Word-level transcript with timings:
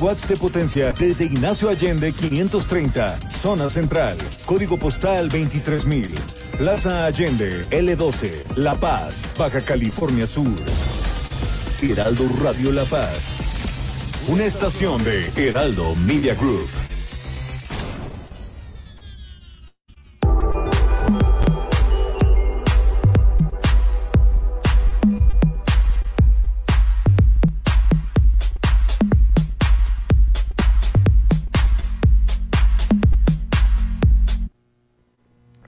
watts 0.00 0.26
de 0.26 0.36
potencia 0.36 0.92
desde 0.92 1.24
Ignacio 1.24 1.68
Allende 1.68 2.12
530, 2.12 3.18
zona 3.30 3.68
central. 3.68 4.16
Código 4.46 4.78
postal 4.78 5.28
23000. 5.28 6.08
Plaza 6.56 7.04
Allende, 7.04 7.62
L12, 7.70 8.56
La 8.56 8.74
Paz, 8.74 9.24
Baja 9.36 9.60
California 9.60 10.26
Sur. 10.26 10.54
Heraldo 11.82 12.24
Radio 12.42 12.72
La 12.72 12.84
Paz. 12.84 13.30
Una 14.28 14.44
estación 14.44 15.02
de 15.04 15.30
Heraldo 15.36 15.94
Media 15.96 16.34
Group. 16.34 16.79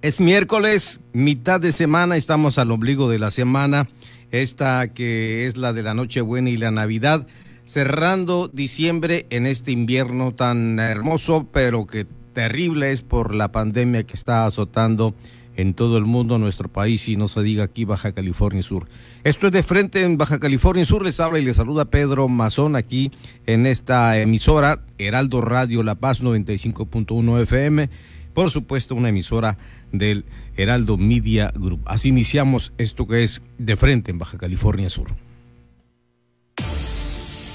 Es 0.03 0.21
miércoles, 0.21 0.99
mitad 1.13 1.61
de 1.61 1.71
semana, 1.71 2.17
estamos 2.17 2.59
al 2.59 2.73
ombligo 2.73 3.09
de 3.09 3.21
la 3.21 3.31
semana, 3.31 3.89
esta 4.33 4.89
que 4.89 5.47
es 5.47 5.57
la 5.57 5.73
de 5.73 5.85
la 5.85 5.95
Nochebuena 5.95 6.51
y 6.51 6.57
la 6.57 6.73
Navidad, 6.73 7.25
cerrando 7.67 8.49
diciembre 8.49 9.27
en 9.31 9.47
este 9.47 9.71
invierno 9.71 10.35
tan 10.35 10.81
hermoso, 10.81 11.47
pero 11.53 11.87
que 11.87 12.05
terrible 12.35 12.91
es 12.91 13.03
por 13.03 13.33
la 13.33 13.53
pandemia 13.53 14.03
que 14.03 14.15
está 14.15 14.45
azotando 14.45 15.15
en 15.55 15.73
todo 15.73 15.99
el 15.99 16.05
mundo, 16.05 16.37
nuestro 16.37 16.69
país 16.69 17.09
y 17.09 17.15
no 17.15 17.29
se 17.29 17.45
diga 17.45 17.63
aquí 17.63 17.85
Baja 17.85 18.11
California 18.11 18.65
Sur. 18.65 18.89
Esto 19.23 19.47
es 19.47 19.53
de 19.53 19.63
frente 19.63 20.03
en 20.03 20.19
Baja 20.19 20.41
California 20.41 20.85
Sur, 20.85 21.05
les 21.05 21.21
habla 21.21 21.39
y 21.39 21.45
les 21.45 21.55
saluda 21.55 21.85
Pedro 21.85 22.27
Mazón 22.27 22.75
aquí 22.75 23.13
en 23.47 23.67
esta 23.67 24.19
emisora 24.19 24.83
Heraldo 24.99 25.43
Radio 25.43 25.85
La 25.85 25.95
Paz 25.95 26.25
95.1 26.25 27.43
FM 27.43 27.89
por 28.35 28.51
supuesto 28.51 28.95
una 28.95 29.11
emisora 29.11 29.59
del 29.93 30.25
Heraldo 30.57 30.97
Media 30.97 31.53
Group. 31.55 31.83
Así 31.87 32.09
iniciamos 32.09 32.73
esto 32.79 33.07
que 33.07 33.25
es 33.25 33.43
de 33.59 33.77
frente 33.77 34.11
en 34.11 34.19
Baja 34.19 34.39
California 34.39 34.91
Sur. 34.91 35.09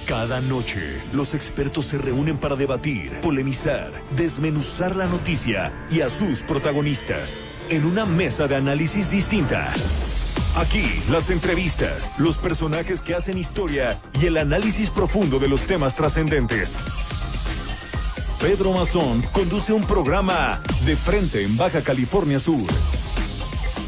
Cada 0.08 0.40
noche, 0.40 0.80
los 1.12 1.36
expertos 1.36 1.84
se 1.84 1.98
reúnen 1.98 2.38
para 2.38 2.56
debatir, 2.56 3.12
polemizar, 3.22 3.92
desmenuzar 4.16 4.96
la 4.96 5.06
noticia 5.06 5.74
y 5.92 6.00
a 6.00 6.10
sus 6.10 6.44
protagonistas 6.44 7.42
en 7.70 7.84
una 7.84 8.06
mesa 8.06 8.48
de 8.48 8.56
análisis 8.56 9.12
distinta. 9.12 9.74
Aquí, 10.56 10.86
las 11.12 11.30
entrevistas, 11.30 12.14
los 12.18 12.38
personajes 12.38 13.02
que 13.02 13.16
hacen 13.16 13.38
historia 13.38 13.98
y 14.20 14.28
el 14.28 14.38
análisis 14.38 14.90
profundo 14.90 15.40
de 15.40 15.50
los 15.50 15.64
temas 15.64 15.94
trascendentes. 15.94 16.80
Pedro 18.40 18.72
Mazón 18.72 19.22
conduce 19.32 19.74
un 19.74 19.84
programa 19.84 20.62
de 20.86 20.96
frente 20.96 21.44
en 21.44 21.58
Baja 21.58 21.82
California 21.82 22.40
Sur 22.40 22.68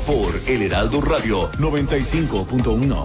por 0.07 0.33
El 0.47 0.63
Heraldo 0.63 1.01
Radio 1.01 1.51
95.1. 1.53 3.03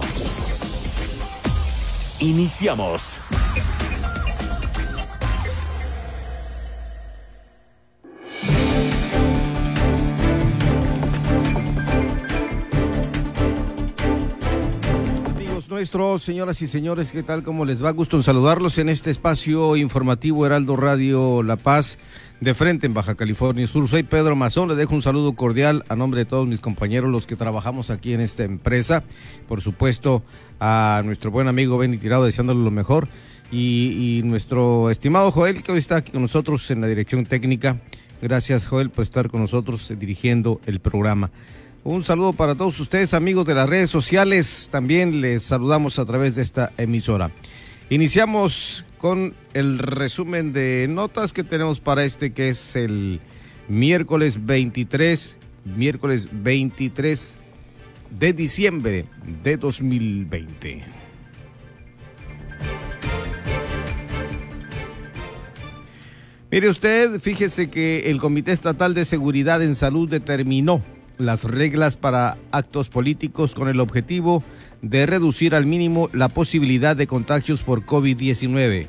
Iniciamos. 2.19 3.21
Nuestros, 15.75 16.23
señoras 16.23 16.61
y 16.61 16.69
señores, 16.69 17.11
¿qué 17.11 17.21
tal? 17.21 17.43
¿Cómo 17.43 17.65
les 17.65 17.83
va? 17.83 17.91
Gusto 17.91 18.15
en 18.15 18.23
saludarlos 18.23 18.77
en 18.77 18.87
este 18.87 19.11
espacio 19.11 19.75
informativo 19.75 20.45
Heraldo 20.45 20.77
Radio 20.77 21.43
La 21.43 21.57
Paz, 21.57 21.97
de 22.39 22.53
frente 22.53 22.87
en 22.87 22.93
Baja 22.93 23.15
California 23.15 23.67
Sur. 23.67 23.85
Soy 23.89 24.03
Pedro 24.03 24.37
Mazón, 24.37 24.69
le 24.69 24.75
dejo 24.75 24.95
un 24.95 25.01
saludo 25.01 25.33
cordial 25.33 25.83
a 25.89 25.97
nombre 25.97 26.19
de 26.19 26.25
todos 26.25 26.47
mis 26.47 26.61
compañeros, 26.61 27.11
los 27.11 27.27
que 27.27 27.35
trabajamos 27.35 27.89
aquí 27.89 28.13
en 28.13 28.21
esta 28.21 28.45
empresa. 28.45 29.03
Por 29.49 29.59
supuesto, 29.59 30.23
a 30.61 31.01
nuestro 31.03 31.29
buen 31.29 31.49
amigo 31.49 31.77
Benny 31.77 31.97
Tirado, 31.97 32.23
deseándole 32.23 32.63
lo 32.63 32.71
mejor. 32.71 33.09
Y, 33.51 34.21
nuestro 34.23 34.89
estimado 34.89 35.29
Joel, 35.31 35.61
que 35.61 35.73
hoy 35.73 35.79
está 35.79 35.97
aquí 35.97 36.13
con 36.13 36.21
nosotros 36.21 36.71
en 36.71 36.79
la 36.79 36.87
dirección 36.87 37.25
técnica. 37.25 37.81
Gracias, 38.21 38.65
Joel, 38.65 38.91
por 38.91 39.03
estar 39.03 39.29
con 39.29 39.41
nosotros 39.41 39.91
eh, 39.91 39.97
dirigiendo 39.97 40.61
el 40.67 40.79
programa. 40.79 41.31
Un 41.87 42.03
saludo 42.03 42.33
para 42.33 42.55
todos 42.55 42.79
ustedes, 42.79 43.13
amigos 43.13 43.45
de 43.45 43.53
las 43.53 43.69
redes 43.69 43.91
sociales. 43.91 44.69
También 44.71 45.21
les 45.21 45.43
saludamos 45.43 45.99
a 45.99 46.05
través 46.05 46.33
de 46.33 46.41
esta 46.41 46.71
emisora. 46.77 47.29
Iniciamos 47.91 48.87
con 48.97 49.35
el 49.53 49.77
resumen 49.77 50.51
de 50.51 50.87
notas 50.89 51.31
que 51.31 51.43
tenemos 51.43 51.79
para 51.79 52.03
este, 52.03 52.33
que 52.33 52.49
es 52.49 52.75
el 52.75 53.19
miércoles 53.67 54.47
23, 54.47 55.37
miércoles 55.77 56.27
23 56.31 57.37
de 58.19 58.33
diciembre 58.33 59.05
de 59.43 59.57
2020. 59.57 60.83
Mire 66.49 66.67
usted, 66.67 67.19
fíjese 67.21 67.69
que 67.69 68.09
el 68.09 68.19
Comité 68.19 68.53
Estatal 68.53 68.95
de 68.95 69.05
Seguridad 69.05 69.61
en 69.61 69.75
Salud 69.75 70.09
determinó 70.09 70.81
las 71.17 71.43
reglas 71.43 71.97
para 71.97 72.37
actos 72.51 72.89
políticos 72.89 73.55
con 73.55 73.67
el 73.67 73.79
objetivo 73.79 74.43
de 74.81 75.05
reducir 75.05 75.55
al 75.55 75.65
mínimo 75.65 76.09
la 76.13 76.29
posibilidad 76.29 76.95
de 76.95 77.07
contagios 77.07 77.61
por 77.61 77.85
COVID-19. 77.85 78.87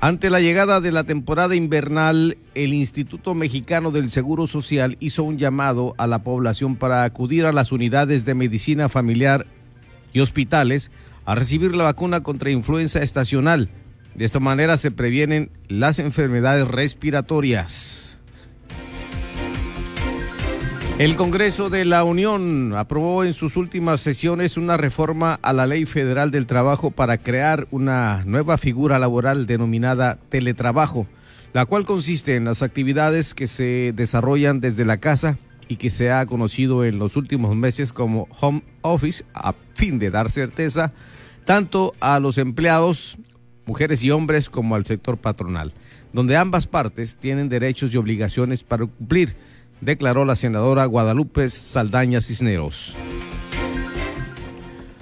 Ante 0.00 0.30
la 0.30 0.40
llegada 0.40 0.80
de 0.80 0.90
la 0.90 1.04
temporada 1.04 1.54
invernal, 1.54 2.36
el 2.56 2.74
Instituto 2.74 3.34
Mexicano 3.34 3.92
del 3.92 4.10
Seguro 4.10 4.48
Social 4.48 4.96
hizo 4.98 5.22
un 5.22 5.38
llamado 5.38 5.94
a 5.96 6.08
la 6.08 6.24
población 6.24 6.74
para 6.74 7.04
acudir 7.04 7.46
a 7.46 7.52
las 7.52 7.70
unidades 7.70 8.24
de 8.24 8.34
medicina 8.34 8.88
familiar 8.88 9.46
y 10.12 10.18
hospitales 10.18 10.90
a 11.24 11.36
recibir 11.36 11.76
la 11.76 11.84
vacuna 11.84 12.24
contra 12.24 12.50
influenza 12.50 13.00
estacional. 13.00 13.68
De 14.16 14.24
esta 14.24 14.40
manera 14.40 14.76
se 14.76 14.90
previenen 14.90 15.50
las 15.68 16.00
enfermedades 16.00 16.66
respiratorias. 16.66 18.11
El 20.98 21.16
Congreso 21.16 21.70
de 21.70 21.84
la 21.84 22.04
Unión 22.04 22.74
aprobó 22.76 23.24
en 23.24 23.32
sus 23.32 23.56
últimas 23.56 24.00
sesiones 24.00 24.56
una 24.56 24.76
reforma 24.76 25.40
a 25.42 25.52
la 25.52 25.66
Ley 25.66 25.84
Federal 25.84 26.30
del 26.30 26.46
Trabajo 26.46 26.90
para 26.90 27.18
crear 27.18 27.66
una 27.70 28.22
nueva 28.26 28.58
figura 28.58 28.98
laboral 28.98 29.46
denominada 29.46 30.18
teletrabajo, 30.28 31.06
la 31.54 31.66
cual 31.66 31.84
consiste 31.84 32.36
en 32.36 32.44
las 32.44 32.62
actividades 32.62 33.34
que 33.34 33.46
se 33.46 33.92
desarrollan 33.96 34.60
desde 34.60 34.84
la 34.84 34.98
casa 34.98 35.38
y 35.66 35.76
que 35.76 35.90
se 35.90 36.12
ha 36.12 36.24
conocido 36.26 36.84
en 36.84 36.98
los 36.98 37.16
últimos 37.16 37.56
meses 37.56 37.92
como 37.92 38.28
home 38.40 38.62
office 38.82 39.24
a 39.34 39.54
fin 39.74 39.98
de 39.98 40.10
dar 40.10 40.30
certeza 40.30 40.92
tanto 41.44 41.94
a 42.00 42.20
los 42.20 42.38
empleados, 42.38 43.16
mujeres 43.66 44.04
y 44.04 44.10
hombres, 44.10 44.50
como 44.50 44.74
al 44.74 44.84
sector 44.84 45.16
patronal, 45.16 45.72
donde 46.12 46.36
ambas 46.36 46.66
partes 46.66 47.16
tienen 47.16 47.48
derechos 47.48 47.92
y 47.92 47.96
obligaciones 47.96 48.62
para 48.62 48.86
cumplir 48.86 49.34
declaró 49.82 50.24
la 50.24 50.36
senadora 50.36 50.86
Guadalupe 50.86 51.50
Saldaña 51.50 52.20
Cisneros. 52.20 52.96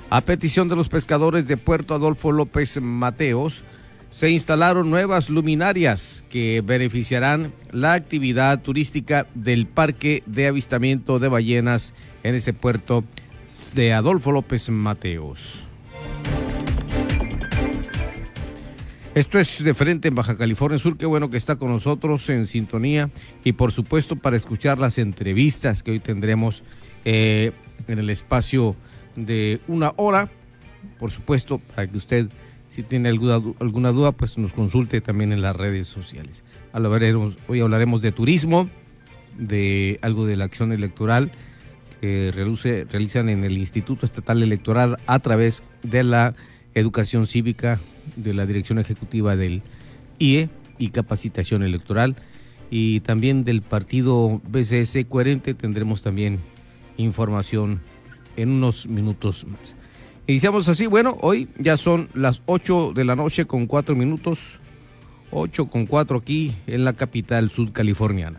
A 0.08 0.22
petición 0.22 0.68
de 0.68 0.74
los 0.74 0.88
pescadores 0.88 1.46
de 1.46 1.56
Puerto 1.56 1.94
Adolfo 1.94 2.32
López 2.32 2.80
Mateos, 2.80 3.62
se 4.10 4.30
instalaron 4.30 4.90
nuevas 4.90 5.30
luminarias 5.30 6.24
que 6.28 6.62
beneficiarán 6.64 7.52
la 7.70 7.92
actividad 7.92 8.60
turística 8.60 9.28
del 9.34 9.69
Parque 9.69 10.24
de 10.26 10.48
Avistamiento 10.48 11.20
de 11.20 11.28
Ballenas 11.28 11.94
en 12.24 12.34
ese 12.34 12.52
puerto 12.52 13.04
de 13.74 13.92
Adolfo 13.92 14.32
López 14.32 14.69
Mateos. 14.70 15.69
Esto 19.12 19.40
es 19.40 19.64
de 19.64 19.74
frente 19.74 20.06
en 20.06 20.14
Baja 20.14 20.36
California 20.36 20.78
Sur. 20.78 20.96
Qué 20.96 21.04
bueno 21.04 21.30
que 21.30 21.36
está 21.36 21.56
con 21.56 21.72
nosotros 21.72 22.30
en 22.30 22.46
sintonía 22.46 23.10
y 23.42 23.52
por 23.52 23.72
supuesto 23.72 24.14
para 24.14 24.36
escuchar 24.36 24.78
las 24.78 24.98
entrevistas 24.98 25.82
que 25.82 25.90
hoy 25.90 25.98
tendremos 25.98 26.62
eh, 27.04 27.50
en 27.88 27.98
el 27.98 28.08
espacio 28.08 28.76
de 29.16 29.58
una 29.66 29.94
hora. 29.96 30.30
Por 31.00 31.10
supuesto, 31.10 31.58
para 31.58 31.88
que 31.88 31.96
usted, 31.96 32.28
si 32.68 32.84
tiene 32.84 33.08
alguna, 33.08 33.42
alguna 33.58 33.90
duda, 33.90 34.12
pues 34.12 34.38
nos 34.38 34.52
consulte 34.52 35.00
también 35.00 35.32
en 35.32 35.42
las 35.42 35.56
redes 35.56 35.88
sociales. 35.88 36.44
Hoy 37.48 37.60
hablaremos 37.60 38.02
de 38.02 38.12
turismo, 38.12 38.70
de 39.36 39.98
algo 40.02 40.24
de 40.24 40.36
la 40.36 40.44
acción 40.44 40.70
electoral 40.70 41.32
que 42.00 42.32
realizan 42.32 43.28
en 43.28 43.42
el 43.42 43.58
Instituto 43.58 44.06
Estatal 44.06 44.40
Electoral 44.40 44.98
a 45.08 45.18
través 45.18 45.64
de 45.82 46.04
la 46.04 46.36
educación 46.74 47.26
cívica 47.26 47.80
de 48.16 48.34
la 48.34 48.46
dirección 48.46 48.78
ejecutiva 48.78 49.36
del 49.36 49.62
IE 50.18 50.48
y 50.78 50.90
capacitación 50.90 51.62
electoral 51.62 52.16
y 52.70 53.00
también 53.00 53.44
del 53.44 53.62
partido 53.62 54.40
BCS 54.48 55.04
coherente 55.08 55.54
tendremos 55.54 56.02
también 56.02 56.38
información 56.96 57.80
en 58.36 58.50
unos 58.50 58.86
minutos 58.86 59.46
más. 59.46 59.76
Iniciamos 60.26 60.68
así, 60.68 60.86
bueno, 60.86 61.16
hoy 61.22 61.48
ya 61.58 61.76
son 61.76 62.08
las 62.14 62.40
8 62.46 62.92
de 62.94 63.04
la 63.04 63.16
noche 63.16 63.46
con 63.46 63.66
4 63.66 63.96
minutos, 63.96 64.38
8 65.32 65.66
con 65.66 65.86
4 65.86 66.18
aquí 66.18 66.54
en 66.66 66.84
la 66.84 66.92
capital 66.92 67.50
sudcaliforniana. 67.50 68.38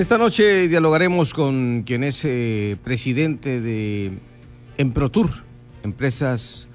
Esta 0.00 0.16
noche 0.16 0.66
dialogaremos 0.66 1.34
con 1.34 1.82
quien 1.84 2.04
es 2.04 2.24
eh, 2.24 2.78
presidente 2.82 3.60
de 3.60 4.12
Emprotur, 4.78 5.28
empresas 5.82 6.68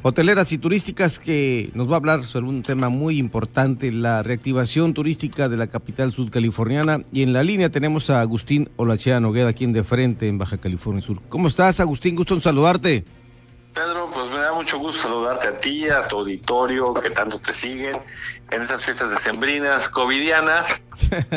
hoteleras 0.00 0.50
y 0.50 0.56
turísticas, 0.56 1.18
que 1.18 1.70
nos 1.74 1.90
va 1.90 1.92
a 1.92 1.96
hablar 1.96 2.24
sobre 2.24 2.46
un 2.46 2.62
tema 2.62 2.88
muy 2.88 3.18
importante, 3.18 3.92
la 3.92 4.22
reactivación 4.22 4.94
turística 4.94 5.50
de 5.50 5.58
la 5.58 5.66
capital 5.66 6.10
sudcaliforniana. 6.10 7.02
Y 7.12 7.20
en 7.20 7.34
la 7.34 7.42
línea 7.42 7.68
tenemos 7.68 8.08
a 8.08 8.22
Agustín 8.22 8.70
Olachea 8.76 9.20
Nogueda, 9.20 9.52
quien 9.52 9.74
de 9.74 9.84
frente 9.84 10.26
en 10.26 10.38
Baja 10.38 10.56
California 10.56 11.02
Sur. 11.02 11.20
¿Cómo 11.28 11.48
estás, 11.48 11.80
Agustín? 11.80 12.16
Gusto 12.16 12.34
en 12.34 12.40
saludarte. 12.40 13.04
Pedro, 13.76 14.08
pues 14.10 14.30
me 14.30 14.38
da 14.38 14.54
mucho 14.54 14.78
gusto 14.78 15.02
saludarte 15.02 15.48
a 15.48 15.58
ti, 15.58 15.86
a 15.90 16.08
tu 16.08 16.20
auditorio 16.20 16.94
que 16.94 17.10
tanto 17.10 17.38
te 17.38 17.52
siguen 17.52 17.98
en 18.50 18.62
esas 18.62 18.82
fiestas 18.82 19.10
decembrinas, 19.10 19.90
covidianas, 19.90 20.80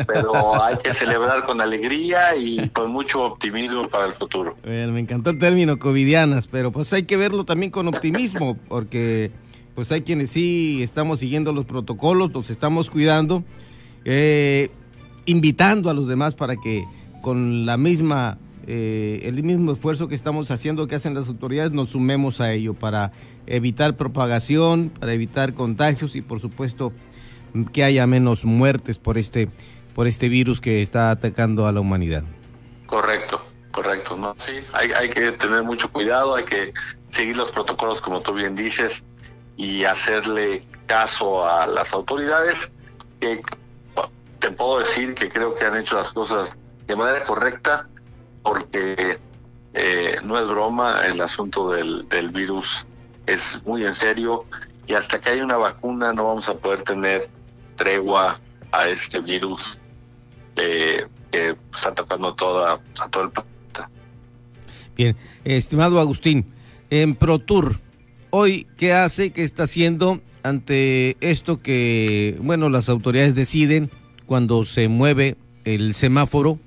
pero 0.08 0.64
hay 0.64 0.78
que 0.78 0.94
celebrar 0.94 1.46
con 1.46 1.60
alegría 1.60 2.38
y 2.38 2.70
con 2.70 2.92
mucho 2.92 3.24
optimismo 3.24 3.90
para 3.90 4.06
el 4.06 4.14
futuro. 4.14 4.56
me 4.64 5.02
encantó 5.02 5.32
el 5.32 5.38
término 5.38 5.80
covidianas, 5.80 6.48
pero 6.48 6.72
pues 6.72 6.94
hay 6.94 7.04
que 7.04 7.18
verlo 7.18 7.44
también 7.44 7.74
con 7.74 7.90
optimismo, 7.90 8.58
porque 8.70 9.32
pues 9.76 9.92
hay 9.92 10.04
quienes 10.04 10.30
sí 10.30 10.82
estamos 10.82 11.20
siguiendo 11.20 11.52
los 11.52 11.66
protocolos, 11.66 12.32
nos 12.32 12.50
estamos 12.50 12.90
cuidando, 12.90 13.44
eh, 14.06 14.72
invitando 15.26 15.90
a 15.90 15.94
los 15.94 16.08
demás 16.08 16.36
para 16.36 16.56
que 16.56 16.86
con 17.22 17.66
la 17.66 17.76
misma 17.76 18.38
eh, 18.72 19.22
el 19.24 19.42
mismo 19.42 19.72
esfuerzo 19.72 20.08
que 20.08 20.14
estamos 20.14 20.52
haciendo, 20.52 20.88
que 20.88 20.94
hacen 20.94 21.16
las 21.16 21.28
autoridades, 21.28 21.72
nos 21.72 21.90
sumemos 21.90 22.40
a 22.40 22.54
ello 22.54 22.76
para 22.76 23.12
evitar 23.48 23.98
propagación, 23.98 24.92
para 24.92 25.12
evitar 25.14 25.56
contagios 25.56 26.16
y 26.16 26.22
por 26.22 26.40
supuesto 26.40 26.94
que 27.74 27.84
haya 27.84 28.06
menos 28.06 28.46
muertes 28.46 29.00
por 29.00 29.18
este, 29.18 29.50
por 29.96 30.06
este 30.06 30.30
virus 30.30 30.62
que 30.62 30.84
está 30.84 31.10
atacando 31.10 31.66
a 31.66 31.72
la 31.72 31.80
humanidad. 31.80 32.22
Correcto, 32.86 33.42
correcto, 33.72 34.16
¿no? 34.16 34.36
Sí, 34.38 34.52
hay, 34.72 34.92
hay 34.92 35.10
que 35.10 35.32
tener 35.32 35.64
mucho 35.64 35.92
cuidado, 35.92 36.36
hay 36.36 36.46
que 36.46 36.72
seguir 37.10 37.38
los 37.38 37.52
protocolos 37.52 38.02
como 38.02 38.22
tú 38.22 38.36
bien 38.36 38.56
dices 38.56 39.04
y 39.58 39.84
hacerle 39.84 40.64
caso 40.86 41.44
a 41.44 41.66
las 41.66 41.92
autoridades 41.92 42.70
que 43.20 43.42
te 44.38 44.52
puedo 44.52 44.78
decir 44.78 45.16
que 45.16 45.28
creo 45.28 45.56
que 45.56 45.66
han 45.66 45.76
hecho 45.76 45.96
las 45.96 46.14
cosas 46.14 46.60
de 46.86 46.96
manera 46.96 47.26
correcta 47.26 47.90
porque 48.44 49.20
eh, 49.74 50.16
no 50.24 50.40
es 50.40 50.48
broma, 50.48 51.06
el 51.06 51.22
asunto 51.22 51.72
del, 51.72 52.06
virus 52.32 52.86
es 53.26 53.62
muy 53.66 53.86
en 53.86 53.94
serio 53.94 54.46
y 54.88 54.94
hasta 54.94 55.20
que 55.20 55.30
haya 55.30 55.44
una 55.44 55.58
vacuna 55.58 56.14
no 56.14 56.26
vamos 56.26 56.50
a 56.50 56.56
poder 56.56 56.84
tener 56.84 57.30
tregua 57.76 58.40
a 58.72 58.88
este 58.88 59.20
virus 59.20 59.80
eh, 60.56 61.06
que 61.32 61.56
está 61.74 61.90
atacando 61.90 62.34
toda, 62.34 62.74
a 62.74 63.10
todo 63.10 63.24
el 63.24 63.30
planeta. 63.32 63.90
Bien, 64.96 65.16
estimado 65.44 66.00
Agustín, 66.00 66.52
en 66.90 67.16
ProTour, 67.16 67.80
hoy, 68.32 68.68
¿qué 68.78 68.94
hace, 68.94 69.32
qué 69.32 69.44
está 69.44 69.64
haciendo 69.64 70.22
ante 70.44 71.18
esto 71.22 71.60
que, 71.60 72.38
bueno, 72.42 72.70
las 72.70 72.90
autoridades 72.90 73.36
deciden 73.36 73.90
cuando 74.26 74.64
se 74.64 74.88
mueve 74.88 75.38
el 75.66 75.94
semáforo, 75.94 76.60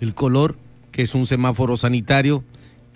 el 0.00 0.14
color, 0.14 0.56
que 0.98 1.02
es 1.02 1.14
un 1.14 1.28
semáforo 1.28 1.76
sanitario, 1.76 2.42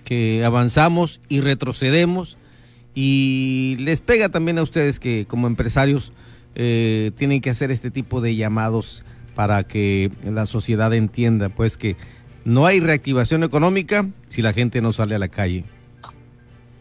que 0.05 0.45
avanzamos 0.45 1.21
y 1.29 1.41
retrocedemos 1.41 2.37
y 2.97 3.77
les 3.79 4.01
pega 4.01 4.29
también 4.29 4.59
a 4.59 4.65
ustedes 4.65 4.99
que 4.99 5.25
como 5.29 5.47
empresarios 5.47 6.13
eh, 6.57 7.13
tienen 7.17 7.41
que 7.41 7.51
hacer 7.51 7.71
este 7.71 7.93
tipo 7.93 8.21
de 8.21 8.35
llamados 8.35 9.05
para 9.37 9.63
que 9.63 10.11
la 10.25 10.47
sociedad 10.47 10.93
entienda 10.95 11.49
pues 11.49 11.77
que 11.77 11.95
no 12.45 12.67
hay 12.67 12.81
reactivación 12.81 13.45
económica 13.45 14.09
si 14.31 14.43
la 14.43 14.53
gente 14.53 14.81
no 14.83 14.93
sale 14.93 15.15
a 15.15 15.21
la 15.21 15.29
calle. 15.29 15.65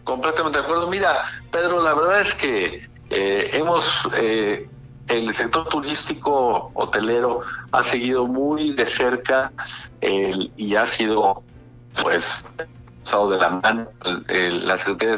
Completamente 0.04 0.58
de 0.58 0.64
acuerdo. 0.64 0.90
Mira, 0.90 1.22
Pedro, 1.52 1.84
la 1.84 1.94
verdad 1.94 2.22
es 2.22 2.34
que 2.34 2.90
eh, 3.12 3.52
hemos 3.54 3.86
eh, 4.18 4.68
el 5.12 5.34
sector 5.34 5.68
turístico 5.68 6.72
hotelero 6.74 7.42
ha 7.72 7.84
seguido 7.84 8.28
muy 8.28 8.74
de 8.74 8.88
cerca 8.88 9.52
y 10.02 10.76
ha 10.76 10.88
sido, 10.88 11.44
pues, 12.02 12.44
usado 13.04 13.32
de 13.32 13.38
la 13.38 13.50
mano 13.50 13.88
la 14.28 14.78
Secretaría 14.78 15.18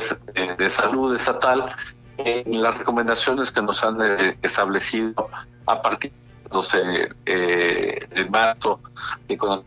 de, 0.58 0.70
Salud 0.70 1.16
estatal 1.16 1.76
en 2.18 2.62
las 2.62 2.78
recomendaciones 2.78 3.52
que 3.52 3.62
nos 3.62 3.84
han 3.84 3.98
eh, 4.02 4.38
establecido 4.42 5.30
a 5.66 5.82
partir 5.82 6.12
de 6.12 6.50
12 6.50 7.10
eh, 7.26 8.08
de 8.16 8.26
marzo 8.26 8.80
y 9.28 9.38
con 9.38 9.64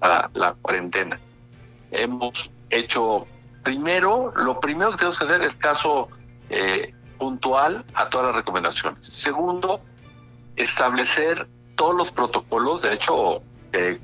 la, 0.00 0.30
la 0.34 0.54
cuarentena. 0.62 1.18
Hemos 1.90 2.50
hecho 2.70 3.26
primero, 3.62 4.32
lo 4.36 4.60
primero 4.60 4.92
que 4.92 4.98
tenemos 4.98 5.18
que 5.18 5.24
hacer 5.24 5.42
es 5.42 5.56
caso 5.56 6.08
eh, 6.50 6.94
puntual 7.22 7.84
a 7.94 8.08
todas 8.08 8.26
las 8.26 8.36
recomendaciones. 8.36 9.06
Segundo, 9.06 9.80
establecer 10.56 11.46
todos 11.76 11.94
los 11.94 12.10
protocolos, 12.10 12.82
de 12.82 12.94
hecho, 12.94 13.42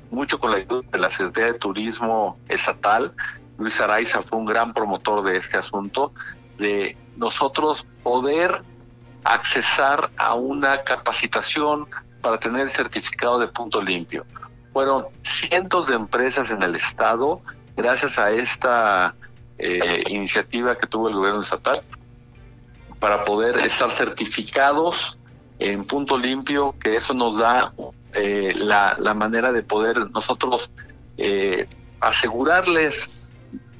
mucho 0.09 0.39
con 0.39 0.51
la 0.51 0.57
ayuda 0.57 0.87
de 0.89 0.99
la 0.99 1.11
Secretaría 1.11 1.51
de 1.51 1.59
Turismo 1.59 2.37
Estatal, 2.47 3.13
Luis 3.57 3.81
Araiza 3.81 4.23
fue 4.23 4.39
un 4.39 4.45
gran 4.45 4.73
promotor 4.73 5.21
de 5.23 5.35
este 5.35 5.57
asunto, 5.57 6.13
de 6.57 6.95
nosotros 7.17 7.85
poder 8.03 8.63
accesar 9.25 10.09
a 10.15 10.35
una 10.35 10.83
capacitación 10.85 11.87
para 12.21 12.39
tener 12.39 12.61
el 12.61 12.71
certificado 12.71 13.37
de 13.37 13.49
punto 13.49 13.81
limpio. 13.81 14.25
Fueron 14.71 15.07
cientos 15.23 15.89
de 15.89 15.95
empresas 15.95 16.49
en 16.51 16.63
el 16.63 16.73
estado, 16.75 17.41
gracias 17.75 18.17
a 18.17 18.31
esta 18.31 19.13
eh, 19.57 20.03
iniciativa 20.07 20.77
que 20.77 20.87
tuvo 20.87 21.09
el 21.09 21.15
gobierno 21.15 21.41
estatal, 21.41 21.81
para 22.99 23.23
poder 23.23 23.57
estar 23.57 23.91
certificados 23.91 25.17
en 25.59 25.85
punto 25.85 26.17
limpio, 26.17 26.75
que 26.81 26.95
eso 26.95 27.13
nos 27.13 27.37
da 27.37 27.73
eh, 28.13 28.53
la, 28.55 28.95
manera 29.13 29.51
de 29.51 29.61
poder 29.61 30.09
nosotros 30.11 30.71
eh, 31.17 31.67
asegurarles 31.99 33.09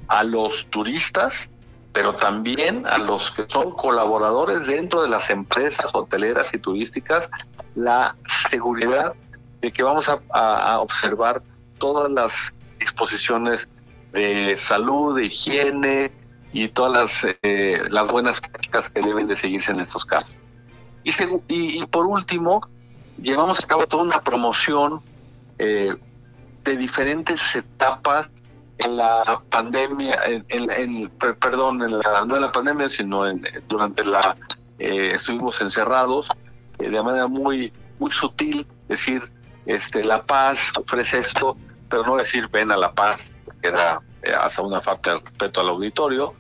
a 0.08 0.24
los 0.24 0.66
turistas, 0.68 1.50
pero 1.94 2.16
también 2.16 2.86
a 2.86 2.98
los 2.98 3.32
que 3.32 3.46
son 3.48 3.72
colaboradores 3.72 4.66
dentro 4.68 5.02
de 5.02 5.10
las 5.10 5.30
empresas 5.30 5.88
hoteleras 5.94 6.54
y 6.54 6.60
turísticas, 6.60 7.30
la 7.76 8.16
seguridad 8.50 9.14
de 9.62 9.72
que 9.72 9.84
vamos 9.84 10.08
a 10.10 10.80
observar 10.80 11.42
todas 11.80 12.12
las 12.12 12.34
disposiciones 12.80 13.68
de 14.12 14.58
salud, 14.58 15.16
de 15.16 15.26
higiene, 15.26 16.12
y 16.52 16.68
todas 16.70 16.92
las, 17.24 17.36
eh, 17.44 17.80
las 17.90 18.08
buenas 18.08 18.42
prácticas 18.42 18.90
que 18.90 19.02
deben 19.02 19.28
de 19.28 19.36
seguirse 19.36 19.72
en 19.72 19.82
estos 19.82 20.06
casos. 20.06 20.34
Y, 21.04 21.14
y, 21.48 21.86
por 21.88 22.06
último, 22.06 22.68
llevamos 23.22 23.64
a 23.64 23.68
cabo 23.68 23.88
toda 23.88 24.04
una 24.04 24.22
promoción 24.22 25.02
eh, 25.58 25.96
de 26.64 26.78
diferentes 26.78 27.42
etapas 27.56 28.30
en 28.78 28.98
la 28.98 29.42
pandemia, 29.50 30.18
en, 30.48 31.10
perdón, 31.40 31.82
en 31.84 32.00
la, 32.00 32.26
no 32.26 32.36
en 32.36 32.42
la 32.42 32.52
pandemia, 32.52 32.90
sino 32.90 33.26
en, 33.28 33.46
durante 33.68 34.06
la, 34.06 34.38
eh, 34.78 35.12
estuvimos 35.16 35.62
encerrados 35.62 36.30
de 36.78 37.04
manera 37.04 37.28
muy, 37.28 37.74
muy 38.00 38.12
sutil, 38.12 38.66
decir, 38.88 39.22
este, 39.66 40.04
La 40.04 40.24
Paz 40.24 40.60
ofrece 40.78 41.20
esto, 41.20 41.58
pero 41.90 42.04
no 42.04 42.16
decir 42.16 42.48
ven 42.48 42.72
a 42.72 42.78
La 42.78 42.94
Paz, 42.94 43.22
era 43.62 44.02
eh, 44.24 44.32
hasta 44.32 44.62
una 44.62 44.82
falta 44.82 45.14
de 45.14 45.20
respeto 45.20 45.62
al 45.62 45.70
auditorio, 45.70 46.34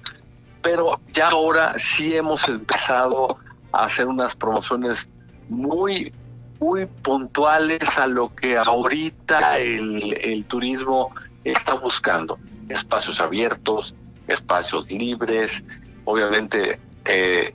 pero 0.61 0.99
ya 1.11 1.29
ahora 1.29 1.75
sí 1.77 2.15
hemos 2.15 2.47
empezado 2.47 3.37
a 3.71 3.85
hacer 3.85 4.07
unas 4.07 4.35
promociones 4.35 5.07
muy 5.47 6.13
muy 6.59 6.85
puntuales 6.87 7.97
a 7.97 8.05
lo 8.05 8.35
que 8.35 8.57
ahorita 8.57 9.59
el, 9.59 10.13
el 10.21 10.43
turismo 10.43 11.13
está 11.45 11.75
buscando. 11.75 12.37
Espacios 12.67 13.21
abiertos, 13.21 13.95
espacios 14.27 14.89
libres, 14.91 15.63
obviamente 16.05 16.79
eh, 17.05 17.53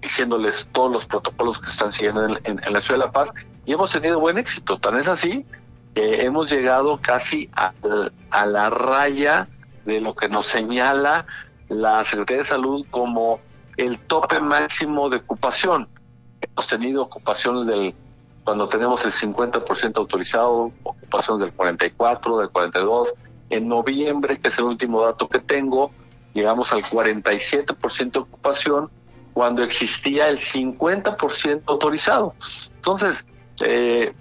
diciéndoles 0.00 0.68
todos 0.72 0.92
los 0.92 1.06
protocolos 1.06 1.58
que 1.60 1.70
están 1.70 1.92
siguiendo 1.92 2.38
en, 2.44 2.60
la 2.72 2.80
ciudad 2.80 3.00
de 3.00 3.06
La 3.06 3.12
Paz 3.12 3.30
y 3.64 3.72
hemos 3.72 3.90
tenido 3.90 4.20
buen 4.20 4.38
éxito. 4.38 4.78
Tan 4.78 4.96
es 4.98 5.08
así 5.08 5.44
hemos 5.96 6.50
llegado 6.50 7.00
casi 7.00 7.48
a, 7.54 7.72
a 8.30 8.46
la 8.46 8.70
raya 8.70 9.48
de 9.84 10.00
lo 10.00 10.14
que 10.14 10.28
nos 10.28 10.46
señala 10.46 11.26
la 11.68 12.04
Secretaría 12.04 12.42
de 12.42 12.48
Salud 12.48 12.86
como 12.90 13.40
el 13.76 13.98
tope 14.00 14.40
máximo 14.40 15.08
de 15.08 15.18
ocupación. 15.18 15.88
Hemos 16.40 16.66
tenido 16.66 17.02
ocupaciones 17.02 17.66
del 17.66 17.94
cuando 18.46 18.68
tenemos 18.68 19.04
el 19.04 19.10
50% 19.10 19.96
autorizado, 19.96 20.70
ocupaciones 20.84 21.40
del 21.40 21.52
44, 21.52 22.38
del 22.38 22.48
42. 22.50 23.12
En 23.50 23.66
noviembre, 23.66 24.38
que 24.38 24.48
es 24.48 24.58
el 24.58 24.64
último 24.66 25.02
dato 25.02 25.28
que 25.28 25.40
tengo, 25.40 25.90
llegamos 26.32 26.72
al 26.72 26.84
47% 26.84 28.12
de 28.12 28.18
ocupación 28.20 28.88
cuando 29.32 29.64
existía 29.64 30.28
el 30.28 30.38
50% 30.38 31.62
autorizado. 31.66 32.34
Entonces, 32.76 33.26
eh, 33.64 34.14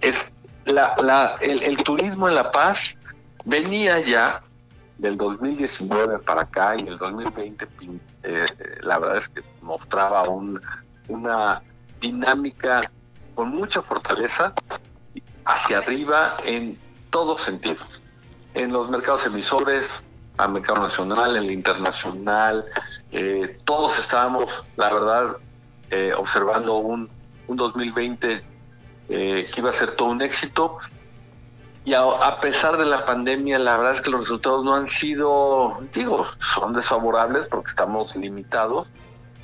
es 0.00 0.32
la, 0.66 1.36
el, 1.40 1.76
turismo 1.82 2.28
en 2.28 2.34
La 2.34 2.50
Paz 2.50 2.96
venía 3.44 4.00
ya 4.00 4.42
del 4.98 5.16
2019 5.16 6.20
para 6.20 6.42
acá 6.42 6.76
y 6.76 6.86
el 6.86 6.96
2020 6.96 7.66
eh, 8.22 8.46
la 8.80 8.98
verdad 8.98 9.18
es 9.18 9.28
que 9.28 9.42
mostraba 9.60 10.28
un, 10.28 10.60
una 11.08 11.62
dinámica 12.00 12.90
con 13.34 13.50
mucha 13.50 13.82
fortaleza 13.82 14.54
hacia 15.44 15.78
arriba 15.78 16.36
en 16.44 16.78
todos 17.10 17.42
sentidos. 17.42 17.86
En 18.54 18.72
los 18.72 18.88
mercados 18.88 19.26
emisores, 19.26 19.88
al 20.38 20.52
mercado 20.52 20.82
nacional, 20.82 21.36
en 21.36 21.44
el 21.44 21.50
internacional, 21.50 22.64
eh, 23.12 23.58
todos 23.64 23.98
estábamos, 23.98 24.46
la 24.76 24.92
verdad, 24.92 25.36
eh, 25.90 26.12
observando 26.16 26.76
un, 26.76 27.10
un 27.48 27.56
2020 27.56 28.53
eh, 29.08 29.46
que 29.52 29.60
iba 29.60 29.70
a 29.70 29.72
ser 29.72 29.92
todo 29.92 30.08
un 30.08 30.22
éxito. 30.22 30.78
Y 31.84 31.92
a, 31.92 32.40
pesar 32.40 32.78
de 32.78 32.86
la 32.86 33.04
pandemia, 33.04 33.58
la 33.58 33.76
verdad 33.76 33.94
es 33.94 34.00
que 34.00 34.10
los 34.10 34.20
resultados 34.20 34.64
no 34.64 34.74
han 34.74 34.86
sido, 34.86 35.80
digo, 35.92 36.26
son 36.54 36.72
desfavorables 36.72 37.46
porque 37.48 37.68
estamos 37.68 38.16
limitados, 38.16 38.88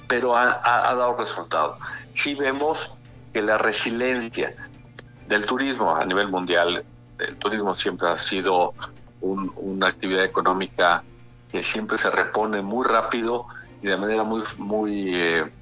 pero 0.09 0.35
ha, 0.35 0.59
dado 0.65 1.17
resultado. 1.19 1.77
Sí 2.15 2.35
vemos 2.35 2.95
que 3.35 3.43
la 3.43 3.59
resiliencia 3.59 4.55
del 5.29 5.45
turismo 5.45 5.95
a 5.95 6.05
nivel 6.07 6.29
mundial, 6.29 6.83
el 7.19 7.37
turismo 7.37 7.75
siempre 7.75 8.09
ha 8.09 8.17
sido 8.17 8.73
una 9.21 9.89
actividad 9.89 10.25
económica 10.25 11.05
que 11.53 11.63
siempre 11.63 11.99
se 11.99 12.11
repone 12.11 12.63
muy 12.63 12.87
rápido 12.87 13.47
y 13.83 13.89
de 13.89 13.97
manera 13.99 14.25
muy, 14.25 14.43
muy, 14.57 15.15
eh, 15.15 15.53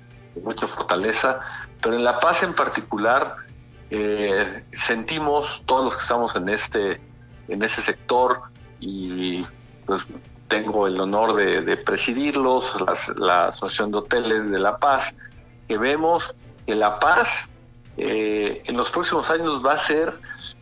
mucha 0.44 0.68
fortaleza, 0.68 1.40
pero 1.82 1.96
en 1.96 2.04
La 2.04 2.20
Paz 2.20 2.44
en 2.44 2.54
particular 2.54 3.47
eh, 3.90 4.64
sentimos 4.72 5.62
todos 5.66 5.84
los 5.84 5.96
que 5.96 6.02
estamos 6.02 6.36
en 6.36 6.48
este, 6.48 7.00
en 7.48 7.62
ese 7.62 7.82
sector 7.82 8.42
y 8.80 9.46
pues 9.86 10.02
tengo 10.48 10.86
el 10.86 10.98
honor 11.00 11.34
de, 11.34 11.76
presidirlos, 11.76 12.74
la 13.16 13.48
Asociación 13.48 13.90
de 13.92 13.98
Hoteles 13.98 14.50
de 14.50 14.58
La 14.58 14.78
Paz, 14.78 15.14
que 15.68 15.76
vemos 15.78 16.34
que 16.66 16.74
La 16.74 16.98
Paz 16.98 17.48
eh, 18.00 18.62
en 18.64 18.76
los 18.76 18.90
próximos 18.90 19.28
años 19.28 19.60
va 19.64 19.72
a 19.72 19.78
ser 19.78 20.12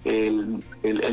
el, 0.05 0.65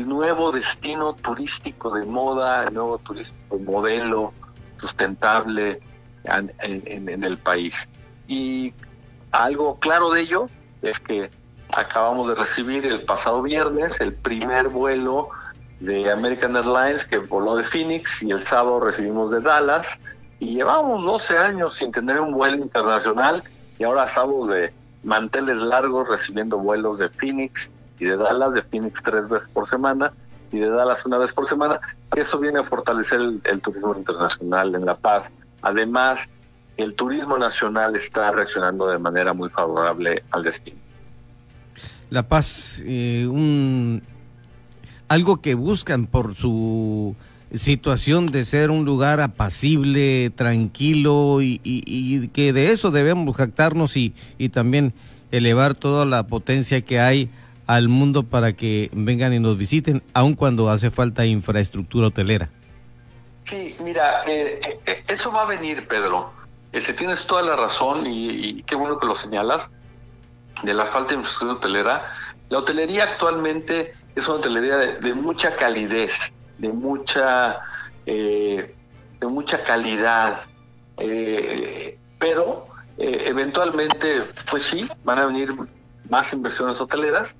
nuevo 0.08 0.52
destino 0.52 1.14
turístico 1.14 1.90
de 1.90 2.06
moda, 2.06 2.64
el 2.64 2.74
nuevo 2.74 2.98
turístico 2.98 3.58
modelo 3.58 4.32
sustentable 4.78 5.80
en, 6.24 7.24
el 7.24 7.38
país. 7.38 7.88
Y 8.26 8.72
algo 9.32 9.78
claro 9.78 10.10
de 10.10 10.22
ello 10.22 10.48
es 10.80 10.98
que 10.98 11.30
acabamos 11.76 12.28
de 12.28 12.34
recibir 12.34 12.86
el 12.86 13.02
pasado 13.02 13.42
viernes 13.42 14.00
el 14.00 14.14
primer 14.14 14.68
vuelo 14.68 15.28
de 15.80 16.10
American 16.10 16.56
Airlines 16.56 17.04
que 17.04 17.18
voló 17.18 17.56
de 17.56 17.64
Phoenix 17.64 18.22
y 18.22 18.30
el 18.30 18.46
sábado 18.46 18.80
recibimos 18.80 19.30
de 19.30 19.40
Dallas 19.40 19.98
y 20.38 20.54
llevamos 20.54 21.04
12 21.04 21.36
años 21.36 21.74
sin 21.74 21.90
tener 21.90 22.20
un 22.20 22.32
vuelo 22.32 22.56
internacional 22.56 23.42
y 23.78 23.84
ahora 23.84 24.04
estamos 24.04 24.48
de 24.48 24.72
manteles 25.02 25.56
largos 25.56 26.08
recibiendo 26.08 26.58
vuelos 26.58 26.98
de 26.98 27.08
Phoenix 27.08 27.70
y 27.98 28.04
de 28.04 28.16
Dallas, 28.16 28.54
de 28.54 28.62
Phoenix 28.62 29.02
tres 29.02 29.28
veces 29.28 29.48
por 29.48 29.68
semana 29.68 30.12
y 30.52 30.58
de 30.58 30.70
Dallas 30.70 31.04
una 31.04 31.18
vez 31.18 31.32
por 31.32 31.48
semana. 31.48 31.80
Eso 32.14 32.38
viene 32.38 32.60
a 32.60 32.64
fortalecer 32.64 33.20
el, 33.20 33.60
turismo 33.60 33.94
internacional 33.96 34.74
en 34.74 34.86
La 34.86 34.94
Paz. 34.94 35.30
Además, 35.62 36.28
el 36.76 36.94
turismo 36.94 37.36
nacional 37.36 37.96
está 37.96 38.30
reaccionando 38.30 38.86
de 38.86 38.98
manera 38.98 39.32
muy 39.32 39.48
favorable 39.50 40.22
al 40.30 40.44
destino. 40.44 40.83
La 42.14 42.28
Paz, 42.28 42.80
eh, 42.86 43.26
un 43.28 44.00
algo 45.08 45.42
que 45.42 45.54
buscan 45.54 46.06
por 46.06 46.36
su 46.36 47.16
situación 47.52 48.26
de 48.26 48.44
ser 48.44 48.70
un 48.70 48.84
lugar 48.84 49.20
apacible, 49.20 50.30
tranquilo 50.30 51.42
y, 51.42 52.30
que 52.32 52.52
de 52.52 52.70
eso 52.70 52.92
debemos 52.92 53.36
jactarnos 53.36 53.96
y, 53.96 54.14
y 54.38 54.50
también 54.50 54.94
elevar 55.32 55.74
toda 55.74 56.06
la 56.06 56.28
potencia 56.28 56.82
que 56.82 57.00
hay 57.00 57.30
al 57.66 57.88
mundo 57.88 58.22
para 58.22 58.52
que 58.52 58.90
vengan 58.92 59.34
y 59.34 59.40
nos 59.40 59.58
visiten, 59.58 60.00
aun 60.12 60.34
cuando 60.34 60.70
hace 60.70 60.92
falta 60.92 61.26
infraestructura 61.26 62.06
hotelera. 62.06 62.48
Sí, 63.42 63.74
mira, 63.82 64.22
eh, 64.28 64.60
eh, 64.86 65.02
eso 65.08 65.32
va 65.32 65.42
a 65.42 65.46
venir, 65.46 65.88
Pedro. 65.88 66.32
Tienes 66.96 67.26
toda 67.26 67.42
la 67.42 67.56
razón 67.56 68.06
y, 68.06 68.62
qué 68.62 68.76
bueno 68.76 69.00
que 69.00 69.06
lo 69.08 69.16
señalas 69.16 69.68
de 70.62 70.74
la 70.74 70.86
falta 70.86 71.10
de 71.10 71.14
infraestructura 71.16 71.58
hotelera. 71.58 72.12
La 72.48 72.58
hotelería 72.58 73.04
actualmente 73.04 73.94
es 74.14 74.28
una 74.28 74.38
hotelería 74.38 74.76
de 74.76 75.14
mucha 75.14 75.56
calidez 75.56 76.12
de 76.58 76.68
mucha, 76.68 77.60
eh, 78.06 78.74
de 79.20 79.26
mucha 79.26 79.62
calidad. 79.64 80.42
Eh, 80.98 81.98
pero 82.18 82.66
eh, 82.98 83.24
eventualmente, 83.26 84.24
pues 84.50 84.64
sí, 84.64 84.88
van 85.04 85.18
a 85.18 85.26
venir 85.26 85.54
más 86.08 86.32
inversiones 86.32 86.80
hoteleras, 86.80 87.34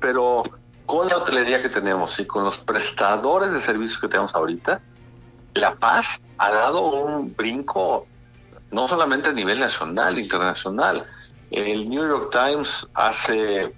pero 0.00 0.42
con 0.86 1.08
la 1.08 1.18
hotelería 1.18 1.62
que 1.62 1.68
tenemos 1.68 2.18
y 2.20 2.26
con 2.26 2.44
los 2.44 2.58
prestadores 2.58 3.52
de 3.52 3.60
servicios 3.60 4.00
que 4.00 4.08
tenemos 4.08 4.34
ahorita, 4.34 4.80
La 5.54 5.74
Paz 5.74 6.20
ha 6.38 6.50
dado 6.50 6.82
un 6.82 7.34
brinco 7.34 8.06
no 8.70 8.86
solamente 8.86 9.30
a 9.30 9.32
nivel 9.32 9.58
nacional, 9.58 10.18
internacional. 10.18 11.06
El 11.50 11.88
New 11.88 12.06
York 12.06 12.30
Times 12.30 12.88
hace 12.94 13.72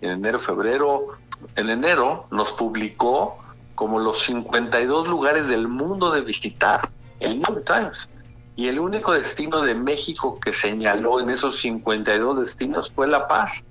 en 0.00 0.10
enero, 0.10 0.38
febrero, 0.38 1.18
en 1.56 1.70
enero 1.70 2.26
nos 2.30 2.52
publicó 2.52 3.38
como 3.74 3.98
los 3.98 4.22
52 4.22 5.08
lugares 5.08 5.46
del 5.46 5.68
mundo 5.68 6.10
de 6.10 6.20
visitar, 6.22 6.88
el 7.20 7.40
New 7.40 7.46
York 7.48 7.64
Times. 7.66 8.08
Y 8.56 8.68
el 8.68 8.78
único 8.78 9.12
destino 9.12 9.62
de 9.62 9.74
México 9.74 10.38
que 10.40 10.52
señaló 10.52 11.20
en 11.20 11.30
esos 11.30 11.58
52 11.60 12.40
destinos 12.40 12.92
fue 12.94 13.08
La 13.08 13.26
Paz. 13.26 13.64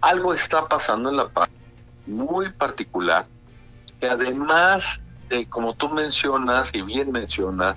Algo 0.00 0.32
está 0.32 0.68
pasando 0.68 1.10
en 1.10 1.16
La 1.16 1.28
Paz 1.28 1.50
muy 2.06 2.50
particular, 2.52 3.26
que 4.00 4.08
además 4.08 5.00
de, 5.28 5.48
como 5.48 5.74
tú 5.74 5.88
mencionas 5.88 6.70
y 6.72 6.82
bien 6.82 7.10
mencionas, 7.10 7.76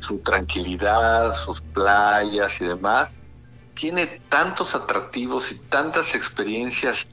su 0.00 0.18
tranquilidad, 0.18 1.34
sus 1.44 1.60
playas 1.60 2.60
y 2.60 2.66
demás, 2.66 3.10
tiene 3.74 4.20
tantos 4.28 4.74
atractivos 4.74 5.50
y 5.52 5.56
tantas 5.56 6.14
experiencias 6.14 7.06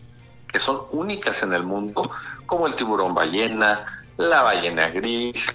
que 0.47 0.59
son 0.59 0.81
únicas 0.91 1.43
en 1.43 1.53
el 1.53 1.63
mundo, 1.63 2.11
como 2.45 2.67
el 2.67 2.75
tiburón 2.75 3.13
ballena, 3.13 4.03
la 4.17 4.41
ballena 4.41 4.89
gris, 4.89 5.47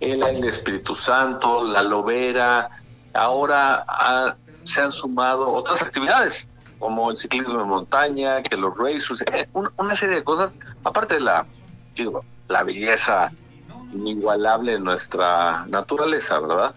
el, 0.00 0.22
Espíritu 0.44 0.96
Santo, 0.96 1.62
la 1.62 1.82
lobera. 1.82 2.68
Ahora 3.14 4.36
se 4.64 4.80
han 4.80 4.92
sumado 4.92 5.48
otras 5.48 5.82
actividades, 5.82 6.48
como 6.78 7.10
el 7.10 7.16
ciclismo 7.16 7.58
de 7.58 7.64
montaña, 7.64 8.42
que 8.42 8.56
los 8.56 8.76
racers, 8.76 9.22
eh, 9.32 9.48
una 9.52 9.96
serie 9.96 10.16
de 10.16 10.24
cosas, 10.24 10.50
aparte 10.84 11.14
de 11.14 11.20
la, 11.20 11.46
la 12.48 12.62
belleza 12.64 13.30
inigualable 13.92 14.72
de 14.72 14.80
nuestra 14.80 15.64
naturaleza, 15.68 16.38
¿verdad? 16.40 16.74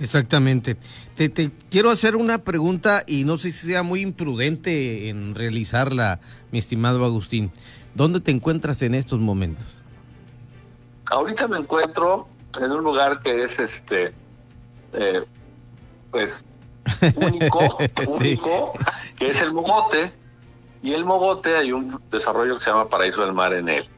Exactamente. 0.00 0.76
Te, 1.28 1.50
quiero 1.70 1.90
hacer 1.90 2.16
una 2.16 2.44
pregunta 2.44 3.04
y 3.06 3.24
no 3.24 3.36
sé 3.36 3.50
si 3.50 3.66
sea 3.66 3.82
muy 3.82 4.00
imprudente 4.00 5.08
en 5.08 5.34
realizarla, 5.34 6.20
mi 6.50 6.58
estimado 6.58 7.04
Agustín. 7.04 7.52
¿Dónde 7.94 8.20
te 8.20 8.30
encuentras 8.30 8.82
en 8.82 8.94
estos 8.94 9.20
momentos? 9.20 9.66
Ahorita 11.10 11.48
me 11.48 11.58
encuentro 11.58 12.28
en 12.58 12.70
un 12.72 12.84
lugar 12.84 13.20
que 13.20 13.44
es 13.44 13.58
este, 13.58 14.12
eh, 14.92 15.24
pues, 16.10 16.44
único, 17.16 17.78
único, 18.06 18.72
que 19.16 19.30
es 19.30 19.42
el 19.42 19.52
Mogote. 19.52 20.12
Y 20.82 20.94
el 20.94 21.04
Mogote 21.04 21.56
hay 21.56 21.72
un 21.72 22.00
desarrollo 22.10 22.56
que 22.56 22.64
se 22.64 22.70
llama 22.70 22.88
Paraíso 22.88 23.22
del 23.22 23.34
Mar 23.34 23.52
en 23.52 23.68
él. 23.68 23.88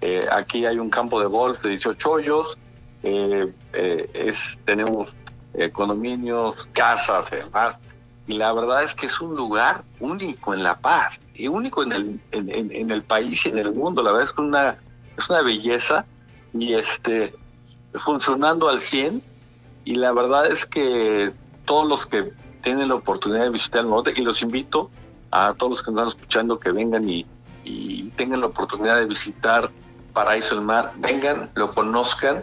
Eh, 0.00 0.26
aquí 0.30 0.64
hay 0.64 0.78
un 0.78 0.90
campo 0.90 1.18
de 1.20 1.26
golf 1.26 1.60
de 1.62 1.70
18 1.70 2.10
hoyos, 2.10 2.56
eh, 3.02 3.52
es, 3.72 4.58
tenemos 4.64 5.12
condominios, 5.72 6.68
casas, 6.72 7.26
además. 7.32 7.76
Y 8.26 8.34
la 8.34 8.52
verdad 8.52 8.84
es 8.84 8.94
que 8.94 9.06
es 9.06 9.20
un 9.20 9.34
lugar 9.34 9.84
único 10.00 10.52
en 10.52 10.62
La 10.62 10.78
Paz, 10.78 11.18
y 11.38 11.46
único 11.46 11.82
en 11.84 11.92
el, 11.92 12.20
en, 12.32 12.90
el 12.90 13.02
país 13.04 13.46
y 13.46 13.48
en 13.48 13.58
el 13.58 13.72
mundo. 13.72 14.02
La 14.02 14.10
verdad 14.10 14.26
es 14.26 14.32
que 14.32 14.42
una, 14.42 14.76
es 15.16 15.30
una 15.30 15.40
belleza 15.42 16.04
y 16.52 16.74
este 16.74 17.34
funcionando 17.94 18.68
al 18.68 18.82
100 18.82 19.22
y 19.84 19.94
la 19.94 20.12
verdad 20.12 20.50
es 20.50 20.66
que 20.66 21.32
todos 21.64 21.88
los 21.88 22.06
que 22.06 22.32
tienen 22.62 22.88
la 22.88 22.96
oportunidad 22.96 23.44
de 23.44 23.50
visitar 23.50 23.82
el 23.82 23.90
norte 23.90 24.12
y 24.14 24.20
los 24.22 24.42
invito 24.42 24.90
a 25.30 25.54
todos 25.54 25.70
los 25.70 25.82
que 25.82 25.90
están 25.90 26.08
escuchando 26.08 26.58
que 26.58 26.72
vengan 26.72 27.08
y, 27.08 27.24
tengan 28.16 28.40
la 28.40 28.46
oportunidad 28.46 28.96
de 28.96 29.04
visitar 29.04 29.70
Paraíso 30.14 30.54
del 30.54 30.64
Mar, 30.64 30.92
vengan, 30.96 31.50
lo 31.54 31.72
conozcan, 31.72 32.42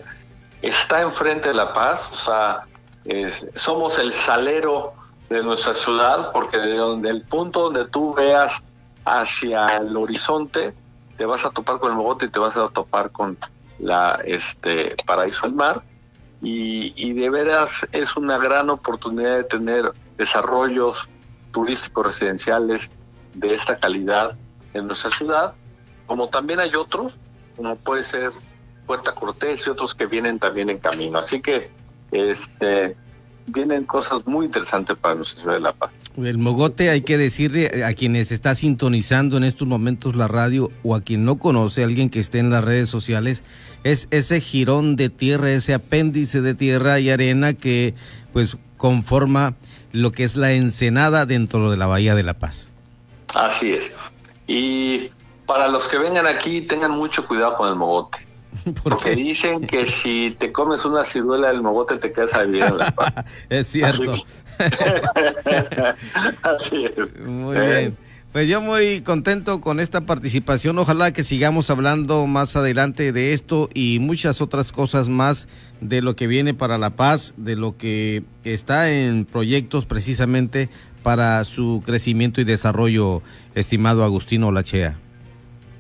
está 0.62 1.02
enfrente 1.02 1.48
de 1.50 1.56
La 1.56 1.74
Paz, 1.74 2.08
o 2.12 2.16
sea, 2.16 2.68
somos 3.54 4.00
el 4.00 4.14
salero 4.14 4.94
de 5.30 5.44
nuestra 5.44 5.74
ciudad, 5.74 6.32
porque 6.32 6.58
de 6.58 6.78
donde 6.78 7.10
el 7.10 7.22
punto 7.24 7.64
donde 7.64 7.86
tú 7.86 8.14
veas 8.14 8.62
hacia 9.06 9.78
el 9.78 9.96
horizonte, 9.96 10.74
te 11.18 11.26
vas 11.26 11.46
a 11.46 11.52
topar 11.52 11.80
con 11.80 11.92
el 11.92 11.98
Mogote 11.98 12.26
y 12.26 12.30
te 12.30 12.40
vas 12.40 12.58
a 12.58 12.68
topar 12.70 13.12
con 13.12 13.38
la 13.80 14.20
este 14.26 14.96
Paraíso 15.06 15.46
del 15.46 15.56
Mar 15.56 15.84
y, 16.42 16.94
y, 16.96 17.14
de 17.14 17.30
veras 17.30 17.88
es 17.92 18.16
una 18.16 18.38
gran 18.38 18.70
oportunidad 18.70 19.38
de 19.38 19.44
tener 19.44 19.94
desarrollos 20.18 21.10
turísticos 21.52 22.06
residenciales 22.06 22.90
de 23.34 23.54
esta 23.54 23.78
calidad 23.78 24.36
en 24.74 24.88
nuestra 24.88 25.12
ciudad, 25.12 25.54
como 26.06 26.30
también 26.30 26.60
hay 26.60 26.76
otros, 26.76 27.14
como 27.56 27.76
puede 27.78 28.04
ser 28.04 28.32
Puerta 28.86 29.14
Cortés 29.14 29.66
y 29.66 29.70
otros 29.70 29.96
que 29.96 30.06
vienen 30.06 30.38
también 30.38 30.70
en 30.70 30.78
camino. 30.78 31.18
Así 31.18 31.42
que 31.42 31.72
este 32.12 32.96
vienen 33.48 33.84
cosas 33.84 34.26
muy 34.26 34.48
interesantes 34.48 34.98
para 34.98 35.16
nuestra 35.16 35.42
ciudad 35.42 35.56
de 35.56 35.62
La 35.62 35.74
Paz. 35.74 35.92
El 36.18 36.38
mogote 36.38 36.90
hay 36.90 37.02
que 37.02 37.18
decirle 37.18 37.84
a 37.84 37.94
quienes 37.94 38.32
está 38.32 38.56
sintonizando 38.56 39.38
en 39.38 39.44
estos 39.44 39.68
momentos 39.68 40.16
la 40.16 40.28
radio 40.28 40.72
o 40.84 40.96
a 40.96 41.02
quien 41.02 41.26
no 41.26 41.38
conoce, 41.38 41.84
alguien 41.84 42.10
que 42.10 42.20
esté 42.20 42.40
en 42.40 42.50
las 42.50 42.64
redes 42.64 42.90
sociales, 42.90 43.44
es 43.84 44.08
ese 44.12 44.42
jirón 44.42 44.96
de 44.96 45.10
tierra, 45.10 45.52
ese 45.52 45.74
apéndice 45.74 46.42
de 46.42 46.56
tierra 46.56 47.00
y 47.00 47.10
arena 47.10 47.54
que 47.54 47.94
pues 48.34 48.58
conforma 48.78 49.56
lo 49.92 50.12
que 50.12 50.24
es 50.24 50.36
la 50.36 50.54
ensenada 50.54 51.26
dentro 51.26 51.70
de 51.70 51.78
la 51.78 51.86
Bahía 51.86 52.16
de 52.16 52.24
La 52.24 52.34
Paz. 52.34 52.70
Así 53.34 53.74
es. 53.74 53.94
Y 54.48 55.10
para 55.46 55.68
los 55.68 55.88
que 55.88 55.98
vengan 55.98 56.28
aquí, 56.28 56.62
tengan 56.62 56.92
mucho 56.92 57.28
cuidado 57.28 57.56
con 57.56 57.70
el 57.70 57.76
mogote. 57.76 58.25
Porque 58.84 59.16
dicen 59.16 59.66
que 59.66 59.86
si 59.88 60.36
te 60.40 60.52
comes 60.52 60.86
una 60.86 61.04
ciruela 61.06 61.50
del 61.50 61.62
mogote 61.62 61.98
te 61.98 62.12
quedas 62.12 62.34
a 62.34 62.44
vivir 62.44 62.64
en 62.64 62.78
La 62.78 62.92
Paz. 62.96 63.14
es 63.50 63.68
cierto. 63.68 64.16
Así 66.44 66.86
es. 66.86 67.20
Muy 67.22 67.58
bien. 67.58 67.98
Pues 68.36 68.50
yo 68.50 68.60
muy 68.60 69.00
contento 69.00 69.62
con 69.62 69.80
esta 69.80 70.02
participación. 70.02 70.78
Ojalá 70.78 71.14
que 71.14 71.24
sigamos 71.24 71.70
hablando 71.70 72.28
más 72.28 72.58
adelante 72.58 73.14
de 73.14 73.32
esto 73.32 73.70
y 73.74 74.00
muchas 74.00 74.42
otras 74.42 74.74
cosas 74.74 75.08
más 75.08 75.48
de 75.80 76.02
lo 76.02 76.18
que 76.18 76.28
viene 76.28 76.54
para 76.54 76.78
La 76.78 76.98
Paz, 76.98 77.34
de 77.38 77.56
lo 77.56 77.78
que 77.78 78.24
está 78.44 78.92
en 78.92 79.24
proyectos 79.24 79.86
precisamente 79.86 80.68
para 81.02 81.46
su 81.46 81.82
crecimiento 81.86 82.42
y 82.42 82.44
desarrollo, 82.44 83.22
estimado 83.54 84.04
Agustino 84.04 84.52
Lachea. 84.52 84.98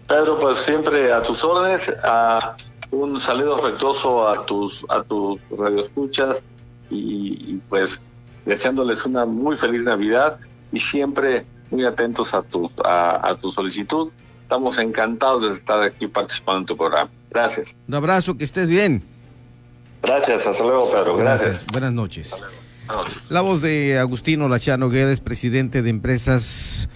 Pedro, 0.07 0.39
pues 0.39 0.59
siempre 0.59 1.11
a 1.11 1.21
tus 1.23 1.43
órdenes, 1.43 1.93
a 2.03 2.55
un 2.91 3.19
saludo 3.19 3.55
afectuoso 3.55 4.27
a 4.27 4.45
tus 4.45 4.85
a 4.89 5.01
tus 5.03 5.39
radioescuchas 5.57 6.43
y, 6.89 7.53
y 7.53 7.61
pues 7.67 7.99
deseándoles 8.45 9.05
una 9.05 9.25
muy 9.25 9.57
feliz 9.57 9.81
Navidad 9.83 10.39
y 10.71 10.79
siempre 10.79 11.45
muy 11.71 11.85
atentos 11.85 12.33
a 12.33 12.41
tu, 12.41 12.71
a, 12.83 13.35
tu 13.41 13.51
solicitud. 13.51 14.09
Estamos 14.43 14.77
encantados 14.77 15.41
de 15.41 15.57
estar 15.57 15.81
aquí 15.81 16.07
participando 16.07 16.59
en 16.59 16.65
tu 16.65 16.77
programa. 16.77 17.09
Gracias. 17.31 17.75
Un 17.87 17.95
abrazo, 17.95 18.37
que 18.37 18.43
estés 18.43 18.67
bien. 18.67 19.03
Gracias, 20.03 20.45
hasta 20.45 20.63
luego, 20.63 20.91
Pedro. 20.91 21.17
Gracias. 21.17 21.65
Buenas 21.71 21.93
noches. 21.93 22.43
La 23.29 23.41
voz 23.41 23.61
de 23.61 23.97
Agustino 23.97 24.47
Lachano 24.47 24.89
Guedes, 24.89 25.19
presidente 25.19 25.81
de 25.81 25.89
empresas 25.89 26.87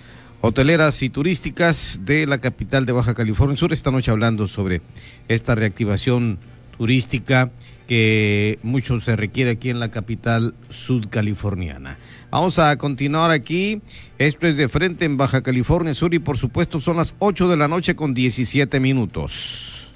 hoteleras 0.41 1.01
y 1.03 1.09
turísticas 1.09 2.01
de 2.03 2.25
la 2.25 2.39
capital 2.39 2.85
de 2.85 2.93
Baja 2.93 3.13
California 3.13 3.57
Sur, 3.57 3.73
esta 3.73 3.91
noche 3.91 4.11
hablando 4.11 4.47
sobre 4.47 4.81
esta 5.27 5.55
reactivación 5.55 6.39
turística 6.77 7.51
que 7.87 8.59
mucho 8.61 8.99
se 8.99 9.15
requiere 9.15 9.51
aquí 9.51 9.69
en 9.69 9.79
la 9.79 9.89
capital 9.89 10.53
sudcaliforniana. 10.69 11.97
Vamos 12.29 12.59
a 12.59 12.77
continuar 12.77 13.31
aquí. 13.31 13.81
Esto 14.19 14.47
es 14.47 14.55
de 14.57 14.69
frente 14.69 15.05
en 15.05 15.17
Baja 15.17 15.41
California 15.41 15.95
Sur 15.95 16.13
y 16.13 16.19
por 16.19 16.37
supuesto 16.37 16.79
son 16.79 16.97
las 16.97 17.15
8 17.17 17.49
de 17.49 17.57
la 17.57 17.67
noche 17.67 17.95
con 17.95 18.13
17 18.13 18.79
minutos. 18.79 19.95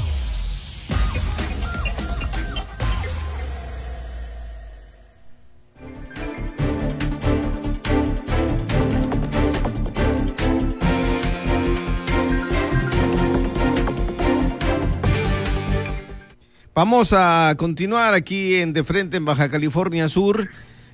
Vamos 16.73 17.11
a 17.11 17.55
continuar 17.57 18.13
aquí 18.13 18.55
en 18.55 18.71
De 18.71 18.83
Frente 18.85 19.17
en 19.17 19.25
Baja 19.25 19.49
California 19.49 20.07
Sur. 20.07 20.49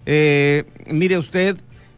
Eh, 0.06 0.64
mire 0.88 1.18
usted, 1.18 1.58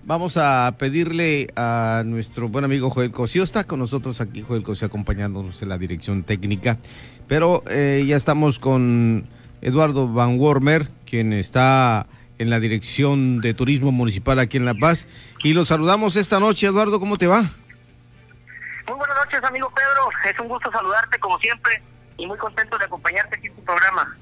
Vamos 0.09 0.37
a 0.37 0.73
pedirle 0.79 1.49
a 1.55 2.01
nuestro 2.03 2.49
buen 2.49 2.65
amigo 2.65 2.89
Joel 2.89 3.11
Cosío. 3.11 3.43
Está 3.43 3.65
con 3.65 3.77
nosotros 3.77 4.21
aquí 4.21 4.41
Joel 4.41 4.63
Cosío 4.63 4.87
acompañándonos 4.87 5.61
en 5.61 5.69
la 5.69 5.77
dirección 5.77 6.23
técnica. 6.23 6.79
Pero 7.27 7.63
eh, 7.69 8.03
ya 8.07 8.15
estamos 8.15 8.57
con 8.57 9.29
Eduardo 9.61 10.07
Van 10.07 10.39
Wormer, 10.39 10.89
quien 11.05 11.31
está 11.31 12.07
en 12.39 12.49
la 12.49 12.59
dirección 12.59 13.39
de 13.39 13.53
turismo 13.53 13.91
municipal 13.91 14.39
aquí 14.39 14.57
en 14.57 14.65
La 14.65 14.73
Paz. 14.73 15.05
Y 15.43 15.53
lo 15.53 15.63
saludamos 15.63 16.15
esta 16.15 16.39
noche. 16.39 16.65
Eduardo, 16.65 16.99
¿cómo 16.99 17.19
te 17.19 17.27
va? 17.27 17.41
Muy 18.87 18.97
buenas 18.97 19.17
noches, 19.25 19.43
amigo 19.43 19.71
Pedro. 19.75 20.09
Es 20.27 20.39
un 20.39 20.47
gusto 20.47 20.71
saludarte 20.71 21.19
como 21.19 21.37
siempre 21.37 21.83
y 22.19 22.27
muy 22.27 22.37
contento 22.37 22.77
de 22.77 22.85
acompañarte 22.85 23.37
aquí 23.37 23.47
en 23.47 23.55
tu 23.55 23.63
programa. 23.63 24.15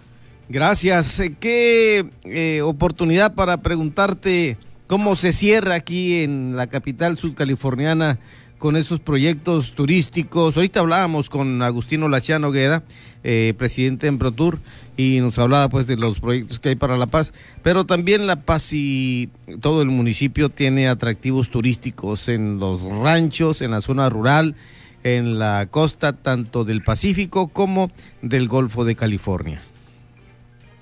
Gracias. 0.50 1.20
Eh, 1.20 1.36
qué 1.40 2.10
eh, 2.24 2.62
oportunidad 2.62 3.34
para 3.34 3.58
preguntarte 3.58 4.58
cómo 4.88 5.16
se 5.16 5.34
cierra 5.34 5.76
aquí 5.76 6.24
en 6.24 6.56
la 6.56 6.68
capital 6.68 7.18
sudcaliforniana 7.18 8.20
con 8.58 8.76
esos 8.76 9.00
proyectos 9.00 9.74
turísticos. 9.74 10.56
Ahorita 10.56 10.80
hablábamos 10.80 11.30
con 11.30 11.62
Agustino 11.62 12.10
Lachano 12.10 12.52
Gueda, 12.52 12.84
eh, 13.24 13.54
presidente 13.58 14.08
en 14.08 14.18
ProTour, 14.18 14.60
y 14.96 15.20
nos 15.20 15.38
hablaba 15.38 15.70
pues 15.70 15.86
de 15.86 15.98
los 15.98 16.20
proyectos 16.20 16.60
que 16.60 16.70
hay 16.70 16.76
para 16.76 16.98
La 16.98 17.06
Paz, 17.06 17.34
pero 17.62 17.86
también 17.86 18.26
La 18.26 18.42
Paz 18.42 18.74
y 18.74 19.30
todo 19.60 19.82
el 19.82 19.90
municipio 19.90 20.50
tiene 20.50 20.88
atractivos 20.88 21.52
turísticos 21.52 22.30
en 22.30 22.58
los 22.58 22.82
ranchos, 22.82 23.62
en 23.62 23.72
la 23.72 23.82
zona 23.82 24.10
rural, 24.10 24.56
en 25.04 25.40
la 25.40 25.68
costa 25.70 26.14
tanto 26.14 26.64
del 26.64 26.84
Pacífico 26.84 27.48
como 27.50 27.92
del 28.22 28.48
Golfo 28.48 28.86
de 28.86 28.96
California. 28.96 29.62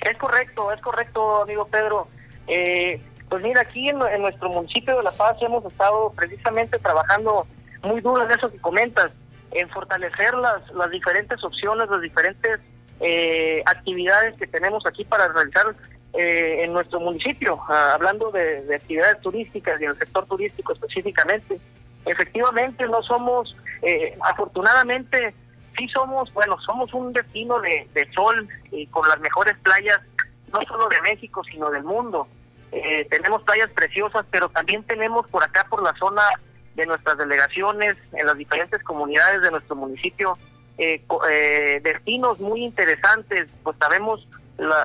Es 0.02 0.18
correcto, 0.18 0.72
es 0.72 0.82
correcto, 0.82 1.44
amigo 1.44 1.68
Pedro. 1.68 2.08
Eh, 2.48 3.02
Pues 3.30 3.42
mira, 3.42 3.62
aquí 3.62 3.90
en, 3.90 3.98
nuestro 3.98 4.50
municipio 4.50 4.98
de 4.98 5.04
La 5.04 5.12
Paz 5.12 5.38
hemos 5.42 5.66
estado 5.66 6.14
precisamente 6.16 6.78
trabajando 6.80 7.48
muy 7.84 8.00
duro 8.02 8.24
en 8.24 8.32
eso 8.32 8.52
que 8.52 8.60
comentas, 8.60 9.12
en 9.52 9.68
fortalecer 9.70 10.34
las, 10.36 10.70
las 10.74 10.92
diferentes 10.92 11.44
opciones, 11.44 11.90
las 11.90 12.02
diferentes 12.02 12.60
eh, 13.00 13.64
actividades 13.66 14.36
que 14.38 14.48
tenemos 14.48 14.86
aquí 14.86 15.04
para 15.06 15.28
realizar 15.28 15.76
eh, 16.14 16.64
en 16.64 16.72
nuestro 16.72 17.00
municipio, 17.02 17.60
ah, 17.68 17.94
hablando 17.96 18.32
de, 18.32 18.74
actividades 18.74 19.20
turísticas 19.22 19.82
y 19.82 19.84
en 19.84 19.92
el 19.92 20.00
sector 20.00 20.26
turístico 20.28 20.74
específicamente. 20.74 21.60
Efectivamente, 22.06 22.88
no 22.88 23.02
somos, 23.04 23.56
eh, 23.82 24.18
afortunadamente, 24.22 25.34
sí 25.78 25.88
somos, 25.90 26.32
bueno, 26.34 26.58
somos 26.66 26.94
un 26.94 27.14
destino 27.14 27.60
de, 27.60 28.10
sol 28.14 28.48
y 28.72 28.88
con 28.88 29.08
las 29.08 29.20
mejores 29.20 29.56
playas, 29.64 30.00
no 30.54 30.62
solo 30.68 30.88
de 30.88 31.02
México, 31.02 31.44
sino 31.44 31.70
del 31.70 31.84
mundo. 31.84 32.28
Eh, 32.72 33.08
tenemos 33.10 33.42
playas 33.44 33.70
preciosas, 33.72 34.26
pero 34.32 34.50
también 34.50 34.84
tenemos 34.84 35.28
por 35.28 35.44
acá, 35.44 35.66
por 35.70 35.82
la 35.84 35.94
zona 35.98 36.22
de 36.76 36.86
nuestras 36.86 37.18
delegaciones, 37.18 37.96
en 38.14 38.26
las 38.26 38.38
diferentes 38.38 38.82
comunidades 38.84 39.42
de 39.42 39.52
nuestro 39.52 39.76
municipio, 39.76 40.38
eh, 40.78 41.02
eh, 41.30 41.80
destinos 41.84 42.40
muy 42.40 42.64
interesantes, 42.64 43.48
pues 43.64 43.78
sabemos 43.80 44.28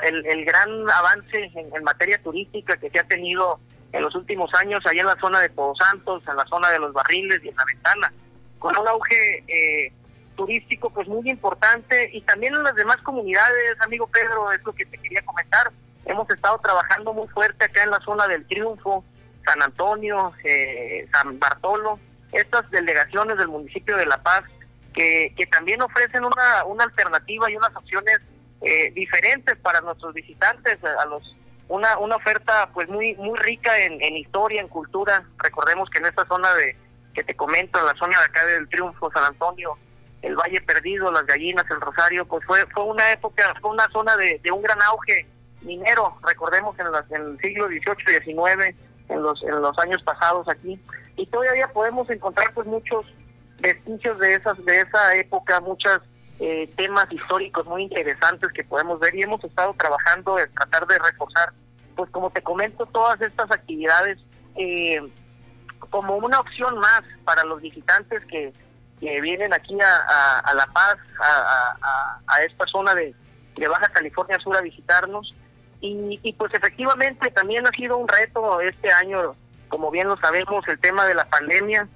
el, 0.03 0.45
gran 0.45 0.89
avance 0.91 1.51
en, 1.55 1.85
materia 1.85 2.21
turística 2.23 2.77
que 2.77 2.91
se 2.91 3.01
ha 3.01 3.05
tenido 3.05 3.59
en 3.93 4.03
los 4.03 4.15
últimos 4.15 4.53
años 4.55 4.85
allá 4.87 5.01
en 5.01 5.07
la 5.07 5.21
zona 5.21 5.41
de 5.41 5.51
Pozo 5.51 5.85
Santos, 5.85 6.23
en 6.29 6.37
la 6.37 6.47
zona 6.47 6.71
de 6.71 6.79
los 6.79 6.93
barriles 6.93 7.41
y 7.43 7.49
en 7.49 7.57
la 7.57 7.65
ventana, 7.65 8.13
con 8.59 8.77
un 8.77 8.87
auge 8.87 9.45
eh, 9.49 9.93
turístico 10.37 10.91
pues 10.91 11.09
muy 11.09 11.29
importante 11.29 12.11
y 12.13 12.21
también 12.23 12.55
en 12.55 12.63
las 12.63 12.75
demás 12.75 12.97
comunidades, 12.99 13.77
amigo 13.81 14.07
Pedro, 14.07 14.53
es 14.53 14.63
lo 14.65 14.73
que 14.73 14.87
te 14.87 14.99
quería 14.99 15.23
comentar. 15.23 15.73
Hemos 16.05 16.29
estado 16.31 16.59
trabajando 16.59 17.13
muy 17.13 17.29
fuerte 17.29 17.65
acá 17.65 17.83
en 17.83 17.91
la 17.91 18.01
zona 18.01 18.27
del 18.27 18.47
Triunfo, 18.47 19.05
San 19.45 19.63
Antonio, 19.63 20.33
eh, 20.45 21.09
San 21.13 21.39
Bartolo, 21.39 21.99
estas 22.33 22.71
delegaciones 22.71 23.37
del 23.39 23.49
municipio 23.49 23.97
de 23.97 24.07
La 24.07 24.23
Paz 24.23 24.45
que, 24.95 25.35
que 25.37 25.47
también 25.47 25.83
ofrecen 25.83 26.25
una, 26.25 26.65
una 26.65 26.85
alternativa 26.85 27.51
y 27.51 27.57
unas 27.57 27.75
opciones 27.75 28.21
eh, 28.63 28.91
diferentes 28.93 29.57
para 29.57 29.81
nuestros 29.81 30.15
visitantes, 30.15 30.79
a 30.85 31.07
los 31.07 31.37
una, 31.71 31.99
una 31.99 32.17
oferta 32.17 32.69
pues 32.75 32.89
muy 32.89 33.15
muy 33.15 33.39
rica 33.39 33.79
en, 33.79 34.03
en 34.03 34.17
historia, 34.17 34.61
en 34.61 34.69
cultura. 34.69 35.25
Recordemos 35.39 35.89
que 35.89 35.99
en 35.99 36.07
esta 36.07 36.27
zona 36.27 36.53
de 36.55 36.77
que 37.15 37.23
te 37.25 37.35
comento, 37.35 37.79
en 37.79 37.87
la 37.87 37.95
zona 37.95 38.19
de 38.19 38.25
acá 38.25 38.45
del 38.45 38.69
Triunfo, 38.69 39.11
San 39.13 39.25
Antonio, 39.25 39.79
el 40.23 40.37
Valle 40.37 40.61
Perdido, 40.61 41.11
las 41.13 41.27
Gallinas, 41.27 41.65
el 41.71 41.81
Rosario, 41.81 42.27
pues 42.27 42.45
fue 42.45 42.67
fue 42.75 42.85
una 42.85 43.13
época, 43.13 43.55
fue 43.61 43.71
una 43.71 43.89
zona 43.93 44.17
de, 44.17 44.41
de 44.43 44.51
un 44.51 44.63
gran 44.63 44.83
auge 44.83 45.27
minero. 45.63 46.17
Recordemos 46.23 46.77
en, 46.79 46.87
en 47.15 47.23
el 47.23 47.39
siglo 47.39 47.69
XVIII 47.69 48.21
XIX, 48.25 48.77
en 49.09 49.23
los 49.23 49.43
en 49.45 49.63
los 49.63 49.79
años 49.79 50.03
pasados 50.03 50.49
aquí, 50.49 50.81
y 51.17 51.27
todavía 51.27 51.69
podemos 51.69 52.11
encontrar 52.11 52.53
pues 52.53 52.67
muchos 52.67 53.07
vestigios 53.61 54.19
de 54.19 54.35
esas 54.35 54.65
de 54.65 54.81
esa 54.81 55.15
época, 55.15 55.61
muchas 55.61 56.01
eh, 56.43 56.73
temas 56.75 57.07
históricos 57.13 57.67
muy 57.67 57.83
interesantes 57.83 58.51
que 58.53 58.65
podemos 58.65 58.99
ver 58.99 59.15
y 59.15 59.21
hemos 59.21 59.45
estado 59.45 59.75
trabajando 59.75 60.39
en 60.39 60.51
tratar 60.55 60.87
de 60.87 60.99
reforzar, 60.99 61.53
pues 61.95 62.09
como 62.11 62.31
te 62.31 62.41
comento, 62.41 62.87
todas 62.87 63.21
estas 63.21 63.51
actividades 63.51 64.19
eh, 64.57 65.03
como 65.91 66.17
una 66.17 66.41
opción 66.41 66.79
más 66.79 67.03
para 67.25 67.45
los 67.45 67.61
visitantes 67.61 68.25
que, 68.25 68.55
vienen 69.01 69.53
aquí 69.55 69.79
a, 69.81 70.55
La 70.55 70.67
Paz, 70.67 70.97
a, 71.21 72.43
esta 72.43 72.67
zona 72.67 72.95
de, 72.95 73.15
Baja 73.69 73.89
California 73.93 74.39
Sur 74.39 74.57
a 74.57 74.63
visitarnos. 74.63 75.35
Y, 75.83 76.21
y 76.23 76.33
pues 76.35 76.53
efectivamente 76.55 77.31
también 77.31 77.67
ha 77.67 77.71
sido 77.71 77.97
un 77.97 78.07
reto 78.07 78.61
este 78.61 78.93
año, 78.93 79.35
como 79.69 79.91
bien 79.91 80.09
lo 80.09 80.19
sabemos, 80.19 80.67
el 80.69 80.79
tema 80.81 81.07
de 81.07 81.15
la 81.15 81.25
pandemia 81.31 81.89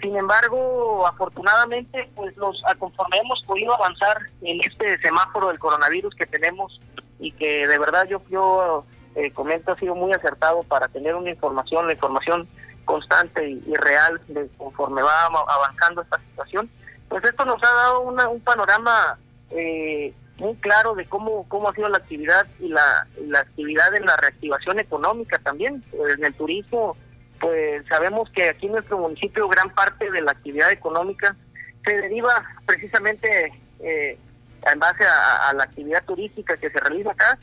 sin 0.00 0.16
embargo, 0.16 1.06
afortunadamente, 1.06 2.08
pues 2.14 2.36
nos 2.36 2.62
conforme 2.78 3.18
hemos 3.18 3.42
podido 3.46 3.74
avanzar 3.74 4.18
en 4.42 4.60
este 4.60 4.98
semáforo 4.98 5.48
del 5.48 5.58
coronavirus 5.58 6.14
que 6.14 6.26
tenemos 6.26 6.80
y 7.18 7.32
que 7.32 7.66
de 7.66 7.78
verdad 7.78 8.06
yo 8.08 8.22
yo 8.28 8.84
eh, 9.14 9.30
comento 9.32 9.72
ha 9.72 9.78
sido 9.78 9.94
muy 9.94 10.12
acertado 10.12 10.62
para 10.64 10.88
tener 10.88 11.14
una 11.14 11.30
información, 11.30 11.86
la 11.86 11.94
información 11.94 12.48
constante 12.84 13.48
y, 13.48 13.74
real 13.74 14.20
de 14.28 14.48
conforme 14.56 15.02
va 15.02 15.26
avanzando 15.26 16.02
esta 16.02 16.18
situación. 16.30 16.70
Pues 17.08 17.24
esto 17.24 17.44
nos 17.44 17.62
ha 17.62 17.74
dado 17.74 18.00
un 18.02 18.40
panorama 18.40 19.18
eh, 19.50 20.12
muy 20.38 20.54
claro 20.56 20.94
de 20.94 21.06
cómo 21.06 21.48
cómo 21.48 21.68
ha 21.68 21.74
sido 21.74 21.88
la 21.88 21.98
actividad 21.98 22.46
y 22.60 22.68
la, 22.68 23.06
la 23.22 23.40
actividad 23.40 23.94
en 23.94 24.04
la 24.04 24.16
reactivación 24.16 24.78
económica 24.78 25.38
también 25.38 25.82
en 25.92 26.24
el 26.24 26.34
turismo 26.34 26.96
pues 27.40 27.84
sabemos 27.88 28.30
que 28.30 28.48
aquí 28.48 28.66
en 28.66 28.72
nuestro 28.72 28.98
municipio 28.98 29.48
gran 29.48 29.70
parte 29.70 30.10
de 30.10 30.20
la 30.20 30.32
actividad 30.32 30.70
económica 30.70 31.36
se 31.84 32.00
deriva 32.00 32.44
precisamente 32.66 33.52
eh, 33.80 34.18
en 34.72 34.78
base 34.78 35.04
a, 35.04 35.52
la 35.54 35.64
actividad 35.64 36.04
turística 36.04 36.56
que 36.56 36.70
se 36.70 36.80
realiza 36.80 37.12
acá. 37.12 37.38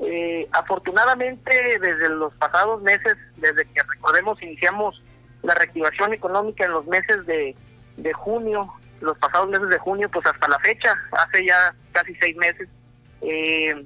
Eh, 0.00 0.48
afortunadamente, 0.52 1.78
desde 1.80 2.08
los 2.08 2.32
pasados 2.34 2.80
meses, 2.82 3.16
desde 3.36 3.64
que 3.64 3.82
recordemos, 3.82 4.40
iniciamos 4.42 5.02
la 5.42 5.54
reactivación 5.54 6.12
económica 6.12 6.64
en 6.64 6.72
los 6.72 6.86
meses 6.86 7.26
de, 7.26 7.56
de 7.96 8.12
junio, 8.12 8.72
los 9.00 9.18
pasados 9.18 9.48
meses 9.48 9.68
de 9.68 9.78
junio, 9.78 10.08
pues 10.08 10.24
hasta 10.26 10.48
la 10.48 10.58
fecha, 10.60 10.94
hace 11.12 11.44
ya 11.44 11.74
casi 11.92 12.14
seis 12.16 12.36
meses, 12.36 12.68
eh, 13.22 13.84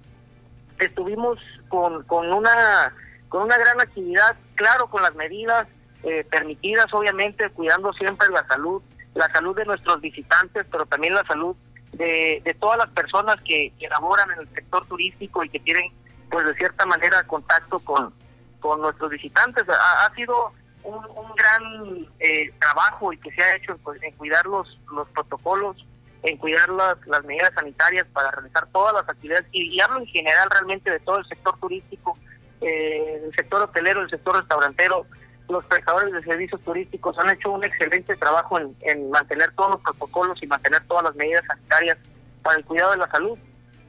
estuvimos 0.78 1.38
con, 1.68 2.02
con 2.04 2.30
una 2.32 2.94
con 3.32 3.44
una 3.44 3.56
gran 3.56 3.80
actividad, 3.80 4.36
claro, 4.56 4.88
con 4.88 5.00
las 5.00 5.14
medidas 5.14 5.66
eh, 6.02 6.22
permitidas, 6.30 6.92
obviamente, 6.92 7.48
cuidando 7.48 7.90
siempre 7.94 8.28
la 8.28 8.46
salud, 8.46 8.82
la 9.14 9.32
salud 9.32 9.56
de 9.56 9.64
nuestros 9.64 10.02
visitantes, 10.02 10.66
pero 10.70 10.84
también 10.84 11.14
la 11.14 11.24
salud 11.24 11.56
de, 11.92 12.42
de 12.44 12.52
todas 12.52 12.76
las 12.76 12.90
personas 12.90 13.36
que, 13.42 13.72
que, 13.78 13.88
laboran 13.88 14.30
en 14.32 14.40
el 14.40 14.54
sector 14.54 14.86
turístico 14.86 15.42
y 15.42 15.48
que 15.48 15.60
tienen, 15.60 15.90
pues, 16.30 16.44
de 16.44 16.54
cierta 16.56 16.84
manera, 16.84 17.26
contacto 17.26 17.78
con, 17.78 18.12
con 18.60 18.82
nuestros 18.82 19.08
visitantes. 19.08 19.64
Ha, 19.66 20.14
sido 20.14 20.52
un, 20.84 20.96
un 20.96 21.34
gran 21.34 22.06
eh, 22.20 22.52
trabajo 22.60 23.14
y 23.14 23.16
que 23.16 23.32
se 23.32 23.42
ha 23.42 23.56
hecho 23.56 23.80
en 24.02 24.12
cuidar 24.16 24.44
los, 24.44 24.78
los 24.94 25.08
protocolos, 25.08 25.86
en 26.22 26.36
cuidar 26.36 26.68
las, 26.68 26.98
las 27.06 27.24
medidas 27.24 27.54
sanitarias 27.54 28.06
para 28.12 28.30
realizar 28.30 28.66
todas 28.72 28.92
las 28.92 29.08
actividades 29.08 29.46
y, 29.52 29.74
y 29.74 29.80
hablo 29.80 30.00
en 30.00 30.06
general 30.08 30.50
realmente 30.50 30.90
de 30.90 31.00
todo 31.00 31.16
el 31.16 31.24
sector 31.24 31.58
turístico 31.60 32.18
eh, 32.62 33.22
el 33.24 33.34
sector 33.34 33.62
hotelero, 33.62 34.00
el 34.00 34.10
sector 34.10 34.36
restaurantero, 34.36 35.06
los 35.48 35.64
prestadores 35.66 36.12
de 36.12 36.22
servicios 36.22 36.60
turísticos 36.62 37.18
han 37.18 37.30
hecho 37.30 37.50
un 37.50 37.64
excelente 37.64 38.16
trabajo 38.16 38.58
en, 38.58 39.10
mantener 39.10 39.52
todos 39.54 39.72
los 39.72 39.80
protocolos 39.80 40.42
y 40.42 40.46
mantener 40.46 40.82
todas 40.86 41.04
las 41.04 41.14
medidas 41.14 41.44
sanitarias 41.46 41.98
para 42.42 42.58
el 42.58 42.64
cuidado 42.64 42.92
de 42.92 42.98
la 42.98 43.10
salud. 43.10 43.38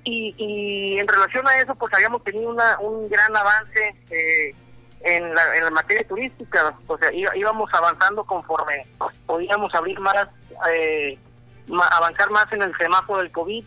Y, 0.06 0.98
en 1.00 1.08
relación 1.08 1.48
a 1.48 1.58
eso, 1.60 1.76
pues 1.76 1.94
habíamos 1.94 2.24
tenido 2.26 2.50
una, 2.50 2.78
un 2.80 3.08
gran 3.08 3.36
avance 3.38 3.96
eh, 4.10 4.54
en, 5.00 5.34
la, 5.34 5.56
en 5.56 5.64
la 5.64 5.72
materia 5.72 6.06
turística, 6.08 6.78
o 6.88 6.98
sea, 6.98 7.10
íbamos 7.14 7.74
avanzando 7.74 8.24
conforme 8.26 8.86
podíamos 9.26 9.74
abrir 9.74 10.00
más, 10.00 10.28
eh, 10.70 11.18
avanzar 11.92 12.30
más 12.32 12.52
en 12.52 12.64
el 12.64 12.76
semáforo 12.76 13.20
del 13.20 13.32
COVID 13.32 13.66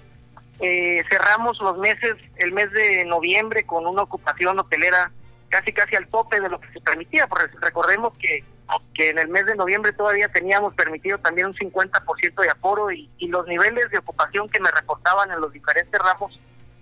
eh, 0.60 1.02
cerramos 1.10 1.58
los 1.60 1.78
meses, 1.78 2.16
el 2.36 2.52
mes 2.52 2.70
de 2.72 3.04
noviembre 3.04 3.64
con 3.64 3.86
una 3.86 4.02
ocupación 4.02 4.58
hotelera 4.58 5.12
casi 5.48 5.72
casi 5.72 5.96
al 5.96 6.08
tope 6.08 6.40
de 6.40 6.48
lo 6.48 6.60
que 6.60 6.72
se 6.72 6.80
permitía, 6.80 7.26
porque 7.26 7.46
recordemos 7.60 8.12
que, 8.18 8.44
que 8.94 9.10
en 9.10 9.18
el 9.18 9.28
mes 9.28 9.46
de 9.46 9.54
noviembre 9.54 9.92
todavía 9.92 10.28
teníamos 10.28 10.74
permitido 10.74 11.18
también 11.18 11.48
un 11.48 11.54
50% 11.54 12.42
de 12.42 12.50
aforo 12.50 12.90
y, 12.90 13.08
y 13.18 13.28
los 13.28 13.46
niveles 13.46 13.90
de 13.90 13.98
ocupación 13.98 14.48
que 14.48 14.60
me 14.60 14.70
reportaban 14.70 15.30
en 15.30 15.40
los 15.40 15.52
diferentes 15.52 16.00
ramos 16.00 16.38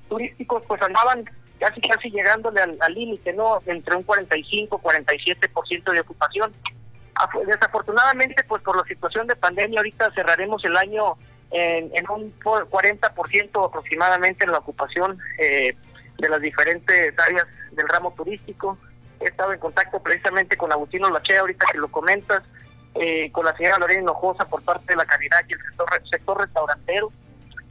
turísticos 0.08 0.62
pues 0.66 0.80
andaban 0.82 1.24
casi 1.58 1.80
casi 1.80 2.10
llegándole 2.10 2.60
al 2.60 2.94
límite, 2.94 3.32
¿no? 3.32 3.60
Entre 3.66 3.96
un 3.96 4.02
45, 4.02 4.80
47% 4.82 5.92
de 5.92 6.00
ocupación. 6.00 6.52
Desafortunadamente, 7.46 8.42
pues 8.44 8.62
por 8.62 8.76
la 8.76 8.84
situación 8.84 9.26
de 9.26 9.36
pandemia, 9.36 9.78
ahorita 9.78 10.12
cerraremos 10.14 10.64
el 10.64 10.76
año 10.76 11.16
en, 11.54 12.10
un 12.10 12.34
40% 12.40 13.66
aproximadamente 13.66 14.44
en 14.44 14.50
la 14.50 14.58
ocupación 14.58 15.18
eh, 15.38 15.76
de 16.18 16.28
las 16.28 16.40
diferentes 16.40 17.16
áreas 17.18 17.46
del 17.72 17.88
ramo 17.88 18.12
turístico. 18.16 18.76
He 19.20 19.26
estado 19.26 19.52
en 19.52 19.60
contacto 19.60 20.00
precisamente 20.00 20.56
con 20.56 20.72
Agustino 20.72 21.08
Lachea, 21.10 21.40
ahorita 21.40 21.66
que 21.70 21.78
lo 21.78 21.88
comentas, 21.88 22.42
eh, 22.96 23.30
con 23.30 23.44
la 23.44 23.56
señora 23.56 23.78
Lorena 23.78 24.02
Hinojosa 24.02 24.46
por 24.46 24.62
parte 24.62 24.84
de 24.88 24.96
la 24.96 25.04
calidad 25.04 25.38
y 25.48 25.52
el 25.52 25.60
sector, 25.60 25.88
sector 26.10 26.40
restaurantero. 26.40 27.12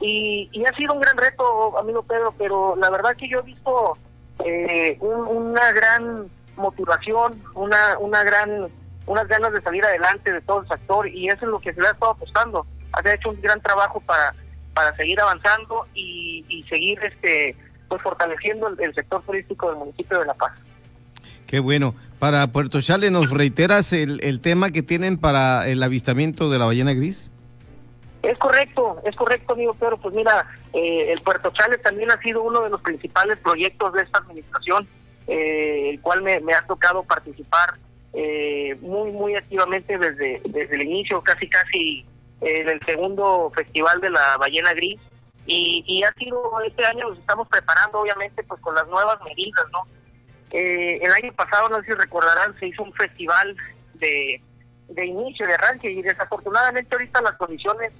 Y, 0.00 0.48
y, 0.52 0.64
ha 0.64 0.74
sido 0.74 0.94
un 0.94 1.00
gran 1.00 1.16
reto, 1.16 1.78
amigo 1.78 2.02
Pedro, 2.02 2.34
pero 2.38 2.76
la 2.76 2.90
verdad 2.90 3.16
que 3.16 3.28
yo 3.28 3.40
he 3.40 3.42
visto 3.42 3.96
eh, 4.44 4.96
una 5.00 5.72
gran 5.72 6.30
motivación, 6.56 7.42
una, 7.54 7.98
una 7.98 8.24
gran, 8.24 8.68
unas 9.06 9.28
ganas 9.28 9.52
de 9.52 9.60
salir 9.62 9.84
adelante 9.84 10.32
de 10.32 10.40
todo 10.40 10.62
el 10.62 10.68
sector 10.68 11.06
y 11.06 11.28
eso 11.28 11.44
es 11.44 11.50
lo 11.50 11.60
que 11.60 11.72
se 11.74 11.80
le 11.80 11.88
ha 11.88 11.92
estado 11.92 12.12
apostando 12.12 12.66
ha 12.94 13.14
hecho 13.14 13.30
un 13.30 13.40
gran 13.40 13.60
trabajo 13.60 14.00
para, 14.00 14.34
para 14.74 14.94
seguir 14.96 15.20
avanzando 15.20 15.86
y, 15.94 16.64
seguir 16.68 16.98
este 17.02 17.56
pues 17.88 18.00
fortaleciendo 18.02 18.68
el, 18.68 18.94
sector 18.94 19.22
turístico 19.22 19.68
del 19.68 19.76
municipio 19.76 20.18
de 20.18 20.26
La 20.26 20.34
Paz. 20.34 20.52
Qué 21.46 21.60
bueno. 21.60 21.94
Para 22.18 22.46
Puerto 22.46 22.80
Chale, 22.80 23.10
¿nos 23.10 23.30
reiteras 23.30 23.92
el, 23.92 24.20
el 24.24 24.40
tema 24.40 24.70
que 24.70 24.82
tienen 24.82 25.18
para 25.18 25.68
el 25.68 25.82
avistamiento 25.82 26.50
de 26.50 26.58
la 26.58 26.64
ballena 26.64 26.94
gris? 26.94 27.30
Es 28.24 28.38
correcto, 28.38 29.00
es 29.04 29.14
correcto, 29.16 29.52
amigo 29.52 29.74
Pedro. 29.74 29.98
Pues 29.98 30.14
mira, 30.14 30.46
eh, 30.72 31.12
el 31.12 31.20
Puerto 31.20 31.52
Chale 31.52 31.76
también 31.78 32.10
ha 32.10 32.20
sido 32.22 32.42
uno 32.42 32.62
de 32.62 32.70
los 32.70 32.80
principales 32.80 33.36
proyectos 33.38 33.92
de 33.92 34.02
esta 34.02 34.18
administración, 34.20 34.88
eh, 35.26 35.90
el 35.90 36.00
cual 36.00 36.22
me, 36.22 36.54
ha 36.54 36.66
tocado 36.66 37.02
participar 37.02 37.74
eh, 38.14 38.76
muy, 38.80 39.12
muy 39.12 39.36
activamente 39.36 39.98
desde, 39.98 40.40
desde 40.48 40.74
el 40.74 40.82
inicio, 40.82 41.20
casi, 41.22 41.48
casi 41.48 42.06
en 42.40 42.68
el 42.68 42.80
segundo 42.84 43.52
festival 43.54 44.00
de 44.00 44.10
la 44.10 44.36
ballena 44.38 44.72
gris. 44.72 45.00
Y, 45.46 45.84
y 45.86 46.02
ha 46.04 46.12
sido, 46.14 46.60
este 46.66 46.86
año 46.86 47.10
nos 47.10 47.18
estamos 47.18 47.48
preparando, 47.48 48.00
obviamente, 48.00 48.42
pues 48.44 48.60
con 48.62 48.74
las 48.74 48.86
nuevas 48.88 49.18
medidas, 49.24 49.64
¿no? 49.72 49.86
el 50.50 51.10
año 51.10 51.32
pasado, 51.32 51.68
no 51.68 51.80
sé 51.80 51.86
si 51.86 51.92
recordarán, 51.94 52.56
se 52.60 52.68
hizo 52.68 52.84
un 52.84 52.92
festival 52.92 53.56
de, 53.94 54.40
de 54.88 55.06
inicio, 55.06 55.46
de 55.46 55.54
arranque, 55.54 55.90
y 55.90 56.00
desafortunadamente 56.00 56.94
ahorita 56.94 57.22
las 57.22 57.32
condiciones 57.32 57.90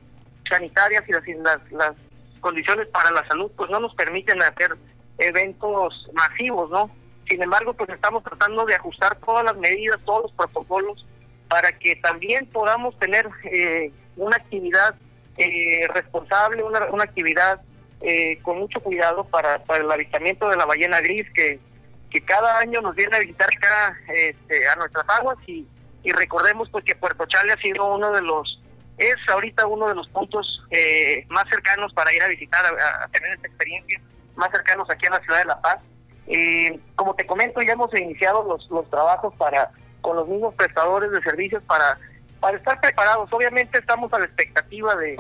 sanitarias 0.48 1.02
y 1.08 1.12
las, 1.12 1.72
las, 1.72 1.92
condiciones 2.40 2.86
para 2.88 3.10
la 3.10 3.26
salud 3.26 3.50
pues 3.56 3.70
no 3.70 3.80
nos 3.80 3.94
permiten 3.94 4.42
hacer 4.42 4.76
eventos 5.16 6.06
masivos, 6.12 6.68
¿no? 6.68 6.90
Sin 7.26 7.42
embargo, 7.42 7.72
pues 7.72 7.88
estamos 7.88 8.22
tratando 8.22 8.66
de 8.66 8.74
ajustar 8.74 9.18
todas 9.20 9.44
las 9.44 9.56
medidas, 9.56 9.98
todos 10.04 10.24
los 10.24 10.32
protocolos 10.32 11.06
para 11.48 11.72
que 11.78 11.96
también 11.96 12.44
podamos 12.52 12.98
tener 12.98 13.26
eh, 13.44 13.90
una 14.16 14.36
actividad 14.36 14.94
eh, 15.36 15.86
responsable, 15.92 16.62
una, 16.62 16.86
una 16.86 17.04
actividad 17.04 17.60
eh, 18.00 18.38
con 18.42 18.58
mucho 18.58 18.80
cuidado 18.80 19.24
para, 19.24 19.64
para 19.64 19.82
el 19.82 19.90
avistamiento 19.90 20.48
de 20.48 20.56
la 20.56 20.66
ballena 20.66 21.00
gris 21.00 21.26
que, 21.34 21.58
que 22.10 22.20
cada 22.20 22.58
año 22.58 22.80
nos 22.80 22.94
viene 22.94 23.16
a 23.16 23.20
visitar 23.20 23.48
acá 23.56 23.96
este, 24.12 24.68
a 24.68 24.76
nuestras 24.76 25.04
aguas 25.08 25.38
y, 25.46 25.66
y 26.02 26.12
recordemos 26.12 26.68
pues 26.70 26.84
que 26.84 26.94
Puerto 26.94 27.26
Chale 27.26 27.52
ha 27.52 27.56
sido 27.56 27.94
uno 27.94 28.12
de 28.12 28.22
los 28.22 28.60
es 28.98 29.16
ahorita 29.28 29.66
uno 29.66 29.88
de 29.88 29.94
los 29.94 30.08
puntos 30.08 30.62
eh, 30.70 31.26
más 31.28 31.48
cercanos 31.50 31.92
para 31.92 32.12
ir 32.12 32.22
a 32.22 32.28
visitar, 32.28 32.64
a, 32.64 33.08
tener 33.08 33.32
esta 33.32 33.48
experiencia, 33.48 34.00
más 34.36 34.50
cercanos 34.52 34.88
aquí 34.88 35.06
en 35.06 35.12
la 35.12 35.20
ciudad 35.20 35.38
de 35.40 35.44
La 35.46 35.60
Paz. 35.60 35.78
Eh, 36.26 36.78
como 36.94 37.14
te 37.14 37.26
comento, 37.26 37.60
ya 37.60 37.72
hemos 37.72 37.92
iniciado 37.94 38.44
los, 38.44 38.70
los 38.70 38.88
trabajos 38.90 39.34
para 39.36 39.70
con 40.00 40.16
los 40.16 40.28
mismos 40.28 40.54
prestadores 40.54 41.10
de 41.10 41.22
servicios 41.22 41.62
para, 41.64 41.98
para 42.44 42.58
estar 42.58 42.78
preparados. 42.78 43.32
Obviamente 43.32 43.78
estamos 43.78 44.12
a 44.12 44.18
la 44.18 44.26
expectativa 44.26 44.94
de, 44.96 45.16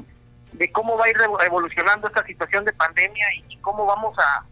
de 0.52 0.72
cómo 0.72 0.98
va 0.98 1.06
a 1.06 1.08
ir 1.08 1.16
evolucionando 1.46 2.06
esta 2.06 2.22
situación 2.26 2.66
de 2.66 2.74
pandemia 2.74 3.26
y, 3.48 3.56
cómo 3.62 3.86
vamos 3.86 4.14
a, 4.18 4.44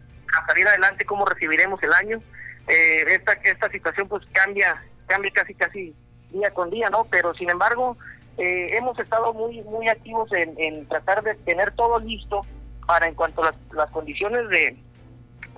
salir 0.47 0.67
adelante, 0.67 1.05
cómo 1.05 1.23
recibiremos 1.23 1.83
el 1.83 1.93
año. 1.93 2.19
Eh, 2.67 3.03
esta, 3.09 3.33
esta 3.33 3.69
situación 3.69 4.07
pues 4.07 4.23
cambia, 4.31 4.83
cambia 5.05 5.29
casi 5.31 5.53
casi 5.53 5.95
día 6.31 6.49
con 6.51 6.71
día, 6.71 6.89
¿no? 6.89 7.03
Pero 7.11 7.35
sin 7.35 7.51
embargo, 7.51 7.95
eh, 8.39 8.69
hemos 8.71 8.97
estado 8.97 9.35
muy 9.35 9.61
muy 9.61 9.87
activos 9.87 10.31
en, 10.33 10.87
tratar 10.87 11.21
de 11.21 11.35
tener 11.35 11.75
todo 11.75 11.99
listo 11.99 12.41
para 12.87 13.07
en 13.07 13.13
cuanto 13.13 13.43
las, 13.43 13.53
las 13.71 13.91
condiciones 13.91 14.49
de, 14.49 14.75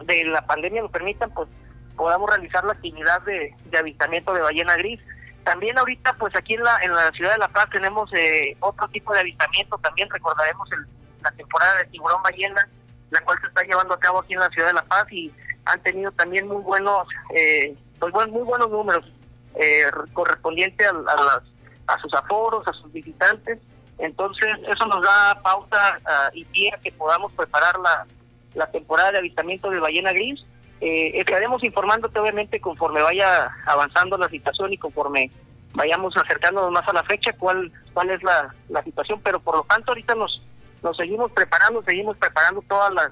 de 0.03 0.25
la 0.25 0.45
pandemia 0.45 0.81
lo 0.81 0.91
permitan, 0.91 1.31
pues 1.31 1.47
podamos 1.95 2.29
realizar 2.29 2.65
la 2.65 2.73
actividad 2.73 3.21
de 3.21 3.55
avistamiento 3.79 4.33
de 4.33 4.41
ballena 4.41 4.75
gris. 4.75 4.99
También 5.45 5.77
ahorita, 5.79 6.13
pues 6.17 6.35
aquí 6.35 6.55
en 6.55 6.63
la, 6.63 6.77
en 6.83 6.93
la 6.93 7.11
ciudad 7.11 7.31
de 7.31 7.37
La 7.37 7.47
Paz 7.47 7.69
tenemos 7.71 8.11
eh, 8.13 8.57
otro 8.59 8.87
tipo 8.89 9.13
de 9.13 9.21
avistamiento, 9.21 9.77
también 9.77 10.09
recordaremos 10.09 10.69
el, 10.73 10.85
la 11.23 11.31
temporada 11.31 11.77
de 11.77 11.85
tiburón 11.85 12.21
ballena, 12.21 12.67
la 13.11 13.21
cual 13.21 13.39
se 13.39 13.47
está 13.47 13.63
llevando 13.63 13.93
a 13.93 13.99
cabo 13.99 14.19
aquí 14.19 14.33
en 14.33 14.41
la 14.41 14.49
ciudad 14.49 14.67
de 14.67 14.73
La 14.73 14.83
Paz 14.83 15.05
y 15.11 15.31
han 15.65 15.81
tenido 15.83 16.11
también 16.11 16.47
muy 16.47 16.61
buenos, 16.61 17.07
eh, 17.33 17.73
pues 17.99 18.11
muy 18.27 18.41
buenos 18.41 18.69
números 18.69 19.05
eh, 19.55 19.85
correspondientes 20.13 20.85
a, 20.85 20.89
a 20.89 21.23
las 21.23 21.41
a 21.87 21.99
sus 21.99 22.13
aforos, 22.13 22.67
a 22.67 22.73
sus 22.73 22.91
visitantes. 22.91 23.59
Entonces, 23.97 24.47
eso 24.67 24.85
nos 24.87 25.01
da 25.01 25.41
pauta 25.41 25.99
ah, 26.05 26.29
y 26.33 26.43
pie 26.45 26.73
a 26.73 26.81
que 26.81 26.91
podamos 26.91 27.31
preparar 27.33 27.77
la, 27.79 28.05
la 28.53 28.69
temporada 28.71 29.13
de 29.13 29.17
avistamiento 29.19 29.69
de 29.69 29.79
ballena 29.79 30.11
gris. 30.11 30.43
Eh, 30.81 31.19
estaremos 31.19 31.63
informándote, 31.63 32.19
obviamente, 32.19 32.59
conforme 32.59 33.01
vaya 33.01 33.51
avanzando 33.65 34.17
la 34.17 34.29
situación 34.29 34.73
y 34.73 34.77
conforme 34.77 35.31
vayamos 35.73 36.15
acercándonos 36.17 36.71
más 36.71 36.87
a 36.87 36.93
la 36.93 37.03
fecha, 37.03 37.33
cuál, 37.33 37.71
cuál 37.93 38.09
es 38.09 38.21
la, 38.23 38.53
la 38.69 38.83
situación. 38.83 39.21
Pero 39.23 39.39
por 39.39 39.55
lo 39.55 39.63
tanto, 39.63 39.91
ahorita 39.91 40.15
nos, 40.15 40.41
nos 40.83 40.97
seguimos 40.97 41.31
preparando, 41.31 41.83
seguimos 41.83 42.17
preparando 42.17 42.61
todas 42.67 42.93
las 42.93 43.11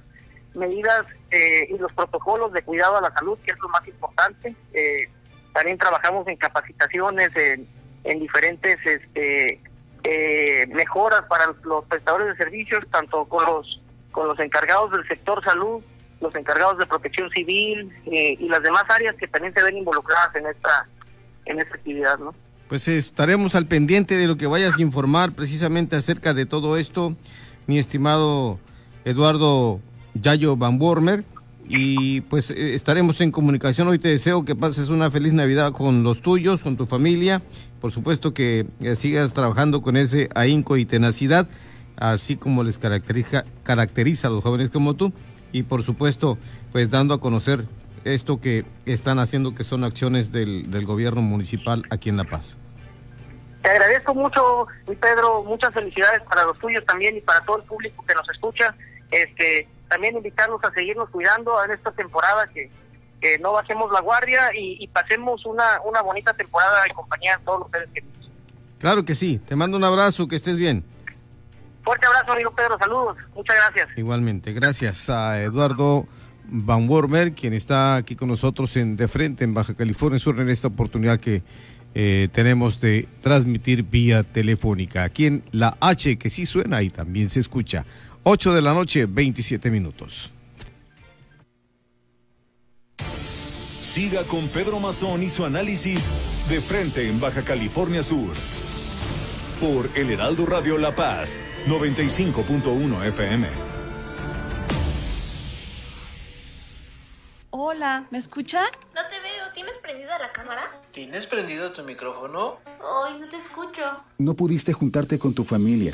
medidas 0.54 1.06
eh, 1.32 1.68
y 1.70 1.78
los 1.78 1.92
protocolos 1.94 2.54
de 2.54 2.64
cuidado 2.64 2.98
a 2.98 3.02
la 3.02 3.14
salud, 3.14 3.38
que 3.46 3.52
es 3.52 3.60
lo 3.60 3.70
más 3.70 3.88
importante. 3.88 4.56
Eh, 4.74 5.10
también 5.54 5.78
trabajamos 5.78 6.28
en 6.28 6.38
capacitaciones, 6.38 7.36
en 7.36 7.68
en 8.04 8.20
diferentes 8.20 8.78
este, 8.86 9.62
eh, 10.04 10.68
mejoras 10.68 11.24
para 11.30 11.46
los 11.64 11.86
prestadores 11.86 12.28
de 12.28 12.36
servicios, 12.36 12.84
tanto 12.92 13.26
con 13.26 13.46
los, 13.46 13.82
con 14.12 14.28
los 14.28 14.40
encargados 14.40 14.92
del 14.92 15.08
sector 15.08 15.44
salud, 15.44 15.82
los 16.24 16.34
encargados 16.36 16.80
de 16.80 16.88
protección 16.88 17.30
civil 17.30 17.92
eh, 18.08 18.36
y 18.40 18.48
las 18.48 18.64
demás 18.64 18.86
áreas 18.90 19.16
que 19.16 19.28
también 19.28 19.54
se 19.54 19.64
ven 19.64 19.78
involucradas 19.78 20.36
en 20.36 20.48
esta, 20.48 20.88
en 21.46 21.60
esta 21.60 21.76
actividad, 21.76 22.18
¿no? 22.18 22.34
Pues 22.68 22.88
estaremos 22.88 23.54
al 23.54 23.68
pendiente 23.68 24.16
de 24.16 24.26
lo 24.26 24.38
que 24.38 24.48
vayas 24.48 24.78
a 24.78 24.82
informar 24.82 25.34
precisamente 25.34 25.96
acerca 25.96 26.34
de 26.34 26.48
todo 26.48 26.78
esto, 26.78 27.16
mi 27.68 27.78
estimado 27.78 28.60
Eduardo 29.06 29.80
Yayo 30.16 30.58
Van 30.58 30.80
Bormer 30.80 31.24
y 31.68 32.22
pues 32.22 32.52
eh, 32.52 32.74
estaremos 32.74 33.22
en 33.22 33.32
comunicación. 33.32 33.88
Hoy 33.88 34.00
te 34.00 34.10
deseo 34.10 34.46
que 34.46 34.56
pases 34.56 34.90
una 34.90 35.12
feliz 35.12 35.34
Navidad 35.34 35.72
con 35.72 36.04
los 36.04 36.22
tuyos, 36.22 36.64
con 36.64 36.78
tu 36.78 36.86
familia. 36.86 37.42
Por 37.80 37.92
supuesto 37.92 38.34
que 38.34 38.66
eh, 38.80 38.96
sigas 38.96 39.34
trabajando 39.34 39.82
con 39.82 39.98
ese 39.98 40.30
ahínco 40.36 40.78
y 40.78 40.86
tenacidad, 40.86 41.48
así 41.98 42.36
como 42.36 42.64
les 42.64 42.78
caracteriza, 42.78 43.46
caracteriza 43.64 44.28
a 44.28 44.32
los 44.32 44.44
jóvenes 44.44 44.70
como 44.70 44.94
tú. 44.94 45.14
Y 45.54 45.64
por 45.64 45.84
supuesto, 45.84 46.38
pues 46.74 46.90
dando 46.90 47.14
a 47.14 47.22
conocer 47.22 47.66
esto 48.04 48.42
que 48.42 48.66
están 48.86 49.20
haciendo, 49.20 49.56
que 49.56 49.64
son 49.64 49.86
acciones 49.86 50.34
del, 50.34 50.70
del 50.70 50.86
gobierno 50.86 51.22
municipal 51.22 51.84
aquí 51.90 52.10
en 52.10 52.18
La 52.18 52.26
Paz. 52.26 52.58
Te 53.62 53.70
agradezco 53.70 54.14
mucho, 54.14 54.68
Pedro. 55.00 55.44
Muchas 55.44 55.74
felicidades 55.74 56.22
para 56.24 56.44
los 56.44 56.60
tuyos 56.60 56.84
también 56.86 57.16
y 57.16 57.22
para 57.22 57.40
todo 57.46 57.60
el 57.60 57.64
público 57.64 58.04
que 58.06 58.14
nos 58.14 58.30
escucha. 58.30 58.76
Este, 59.10 59.70
también 59.88 60.18
invitarlos 60.18 60.62
a 60.64 60.74
seguirnos 60.74 61.10
cuidando 61.10 61.64
en 61.64 61.72
esta 61.72 61.92
temporada 61.92 62.48
que, 62.48 62.70
no 63.40 63.54
bajemos 63.54 63.90
la 63.94 64.02
guardia 64.02 64.50
y, 64.54 64.86
pasemos 64.90 65.46
una, 65.46 65.80
una 65.86 66.02
bonita 66.02 66.34
temporada 66.34 66.86
en 66.86 66.94
compañía 66.94 67.38
de 67.38 67.46
todos 67.46 67.62
los 67.62 67.72
seres 67.72 67.90
queridos. 67.94 68.30
Claro 68.80 69.06
que 69.06 69.16
sí, 69.16 69.38
te 69.38 69.56
mando 69.56 69.78
un 69.78 69.86
abrazo, 69.86 70.28
que 70.28 70.36
estés 70.36 70.58
bien. 70.58 70.84
Fuerte 71.84 72.06
abrazo, 72.06 72.32
amigo 72.32 72.52
Pedro, 72.56 72.78
saludos, 72.80 73.18
muchas 73.36 73.56
gracias. 73.58 73.98
Igualmente, 73.98 74.54
gracias 74.54 75.10
a 75.10 75.42
Eduardo 75.42 76.08
Van 76.46 76.88
Wormer, 76.88 77.34
quien 77.34 77.54
está 77.54 77.96
aquí 77.96 78.16
con 78.16 78.30
nosotros 78.30 78.76
en 78.78 78.96
De 78.96 79.08
Frente, 79.08 79.44
en 79.44 79.54
Baja 79.54 79.74
California 79.74 80.20
Sur, 80.20 80.40
en 80.40 80.50
esta 80.50 80.68
oportunidad 80.68 81.20
que 81.20 81.44
eh, 81.96 82.30
tenemos 82.32 82.80
de 82.80 83.08
transmitir 83.22 83.84
vía 83.84 84.24
telefónica. 84.24 85.04
Aquí 85.04 85.26
en 85.26 85.44
la 85.52 85.78
H, 85.80 86.18
que 86.18 86.30
sí 86.30 86.46
suena 86.46 86.82
y 86.82 86.90
también 86.90 87.30
se 87.30 87.40
escucha. 87.40 87.86
8 88.24 88.54
de 88.54 88.62
la 88.62 88.74
noche, 88.74 89.06
27 89.06 89.70
minutos. 89.70 90.32
Siga 92.98 94.24
con 94.24 94.48
Pedro 94.48 94.80
Mazón 94.80 95.22
y 95.22 95.30
su 95.30 95.46
análisis 95.46 96.48
de 96.50 96.62
frente 96.62 97.08
en 97.08 97.20
Baja 97.20 97.44
California 97.44 98.02
Sur. 98.02 98.32
Por 99.64 99.90
El 99.96 100.12
Heraldo 100.12 100.46
Radio 100.46 100.78
La 100.78 100.94
Paz, 100.94 101.40
95.1 101.68 103.06
FM. 103.06 103.48
Hola, 107.52 108.06
¿me 108.12 108.18
escuchan? 108.18 108.66
No 108.94 109.02
te 109.10 109.22
veo, 109.22 109.54
¿tienes 109.54 109.78
prendida 109.78 110.20
la 110.20 110.34
cámara? 110.34 110.70
¿Tienes 110.92 111.28
prendido 111.28 111.72
tu 111.72 111.82
micrófono? 111.84 112.58
Ay, 113.06 113.18
no 113.22 113.30
te 113.30 113.38
escucho. 113.38 113.84
No 114.18 114.34
pudiste 114.34 114.74
juntarte 114.74 115.18
con 115.18 115.34
tu 115.34 115.46
familia 115.46 115.94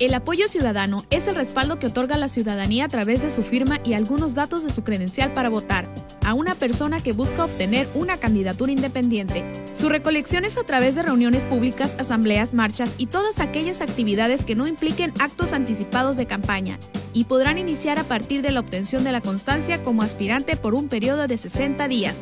El 0.00 0.14
apoyo 0.14 0.48
ciudadano 0.48 1.04
es 1.10 1.26
el 1.26 1.36
respaldo 1.36 1.78
que 1.78 1.88
otorga 1.88 2.16
la 2.16 2.28
ciudadanía 2.28 2.86
a 2.86 2.88
través 2.88 3.20
de 3.20 3.28
su 3.28 3.42
firma 3.42 3.80
y 3.84 3.92
algunos 3.92 4.34
datos 4.34 4.64
de 4.64 4.72
su 4.72 4.82
credencial 4.82 5.34
para 5.34 5.50
votar 5.50 5.92
a 6.24 6.32
una 6.32 6.54
persona 6.54 7.00
que 7.00 7.12
busca 7.12 7.44
obtener 7.44 7.86
una 7.94 8.16
candidatura 8.16 8.72
independiente. 8.72 9.44
Su 9.78 9.90
recolección 9.90 10.46
es 10.46 10.56
a 10.56 10.64
través 10.64 10.94
de 10.94 11.02
reuniones 11.02 11.44
públicas, 11.44 11.96
asambleas, 11.98 12.54
marchas 12.54 12.94
y 12.96 13.08
todas 13.08 13.40
aquellas 13.40 13.82
actividades 13.82 14.42
que 14.42 14.54
no 14.54 14.66
impliquen 14.66 15.12
actos 15.18 15.52
anticipados 15.52 16.16
de 16.16 16.24
campaña 16.24 16.78
y 17.12 17.24
podrán 17.24 17.58
iniciar 17.58 17.98
a 17.98 18.04
partir 18.04 18.40
de 18.40 18.52
la 18.52 18.60
obtención 18.60 19.04
de 19.04 19.12
la 19.12 19.20
constancia 19.20 19.82
como 19.82 20.00
aspirante 20.00 20.56
por 20.56 20.72
un 20.72 20.88
periodo 20.88 21.26
de 21.26 21.36
60 21.36 21.88
días. 21.88 22.16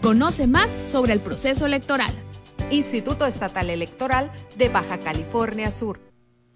Conoce 0.00 0.46
más 0.46 0.70
sobre 0.86 1.12
el 1.12 1.20
proceso 1.20 1.66
electoral. 1.66 2.14
Instituto 2.70 3.26
Estatal 3.26 3.68
Electoral 3.68 4.32
de 4.56 4.70
Baja 4.70 4.98
California 4.98 5.70
Sur. 5.70 6.15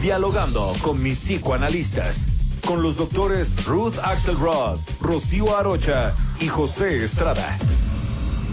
Dialogando 0.00 0.74
con 0.80 1.02
mis 1.02 1.18
psicoanalistas. 1.18 2.26
Con 2.64 2.82
los 2.82 2.96
doctores 2.96 3.66
Ruth 3.66 3.94
Axelrod, 4.04 4.78
Rocío 5.00 5.56
Arocha 5.56 6.14
y 6.40 6.46
José 6.46 6.98
Estrada. 6.98 7.56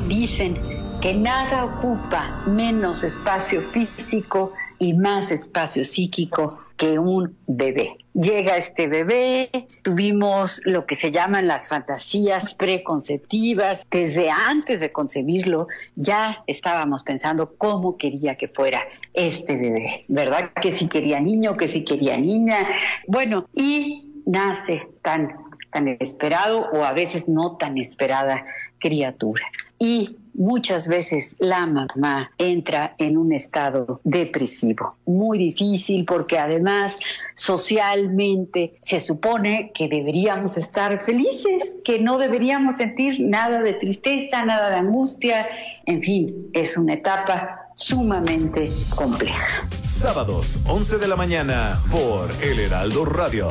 Dicen 0.07 0.59
que 1.01 1.13
nada 1.13 1.65
ocupa 1.65 2.43
menos 2.47 3.03
espacio 3.03 3.61
físico 3.61 4.53
y 4.79 4.93
más 4.93 5.29
espacio 5.29 5.85
psíquico 5.85 6.57
que 6.77 6.97
un 6.97 7.37
bebé. 7.45 8.04
Llega 8.15 8.55
este 8.55 8.87
bebé, 8.87 9.49
tuvimos 9.81 10.61
lo 10.63 10.85
que 10.85 10.95
se 10.95 11.11
llaman 11.11 11.47
las 11.47 11.67
fantasías 11.67 12.53
preconceptivas. 12.53 13.85
Desde 13.91 14.29
antes 14.29 14.79
de 14.79 14.89
concebirlo 14.89 15.67
ya 15.97 16.41
estábamos 16.47 17.03
pensando 17.03 17.55
cómo 17.57 17.97
quería 17.97 18.35
que 18.35 18.47
fuera 18.47 18.87
este 19.13 19.57
bebé, 19.57 20.05
¿verdad? 20.07 20.51
Que 20.61 20.71
si 20.71 20.87
quería 20.87 21.19
niño, 21.19 21.57
que 21.57 21.67
si 21.67 21.83
quería 21.83 22.17
niña. 22.17 22.65
Bueno, 23.05 23.49
y 23.53 24.23
nace 24.25 24.87
tan, 25.01 25.35
tan 25.69 25.89
esperado 25.99 26.69
o 26.71 26.85
a 26.85 26.93
veces 26.93 27.27
no 27.27 27.57
tan 27.57 27.77
esperada 27.77 28.45
criatura. 28.79 29.43
Y 29.77 30.15
muchas 30.37 30.87
veces 30.87 31.35
la 31.39 31.65
mamá 31.65 32.31
entra 32.37 32.95
en 32.97 33.17
un 33.17 33.31
estado 33.31 34.01
depresivo, 34.03 34.95
muy 35.05 35.37
difícil 35.37 36.05
porque 36.05 36.37
además 36.37 36.97
socialmente 37.33 38.77
se 38.81 38.99
supone 38.99 39.71
que 39.73 39.87
deberíamos 39.87 40.57
estar 40.57 41.01
felices, 41.01 41.75
que 41.83 41.99
no 41.99 42.17
deberíamos 42.17 42.75
sentir 42.77 43.19
nada 43.19 43.61
de 43.61 43.73
tristeza, 43.73 44.45
nada 44.45 44.69
de 44.69 44.77
angustia, 44.77 45.47
en 45.85 46.01
fin, 46.01 46.47
es 46.53 46.77
una 46.77 46.93
etapa 46.93 47.69
sumamente 47.75 48.71
compleja. 48.95 49.67
Sábados, 49.83 50.59
11 50.67 50.97
de 50.97 51.07
la 51.07 51.15
mañana, 51.15 51.79
por 51.91 52.29
El 52.41 52.59
Heraldo 52.59 53.05
Radio. 53.05 53.47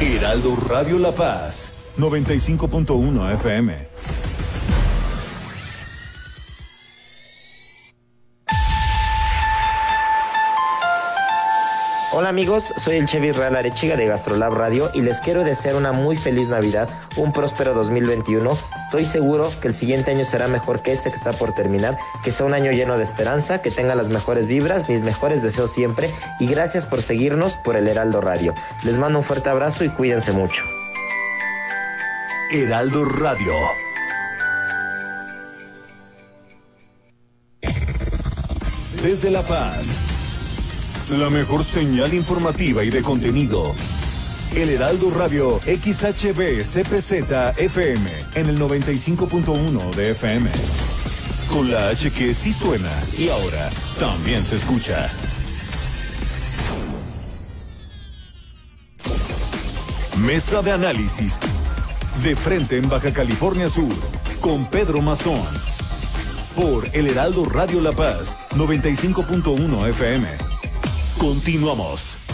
Heraldo 0.00 0.54
Radio 0.68 0.96
La 0.96 1.10
Paz, 1.10 1.94
95.1 1.98 3.32
FM. 3.34 3.87
Hola 12.18 12.30
amigos, 12.30 12.74
soy 12.76 12.96
el 12.96 13.06
Chevy 13.06 13.30
Real 13.30 13.54
Arechiga 13.54 13.94
de 13.94 14.04
Gastrolab 14.04 14.52
Radio 14.52 14.90
y 14.92 15.02
les 15.02 15.20
quiero 15.20 15.44
desear 15.44 15.76
una 15.76 15.92
muy 15.92 16.16
feliz 16.16 16.48
Navidad, 16.48 16.88
un 17.14 17.32
próspero 17.32 17.74
2021. 17.74 18.58
Estoy 18.76 19.04
seguro 19.04 19.52
que 19.62 19.68
el 19.68 19.74
siguiente 19.74 20.10
año 20.10 20.24
será 20.24 20.48
mejor 20.48 20.82
que 20.82 20.90
este 20.90 21.10
que 21.10 21.14
está 21.14 21.32
por 21.32 21.52
terminar, 21.52 21.96
que 22.24 22.32
sea 22.32 22.44
un 22.44 22.54
año 22.54 22.72
lleno 22.72 22.96
de 22.96 23.04
esperanza, 23.04 23.62
que 23.62 23.70
tenga 23.70 23.94
las 23.94 24.08
mejores 24.08 24.48
vibras, 24.48 24.88
mis 24.88 25.02
mejores 25.02 25.44
deseos 25.44 25.70
siempre 25.70 26.10
y 26.40 26.48
gracias 26.48 26.86
por 26.86 27.02
seguirnos 27.02 27.56
por 27.56 27.76
el 27.76 27.86
Heraldo 27.86 28.20
Radio. 28.20 28.52
Les 28.82 28.98
mando 28.98 29.20
un 29.20 29.24
fuerte 29.24 29.50
abrazo 29.50 29.84
y 29.84 29.88
cuídense 29.88 30.32
mucho. 30.32 30.64
Heraldo 32.50 33.04
Radio. 33.04 33.52
Desde 39.04 39.30
La 39.30 39.42
Paz. 39.42 40.07
La 41.10 41.30
mejor 41.30 41.64
señal 41.64 42.12
informativa 42.12 42.84
y 42.84 42.90
de 42.90 43.00
contenido. 43.00 43.74
El 44.54 44.68
Heraldo 44.68 45.10
Radio 45.10 45.58
XHB 45.60 46.60
CPZ 46.62 47.56
FM 47.56 48.10
en 48.34 48.46
el 48.48 48.58
95.1 48.58 49.94
de 49.94 50.10
FM. 50.10 50.50
Con 51.50 51.70
la 51.70 51.88
H 51.88 52.10
que 52.10 52.34
sí 52.34 52.52
suena 52.52 52.90
y 53.16 53.30
ahora 53.30 53.70
también 53.98 54.44
se 54.44 54.56
escucha. 54.56 55.08
Mesa 60.18 60.60
de 60.60 60.72
análisis. 60.72 61.38
De 62.22 62.36
frente 62.36 62.76
en 62.76 62.86
Baja 62.88 63.14
California 63.14 63.70
Sur. 63.70 63.94
Con 64.42 64.66
Pedro 64.66 65.00
Mazón. 65.00 65.40
Por 66.54 66.86
El 66.92 67.06
Heraldo 67.06 67.46
Radio 67.46 67.80
La 67.80 67.92
Paz 67.92 68.36
95.1 68.50 69.88
FM. 69.88 70.57
Continuamos. 71.18 72.27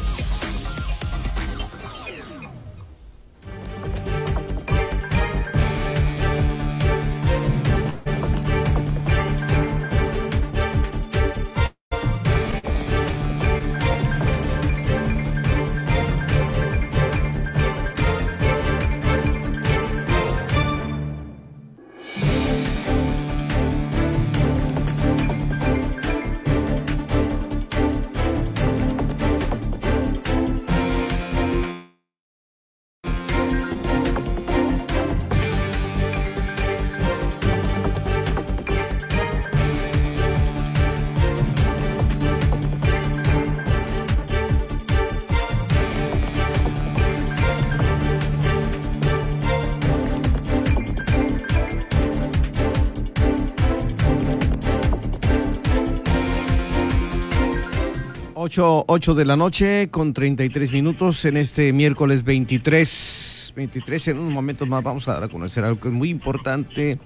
Ocho, 58.46 58.84
ocho 58.88 59.14
de 59.14 59.24
la 59.24 59.36
noche 59.36 59.88
con 59.90 60.12
33 60.12 60.70
minutos 60.70 61.24
en 61.24 61.38
este 61.38 61.72
miércoles 61.72 62.24
23. 62.24 63.54
23 63.56 64.08
en 64.08 64.18
unos 64.18 64.34
momentos 64.34 64.68
más 64.68 64.82
vamos 64.82 65.08
a 65.08 65.14
dar 65.14 65.24
a 65.24 65.28
conocer 65.28 65.64
algo 65.64 65.90
muy 65.90 66.10
importante 66.10 66.98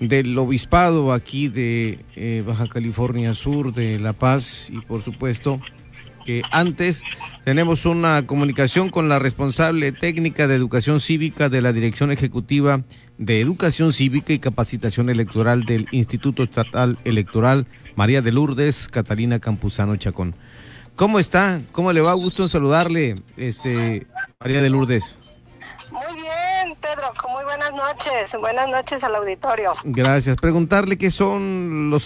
del 0.00 0.38
obispado 0.38 1.12
aquí 1.12 1.48
de 1.48 2.06
eh, 2.16 2.42
Baja 2.46 2.68
California 2.68 3.34
Sur, 3.34 3.74
de 3.74 3.98
La 3.98 4.14
Paz 4.14 4.70
y 4.72 4.80
por 4.80 5.02
supuesto 5.02 5.60
que 6.24 6.40
antes 6.52 7.02
tenemos 7.44 7.84
una 7.84 8.26
comunicación 8.26 8.88
con 8.88 9.10
la 9.10 9.18
responsable 9.18 9.92
técnica 9.92 10.48
de 10.48 10.54
educación 10.54 11.00
cívica 11.00 11.50
de 11.50 11.60
la 11.60 11.74
Dirección 11.74 12.12
Ejecutiva 12.12 12.82
de 13.18 13.42
Educación 13.42 13.92
Cívica 13.92 14.32
y 14.32 14.38
Capacitación 14.38 15.10
Electoral 15.10 15.64
del 15.64 15.86
Instituto 15.90 16.44
Estatal 16.44 16.98
Electoral, 17.04 17.66
María 17.94 18.22
de 18.22 18.32
Lourdes, 18.32 18.88
Catalina 18.88 19.38
Campuzano 19.38 19.94
Chacón. 19.96 20.34
¿Cómo 20.98 21.20
está? 21.20 21.62
¿Cómo 21.70 21.92
le 21.92 22.00
va? 22.00 22.12
Gusto 22.14 22.42
en 22.42 22.48
saludarle, 22.48 23.22
este, 23.36 24.04
María 24.40 24.60
de 24.60 24.68
Lourdes. 24.68 25.16
Muy 25.92 26.20
bien, 26.20 26.76
Pedro, 26.80 27.12
muy 27.32 27.44
buenas 27.44 27.72
noches. 27.72 28.36
Buenas 28.40 28.68
noches 28.68 29.04
al 29.04 29.14
auditorio. 29.14 29.74
Gracias. 29.84 30.36
Preguntarle 30.38 30.98
qué 30.98 31.12
son 31.12 31.88
los, 31.90 32.04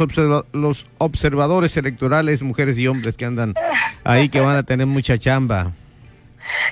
los 0.52 0.86
observadores 0.98 1.74
electorales, 1.78 2.42
mujeres 2.42 2.78
y 2.78 2.86
hombres 2.86 3.16
que 3.16 3.24
andan 3.24 3.54
ahí, 4.04 4.28
que 4.28 4.40
van 4.40 4.56
a 4.56 4.62
tener 4.62 4.86
mucha 4.86 5.16
chamba. 5.16 5.72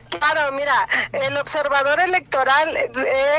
Claro, 0.09 0.53
mira, 0.53 0.89
el 1.13 1.37
observador 1.37 2.01
electoral 2.01 2.77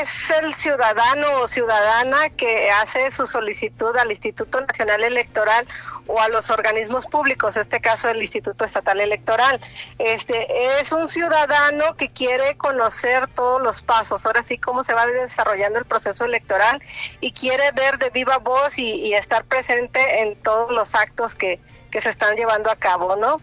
es 0.00 0.30
el 0.30 0.54
ciudadano 0.54 1.40
o 1.40 1.48
ciudadana 1.48 2.30
que 2.30 2.70
hace 2.70 3.10
su 3.12 3.26
solicitud 3.26 3.96
al 3.96 4.10
Instituto 4.10 4.60
Nacional 4.60 5.02
Electoral 5.04 5.66
o 6.06 6.20
a 6.20 6.28
los 6.28 6.50
organismos 6.50 7.06
públicos, 7.06 7.56
en 7.56 7.62
este 7.62 7.80
caso 7.80 8.08
el 8.08 8.22
Instituto 8.22 8.64
Estatal 8.64 9.00
Electoral. 9.00 9.60
Este 9.98 10.80
es 10.80 10.92
un 10.92 11.08
ciudadano 11.08 11.96
que 11.96 12.10
quiere 12.10 12.56
conocer 12.56 13.28
todos 13.28 13.62
los 13.62 13.82
pasos, 13.82 14.24
ahora 14.26 14.42
sí 14.42 14.58
cómo 14.58 14.84
se 14.84 14.94
va 14.94 15.06
desarrollando 15.06 15.78
el 15.78 15.84
proceso 15.84 16.24
electoral 16.24 16.82
y 17.20 17.32
quiere 17.32 17.70
ver 17.72 17.98
de 17.98 18.10
viva 18.10 18.38
voz 18.38 18.78
y, 18.78 19.12
estar 19.12 19.44
presente 19.44 20.20
en 20.20 20.40
todos 20.42 20.72
los 20.72 20.94
actos 20.94 21.34
que, 21.34 21.60
que 21.90 22.00
se 22.00 22.08
están 22.08 22.34
llevando 22.34 22.70
a 22.70 22.76
cabo, 22.76 23.14
¿no? 23.16 23.40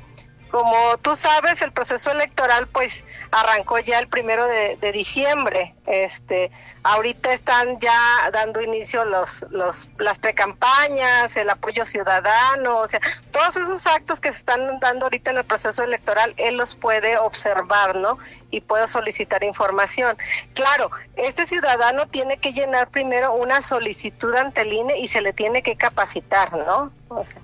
Como 0.50 0.98
tú 0.98 1.16
sabes, 1.16 1.62
el 1.62 1.72
proceso 1.72 2.12
electoral 2.12 2.68
pues 2.68 3.04
arrancó 3.32 3.78
ya 3.80 4.00
el 4.00 4.08
primero 4.08 4.48
de, 4.48 4.78
diciembre. 4.92 5.76
Este, 5.86 6.52
ahorita 6.84 7.34
están 7.34 7.80
ya 7.80 8.30
dando 8.32 8.62
inicio 8.62 9.06
los, 9.06 9.46
los, 9.52 9.90
las 9.98 10.18
precampañas, 10.18 11.36
el 11.38 11.50
apoyo 11.50 11.86
ciudadano, 11.86 12.80
o 12.80 12.88
sea, 12.88 13.00
todos 13.32 13.56
esos 13.56 13.86
actos 13.88 14.20
que 14.20 14.32
se 14.32 14.40
están 14.40 14.80
dando 14.80 15.06
ahorita 15.06 15.32
en 15.32 15.38
el 15.38 15.46
proceso 15.46 15.84
electoral, 15.84 16.34
él 16.38 16.58
los 16.58 16.76
puede 16.76 17.18
observar, 17.18 17.96
¿no? 17.96 18.18
Y 18.50 18.62
puede 18.62 18.88
solicitar 18.88 19.44
información. 19.44 20.18
Claro, 20.54 20.90
este 21.16 21.46
ciudadano 21.46 22.08
tiene 22.08 22.38
que 22.38 22.54
llenar 22.54 22.90
primero 22.90 23.34
una 23.34 23.62
solicitud 23.62 24.34
ante 24.36 24.62
el 24.62 24.74
INE 24.74 24.98
y 24.98 25.08
se 25.08 25.22
le 25.22 25.34
tiene 25.34 25.62
que 25.62 25.76
capacitar, 25.76 26.54
¿no? 26.54 26.92
O 27.10 27.24
sea, 27.26 27.42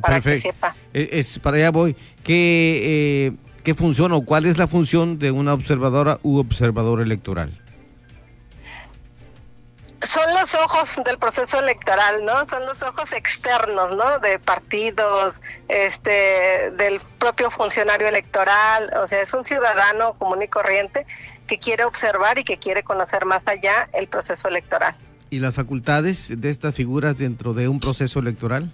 para 0.00 0.20
que 0.20 0.40
sepa. 0.40 0.74
E, 0.92 1.08
es, 1.12 1.38
para 1.38 1.56
allá 1.56 1.70
voy. 1.70 1.96
¿Qué, 2.22 2.80
eh, 2.82 3.32
¿Qué 3.62 3.74
función 3.74 4.12
o 4.12 4.22
cuál 4.22 4.46
es 4.46 4.58
la 4.58 4.66
función 4.66 5.18
de 5.18 5.30
una 5.30 5.54
observadora 5.54 6.18
u 6.22 6.38
observador 6.38 7.00
electoral? 7.00 7.60
son 10.06 10.34
los 10.34 10.54
ojos 10.54 11.00
del 11.04 11.18
proceso 11.18 11.58
electoral, 11.58 12.24
¿no? 12.24 12.48
Son 12.48 12.64
los 12.66 12.82
ojos 12.82 13.12
externos, 13.12 13.96
¿no? 13.96 14.18
De 14.20 14.38
partidos, 14.38 15.34
este, 15.68 16.70
del 16.76 17.00
propio 17.18 17.50
funcionario 17.50 18.08
electoral, 18.08 18.92
o 19.02 19.08
sea, 19.08 19.22
es 19.22 19.32
un 19.34 19.44
ciudadano 19.44 20.14
común 20.14 20.42
y 20.42 20.48
corriente 20.48 21.06
que 21.46 21.58
quiere 21.58 21.84
observar 21.84 22.38
y 22.38 22.44
que 22.44 22.58
quiere 22.58 22.82
conocer 22.82 23.24
más 23.24 23.42
allá 23.46 23.88
el 23.92 24.06
proceso 24.06 24.48
electoral. 24.48 24.96
¿Y 25.30 25.40
las 25.40 25.54
facultades 25.54 26.40
de 26.40 26.50
estas 26.50 26.74
figuras 26.74 27.16
dentro 27.16 27.54
de 27.54 27.68
un 27.68 27.80
proceso 27.80 28.20
electoral? 28.20 28.72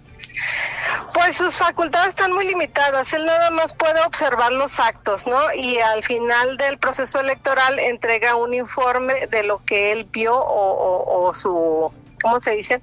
Pues 1.15 1.37
sus 1.37 1.57
facultades 1.57 2.11
están 2.11 2.33
muy 2.33 2.47
limitadas. 2.47 3.13
Él 3.13 3.27
nada 3.27 3.51
más 3.51 3.75
puede 3.75 4.01
observar 4.03 4.53
los 4.53 4.79
actos, 4.81 5.27
¿no? 5.27 5.53
Y 5.55 5.79
al 5.79 6.03
final 6.05 6.57
del 6.57 6.79
proceso 6.79 7.21
electoral 7.21 7.79
entrega 7.79 8.37
un 8.37 8.55
informe 8.55 9.27
de 9.27 9.43
lo 9.43 9.65
que 9.65 9.93
él 9.93 10.09
vio 10.11 10.35
o, 10.37 11.33
su, 11.35 11.93
¿cómo 12.23 12.41
se 12.41 12.53
dice? 12.53 12.83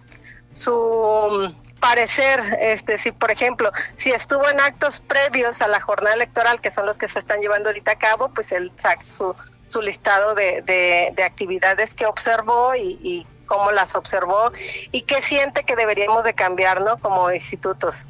Su 0.54 1.54
parecer, 1.80 2.58
este, 2.60 2.98
si 2.98 3.12
por 3.12 3.32
ejemplo, 3.32 3.72
si 3.98 4.12
estuvo 4.12 4.50
en 4.50 4.60
actos 4.60 5.02
previos 5.02 5.62
a 5.62 5.68
la 5.68 5.80
jornada 5.80 6.16
electoral, 6.16 6.60
que 6.60 6.72
son 6.72 6.86
los 6.86 6.98
que 6.98 7.08
se 7.08 7.20
están 7.20 7.40
llevando 7.40 7.70
ahorita 7.70 7.92
a 7.92 8.00
cabo, 8.00 8.30
pues 8.34 8.52
él 8.52 8.72
saca 8.78 9.04
su, 9.10 9.36
su 9.68 9.82
listado 9.82 10.34
de, 10.34 10.62
de, 10.64 11.24
actividades 11.24 11.94
que 11.94 12.06
observó 12.06 12.76
y, 12.76 12.98
y 13.02 13.28
cómo 13.48 13.72
las 13.72 13.96
observó 13.96 14.52
y 14.92 15.02
qué 15.02 15.22
siente 15.22 15.64
que 15.64 15.76
deberíamos 15.76 16.24
de 16.24 16.36
cambiar, 16.36 16.82
¿no? 16.82 16.98
Como 16.98 17.32
institutos. 17.32 18.06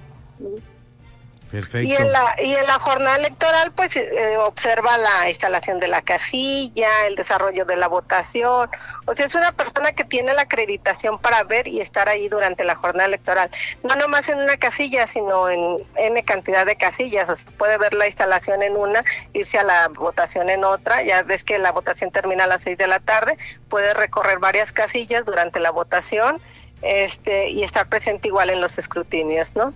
Y 1.54 1.96
en 1.96 2.12
la, 2.12 2.36
y 2.44 2.54
en 2.54 2.68
la 2.68 2.78
jornada 2.80 3.16
electoral, 3.16 3.72
pues 3.72 3.96
eh, 3.96 4.38
observa 4.38 4.98
la 4.98 5.30
instalación 5.30 5.80
de 5.80 5.88
la 5.88 6.02
casilla, 6.02 7.08
el 7.08 7.16
desarrollo 7.16 7.64
de 7.64 7.78
la 7.78 7.88
votación. 7.88 8.70
O 9.06 9.16
sea, 9.16 9.26
es 9.26 9.36
una 9.36 9.54
persona 9.54 9.94
que 9.94 10.04
tiene 10.04 10.34
la 10.34 10.42
acreditación 10.42 11.20
para 11.20 11.44
ver 11.44 11.68
y 11.68 11.80
estar 11.80 12.10
ahí 12.10 12.28
durante 12.28 12.66
la 12.66 12.76
jornada 12.76 13.06
electoral. 13.06 13.50
No 13.84 13.96
nomás 13.96 14.28
en 14.28 14.40
una 14.40 14.58
casilla, 14.58 15.08
sino 15.08 15.50
en 15.50 15.78
N 15.96 16.24
cantidad 16.24 16.66
de 16.66 16.76
casillas. 16.76 17.30
O 17.30 17.36
sea, 17.36 17.50
puede 17.58 17.78
ver 17.78 17.94
la 17.94 18.08
instalación 18.08 18.62
en 18.62 18.76
una, 18.76 19.06
irse 19.32 19.58
a 19.58 19.64
la 19.64 19.88
votación 19.88 20.50
en 20.50 20.66
otra. 20.66 21.02
Ya 21.04 21.24
ves 21.24 21.46
que 21.46 21.58
la 21.60 21.72
votación 21.72 22.12
termina 22.12 22.44
a 22.44 22.48
las 22.48 22.64
seis 22.64 22.78
de 22.78 22.88
la 22.88 23.00
tarde. 23.00 23.38
Puede 23.70 23.94
recorrer 23.94 24.40
varias 24.40 24.74
casillas 24.74 25.24
durante 25.24 25.62
la 25.62 25.72
votación 25.72 26.42
este, 26.82 27.50
y 27.50 27.64
estar 27.64 27.88
presente 27.88 28.28
igual 28.28 28.50
en 28.50 28.60
los 28.60 28.78
escrutinios, 28.78 29.56
¿no? 29.56 29.74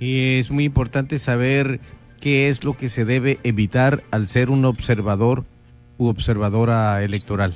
Y 0.00 0.40
es 0.40 0.50
muy 0.50 0.64
importante 0.64 1.18
saber 1.18 1.78
qué 2.20 2.48
es 2.48 2.64
lo 2.64 2.76
que 2.76 2.88
se 2.88 3.04
debe 3.04 3.38
evitar 3.44 4.02
al 4.10 4.26
ser 4.26 4.50
un 4.50 4.64
observador 4.64 5.44
u 5.98 6.08
observadora 6.08 7.02
electoral. 7.02 7.54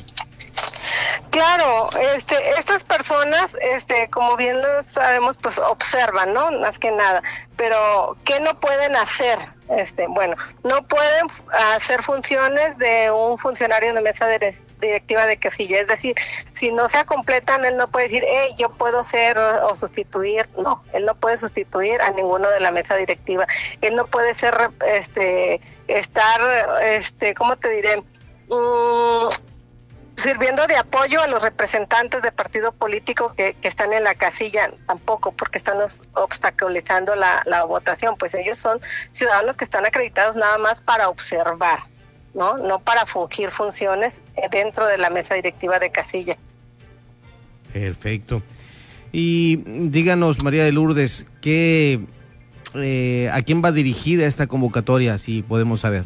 Claro, 1.30 1.88
este, 2.14 2.36
estas 2.56 2.84
personas, 2.84 3.56
este, 3.60 4.08
como 4.08 4.36
bien 4.36 4.62
lo 4.62 4.82
sabemos, 4.84 5.36
pues 5.38 5.58
observan, 5.58 6.32
¿no? 6.32 6.52
Más 6.60 6.78
que 6.78 6.92
nada. 6.92 7.22
Pero, 7.56 8.16
¿qué 8.24 8.38
no 8.38 8.60
pueden 8.60 8.94
hacer? 8.94 9.38
Este, 9.68 10.06
bueno, 10.06 10.36
no 10.62 10.86
pueden 10.86 11.26
hacer 11.74 12.02
funciones 12.02 12.78
de 12.78 13.10
un 13.10 13.38
funcionario 13.38 13.94
de 13.94 14.00
mesa 14.00 14.26
de, 14.26 14.56
directiva 14.84 15.26
de 15.26 15.38
casilla. 15.38 15.80
Es 15.80 15.88
decir, 15.88 16.14
si 16.54 16.70
no 16.70 16.88
se 16.88 17.04
completan, 17.04 17.64
él 17.64 17.76
no 17.76 17.88
puede 17.88 18.06
decir, 18.06 18.24
hey, 18.26 18.54
yo 18.58 18.70
puedo 18.70 19.02
ser 19.02 19.38
o 19.38 19.74
sustituir. 19.74 20.48
No, 20.56 20.84
él 20.92 21.04
no 21.04 21.14
puede 21.14 21.38
sustituir 21.38 22.00
a 22.00 22.10
ninguno 22.10 22.48
de 22.50 22.60
la 22.60 22.70
mesa 22.70 22.96
directiva. 22.96 23.46
Él 23.80 23.94
no 23.96 24.06
puede 24.06 24.34
ser, 24.34 24.54
este, 24.86 25.60
estar, 25.88 26.40
este, 26.82 27.34
¿cómo 27.34 27.56
te 27.56 27.68
diré? 27.70 28.02
Mm, 28.48 29.28
sirviendo 30.16 30.66
de 30.66 30.76
apoyo 30.76 31.20
a 31.20 31.26
los 31.26 31.42
representantes 31.42 32.22
de 32.22 32.30
partido 32.30 32.72
político 32.72 33.34
que, 33.36 33.56
están 33.62 33.92
en 33.92 34.04
la 34.04 34.14
casilla, 34.14 34.70
tampoco, 34.86 35.32
porque 35.32 35.58
están 35.58 35.78
obstaculizando 36.12 37.14
la, 37.14 37.42
la 37.46 37.64
votación, 37.64 38.16
pues 38.16 38.34
ellos 38.34 38.58
son 38.58 38.80
ciudadanos 39.12 39.56
que 39.56 39.64
están 39.64 39.84
acreditados 39.86 40.36
nada 40.36 40.58
más 40.58 40.80
para 40.80 41.08
observar. 41.08 41.80
¿no? 42.34 42.58
No 42.58 42.80
para 42.80 43.06
fungir 43.06 43.50
funciones 43.50 44.20
dentro 44.50 44.86
de 44.86 44.98
la 44.98 45.10
mesa 45.10 45.34
directiva 45.34 45.78
de 45.78 45.90
casilla. 45.90 46.36
Perfecto. 47.72 48.42
Y 49.12 49.56
díganos, 49.90 50.42
María 50.42 50.64
de 50.64 50.72
Lourdes, 50.72 51.26
¿qué, 51.40 52.00
eh, 52.74 53.30
¿a 53.32 53.42
quién 53.42 53.62
va 53.64 53.70
dirigida 53.72 54.26
esta 54.26 54.46
convocatoria, 54.46 55.18
si 55.18 55.42
podemos 55.42 55.80
saber? 55.80 56.04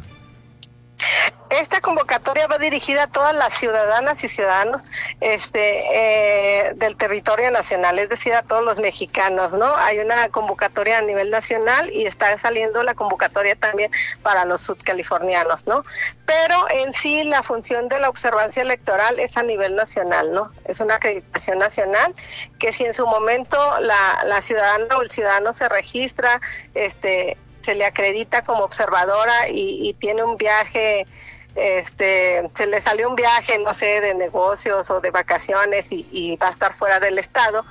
Esta 1.51 1.81
convocatoria 1.81 2.47
va 2.47 2.59
dirigida 2.59 3.05
a 3.05 3.07
todas 3.07 3.35
las 3.35 3.55
ciudadanas 3.55 4.23
y 4.23 4.29
ciudadanos 4.29 4.85
este, 5.21 6.67
eh, 6.69 6.75
del 6.75 6.97
territorio 6.97 7.51
nacional, 7.51 7.99
es 7.99 8.11
decir, 8.11 8.35
a 8.35 8.43
todos 8.43 8.63
los 8.63 8.79
mexicanos, 8.79 9.55
¿no? 9.55 9.75
Hay 9.77 9.99
una 9.99 10.29
convocatoria 10.29 10.99
a 10.99 11.03
nivel 11.03 11.31
nacional 11.31 11.91
y 11.91 12.05
está 12.05 12.37
saliendo 12.39 12.83
la 12.83 12.95
convocatoria 12.95 13.57
también 13.57 13.91
para 14.23 14.45
los 14.45 14.61
sudcalifornianos, 14.61 15.67
¿no? 15.67 15.85
Pero 16.27 16.69
en 16.71 16.93
sí 16.93 17.25
la 17.25 17.43
función 17.43 17.89
de 17.89 17.99
la 17.99 18.11
observancia 18.11 18.61
electoral 18.61 19.19
es 19.19 19.37
a 19.39 19.43
nivel 19.43 19.75
nacional, 19.75 20.33
¿no? 20.33 20.53
Es 20.67 20.81
una 20.81 20.97
acreditación 20.97 21.59
nacional 21.59 22.15
que 22.59 22.75
si 22.75 22.85
en 22.85 22.93
su 22.93 23.07
momento 23.07 23.57
la, 23.81 24.23
la 24.27 24.43
ciudadana 24.43 24.99
o 24.99 25.03
el 25.03 25.11
ciudadano 25.11 25.55
se 25.55 25.67
registra, 25.69 26.43
este, 26.75 27.39
se 27.69 27.75
le 27.75 27.85
acredita 27.85 28.43
como 28.45 28.65
observadora 28.65 29.51
y, 29.51 29.87
y 29.87 29.93
tiene 29.93 30.23
un 30.23 30.39
viaje 30.39 31.07
este, 31.55 32.49
se 32.55 32.67
le 32.67 32.81
salió 32.81 33.09
un 33.09 33.17
viaje, 33.17 33.59
no 33.59 33.75
sé, 33.75 34.01
de 34.01 34.15
negocios 34.15 34.91
o 34.91 35.01
de 35.01 35.11
vacaciones 35.11 35.87
y, 35.91 36.37
va 36.37 36.47
a 36.47 36.51
estar 36.51 36.75
fuera 36.75 37.01
del 37.01 37.19
estado, 37.19 37.65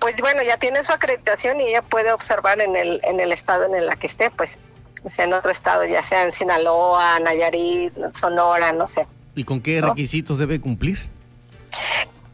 pues 0.00 0.20
bueno, 0.20 0.42
ya 0.42 0.56
tiene 0.56 0.82
su 0.82 0.92
acreditación 0.92 1.60
y 1.60 1.68
ella 1.68 1.82
puede 1.82 2.12
observar 2.12 2.60
en 2.60 2.74
el, 2.74 3.00
en 3.04 3.20
el 3.20 3.30
estado 3.30 3.66
en 3.66 3.74
el 3.74 3.96
que 3.98 4.06
esté, 4.06 4.30
pues, 4.30 4.58
o 5.04 5.10
sea, 5.10 5.26
en 5.26 5.34
otro 5.34 5.50
estado, 5.50 5.84
ya 5.84 6.02
sea 6.02 6.24
en 6.24 6.32
Sinaloa, 6.32 7.20
Nayarit, 7.20 7.92
Sonora, 8.18 8.72
no 8.72 8.88
sé. 8.88 9.06
¿Y 9.36 9.44
con 9.44 9.60
qué 9.60 9.80
requisitos 9.80 10.36
debe 10.36 10.60
cumplir? 10.60 11.06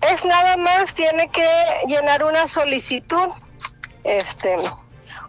Es 0.01 0.25
nada 0.25 0.57
más, 0.57 0.95
tiene 0.95 1.29
que 1.29 1.49
llenar 1.87 2.25
una 2.25 2.47
solicitud, 2.47 3.31
este, 4.05 4.57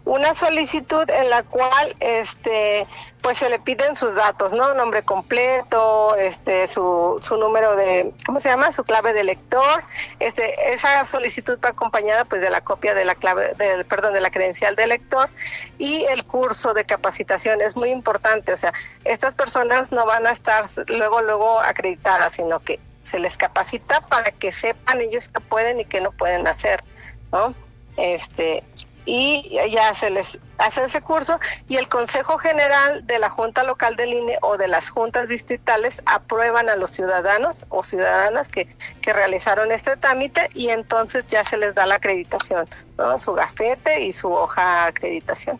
una 0.04 0.34
solicitud 0.34 1.08
en 1.10 1.30
la 1.30 1.42
cual 1.44 1.94
este 2.00 2.86
pues 3.22 3.38
se 3.38 3.48
le 3.48 3.60
piden 3.60 3.94
sus 3.94 4.16
datos, 4.16 4.52
¿no? 4.52 4.74
Nombre 4.74 5.04
completo, 5.04 6.16
este 6.16 6.66
su, 6.66 7.18
su 7.20 7.36
número 7.36 7.76
de 7.76 8.12
¿cómo 8.26 8.40
se 8.40 8.48
llama? 8.48 8.72
su 8.72 8.82
clave 8.82 9.12
de 9.12 9.22
lector. 9.22 9.84
Este 10.18 10.72
esa 10.72 11.04
solicitud 11.04 11.58
va 11.64 11.70
acompañada 11.70 12.24
pues 12.24 12.42
de 12.42 12.50
la 12.50 12.62
copia 12.62 12.94
de 12.94 13.04
la 13.04 13.14
clave 13.14 13.54
del 13.54 13.84
perdón, 13.86 14.14
de 14.14 14.20
la 14.20 14.30
credencial 14.30 14.74
de 14.74 14.88
lector 14.88 15.30
y 15.78 16.04
el 16.06 16.24
curso 16.24 16.74
de 16.74 16.84
capacitación 16.84 17.60
es 17.60 17.76
muy 17.76 17.90
importante, 17.90 18.52
o 18.52 18.56
sea, 18.56 18.72
estas 19.04 19.34
personas 19.34 19.92
no 19.92 20.04
van 20.04 20.26
a 20.26 20.30
estar 20.30 20.64
luego 20.88 21.22
luego 21.22 21.60
acreditadas, 21.60 22.34
sino 22.34 22.60
que 22.60 22.80
se 23.04 23.18
les 23.18 23.36
capacita 23.36 24.00
para 24.08 24.32
que 24.32 24.52
sepan 24.52 25.00
ellos 25.00 25.28
qué 25.28 25.40
pueden 25.40 25.80
y 25.80 25.84
qué 25.84 26.00
no 26.00 26.12
pueden 26.12 26.46
hacer, 26.46 26.82
¿no? 27.30 27.54
Este, 27.96 28.64
y 29.04 29.50
ya 29.70 29.94
se 29.94 30.10
les 30.10 30.38
hace 30.58 30.84
ese 30.84 31.00
curso 31.00 31.40
y 31.68 31.76
el 31.76 31.88
Consejo 31.88 32.38
General 32.38 33.06
de 33.06 33.18
la 33.18 33.30
Junta 33.30 33.64
Local 33.64 33.96
del 33.96 34.12
INE 34.12 34.38
o 34.42 34.56
de 34.56 34.68
las 34.68 34.90
juntas 34.90 35.28
distritales 35.28 36.02
aprueban 36.06 36.68
a 36.68 36.76
los 36.76 36.92
ciudadanos 36.92 37.64
o 37.68 37.82
ciudadanas 37.82 38.48
que, 38.48 38.68
que 39.00 39.12
realizaron 39.12 39.72
este 39.72 39.96
trámite 39.96 40.50
y 40.54 40.68
entonces 40.68 41.24
ya 41.28 41.44
se 41.44 41.56
les 41.56 41.74
da 41.74 41.86
la 41.86 41.96
acreditación, 41.96 42.68
¿no? 42.96 43.18
su 43.18 43.32
gafete 43.32 44.04
y 44.04 44.12
su 44.12 44.32
hoja 44.32 44.84
de 44.84 44.88
acreditación. 44.88 45.58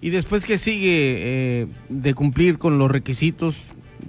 Y 0.00 0.10
después 0.10 0.44
que 0.44 0.58
sigue 0.58 1.16
eh, 1.18 1.66
de 1.88 2.14
cumplir 2.14 2.58
con 2.58 2.78
los 2.78 2.90
requisitos, 2.90 3.56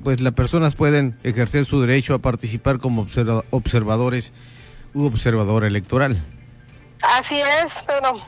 pues 0.04 0.20
las 0.20 0.34
personas 0.34 0.76
pueden 0.76 1.18
ejercer 1.24 1.66
su 1.66 1.82
derecho 1.82 2.14
a 2.14 2.20
participar 2.20 2.80
como 2.80 3.08
observadores 3.52 4.34
u 4.94 5.06
observador 5.06 5.64
electoral. 5.64 6.22
Así 7.02 7.40
es, 7.64 7.84
pero 7.86 8.22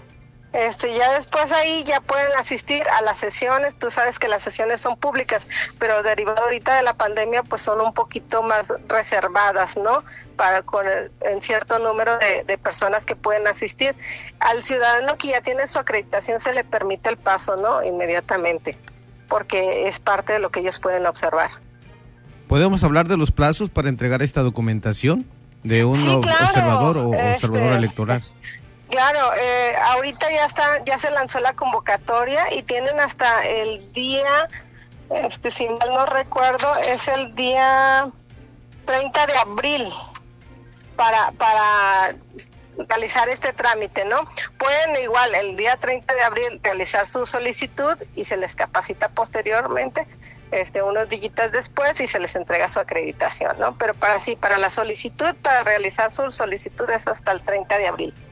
este, 0.52 0.96
ya 0.96 1.14
después 1.14 1.52
ahí 1.52 1.84
ya 1.84 2.02
pueden 2.02 2.32
asistir 2.38 2.84
a 2.98 3.04
las 3.04 3.20
sesiones, 3.20 3.78
tú 3.78 3.92
sabes 3.92 4.18
que 4.18 4.28
las 4.28 4.42
sesiones 4.42 4.82
son 4.82 4.98
públicas, 4.98 5.48
pero 5.78 6.02
derivado 6.02 6.44
ahorita 6.44 6.76
de 6.76 6.82
la 6.82 6.96
pandemia 6.96 7.44
pues 7.44 7.62
son 7.62 7.80
un 7.82 7.94
poquito 7.94 8.42
más 8.42 8.66
reservadas, 8.88 9.78
¿no? 9.78 10.04
Para 10.36 10.64
con 10.64 10.88
el, 10.88 11.12
en 11.22 11.42
cierto 11.44 11.78
número 11.78 12.18
de, 12.18 12.44
de, 12.46 12.58
personas 12.58 13.06
que 13.06 13.16
pueden 13.16 13.46
asistir. 13.46 13.96
Al 14.40 14.64
ciudadano 14.64 15.18
que 15.18 15.28
ya 15.28 15.42
tiene 15.42 15.68
su 15.68 15.78
acreditación 15.78 16.42
se 16.42 16.54
le 16.54 16.64
permite 16.64 17.10
el 17.10 17.18
paso, 17.18 17.56
¿no? 17.56 17.84
Inmediatamente, 17.84 18.76
porque 19.28 19.88
es 19.88 20.00
parte 20.00 20.34
de 20.34 20.40
lo 20.40 20.50
que 20.50 20.62
ellos 20.62 20.80
pueden 20.80 21.06
observar. 21.06 21.52
¿Podemos 22.48 22.84
hablar 22.84 23.08
de 23.08 23.18
los 23.18 23.32
plazos 23.32 23.70
para 23.70 23.90
entregar 23.90 24.24
esta 24.24 24.42
documentación 24.42 25.28
de 25.64 25.86
un 25.86 26.00
observador 26.10 26.98
o 26.98 27.10
observador 27.10 27.68
este, 27.68 27.76
electoral? 27.76 28.22
Claro, 28.90 29.34
eh, 29.36 29.76
ahorita 29.76 30.32
ya 30.32 30.46
está, 30.46 30.84
ya 30.84 30.98
se 30.98 31.12
lanzó 31.12 31.40
la 31.40 31.54
convocatoria 31.54 32.52
y 32.54 32.64
tienen 32.64 33.00
hasta 33.00 33.46
el 33.46 33.92
día, 33.94 34.50
este, 35.12 35.52
si 35.52 35.70
mal 35.70 35.90
no 35.94 36.08
recuerdo, 36.08 36.76
es 36.78 37.08
el 37.08 37.36
día 37.36 38.10
30 38.86 39.28
de 39.28 39.38
abril 39.38 39.90
para, 40.96 41.32
para 41.34 42.16
realizar 42.88 43.30
este 43.30 43.54
trámite, 43.54 44.06
¿no? 44.06 44.28
Pueden 44.58 44.96
igual 45.04 45.36
el 45.36 45.56
día 45.56 45.78
30 45.78 46.12
de 46.16 46.22
abril 46.24 46.60
realizar 46.64 47.06
su 47.06 47.28
solicitud 47.28 47.96
y 48.16 48.26
se 48.26 48.38
les 48.38 48.56
capacita 48.56 49.10
posteriormente, 49.10 50.08
este, 50.50 50.82
unos 50.82 51.08
dígitos 51.10 51.52
después 51.52 52.02
y 52.02 52.08
se 52.08 52.20
les 52.20 52.36
entrega 52.36 52.68
su 52.68 52.80
acreditación, 52.80 53.60
¿no? 53.60 53.78
Pero 53.78 53.94
para 53.94 54.20
sí, 54.20 54.36
para 54.36 54.58
la 54.58 54.72
solicitud, 54.72 55.36
para 55.44 55.62
realizar 55.62 56.12
su 56.12 56.32
solicitud 56.32 56.90
es 56.90 57.08
hasta 57.08 57.32
el 57.34 57.44
30 57.44 57.78
de 57.78 57.88
abril. 57.88 58.29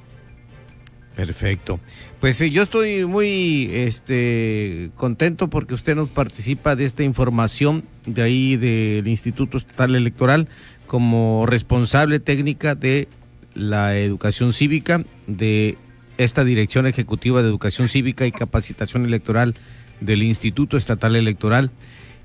Perfecto. 1.17 1.79
Pues 2.19 2.37
yo 2.37 2.61
estoy 2.61 3.03
muy 3.05 3.71
este, 3.73 4.91
contento 4.95 5.49
porque 5.49 5.73
usted 5.73 5.95
nos 5.95 6.09
participa 6.09 6.75
de 6.75 6.85
esta 6.85 7.01
información 7.01 7.83
de 8.05 8.21
ahí 8.21 8.55
del 8.55 9.07
Instituto 9.07 9.57
Estatal 9.57 9.95
Electoral 9.95 10.47
como 10.85 11.47
responsable 11.47 12.19
técnica 12.19 12.75
de 12.75 13.07
la 13.55 13.97
educación 13.97 14.53
cívica 14.53 15.03
de 15.25 15.75
esta 16.19 16.43
Dirección 16.43 16.85
Ejecutiva 16.85 17.41
de 17.41 17.49
Educación 17.49 17.87
Cívica 17.87 18.27
y 18.27 18.31
Capacitación 18.31 19.03
Electoral 19.03 19.55
del 19.99 20.21
Instituto 20.21 20.77
Estatal 20.77 21.15
Electoral 21.15 21.71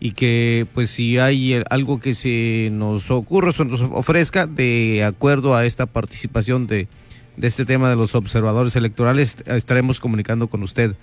y 0.01 0.12
que 0.12 0.66
pues 0.74 0.90
si 0.90 1.16
hay 1.16 1.62
algo 1.70 1.99
que 1.99 2.12
se 2.12 2.68
nos 2.70 3.11
ocurra, 3.11 3.55
se 3.55 3.64
nos 3.64 3.80
ofrezca 3.80 4.47
de 4.47 5.03
acuerdo 5.03 5.55
a 5.55 5.64
esta 5.64 5.86
participación 5.86 6.66
de 6.66 6.88
de 7.36 7.48
este 7.48 7.64
tema 7.64 7.88
de 7.90 7.96
los 7.96 8.14
observadores 8.14 8.76
electorales 8.76 9.36
estaremos 9.46 10.00
comunicando 10.00 10.48
con 10.48 10.62
usted, 10.62 10.94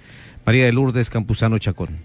María 0.46 0.66
de 0.66 0.74
Lourdes 0.74 1.10
Campuzano 1.10 1.58
Chacón. 1.58 2.00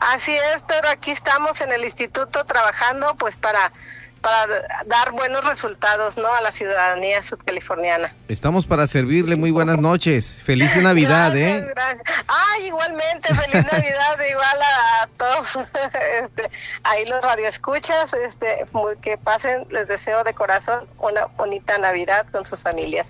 Así 0.00 0.32
es, 0.54 0.62
pero 0.66 0.88
aquí 0.88 1.10
estamos 1.10 1.60
en 1.60 1.72
el 1.72 1.84
instituto 1.84 2.44
trabajando 2.44 3.16
pues 3.16 3.36
para 3.36 3.72
para 4.20 4.46
dar 4.86 5.12
buenos 5.12 5.44
resultados 5.44 6.16
¿no? 6.16 6.32
a 6.32 6.40
la 6.40 6.52
ciudadanía 6.52 7.22
sudcaliforniana. 7.22 8.10
Estamos 8.28 8.66
para 8.66 8.86
servirle, 8.86 9.36
muy 9.36 9.50
buenas 9.50 9.78
noches, 9.78 10.40
feliz 10.44 10.76
Navidad, 10.82 11.36
¿eh? 11.36 11.66
Gracias. 11.68 12.02
Ay, 12.26 12.66
igualmente, 12.66 13.34
feliz 13.34 13.64
Navidad, 13.72 14.18
igual 14.30 14.58
a, 14.62 15.08
todos, 15.16 15.56
este, 16.22 16.50
ahí 16.82 17.06
los 17.06 17.22
radioescuchas, 17.22 18.12
este, 18.12 18.66
que 19.00 19.18
pasen, 19.18 19.66
les 19.70 19.86
deseo 19.88 20.24
de 20.24 20.34
corazón 20.34 20.86
una 20.98 21.26
bonita 21.26 21.78
Navidad 21.78 22.26
con 22.32 22.44
sus 22.44 22.62
familias. 22.62 23.06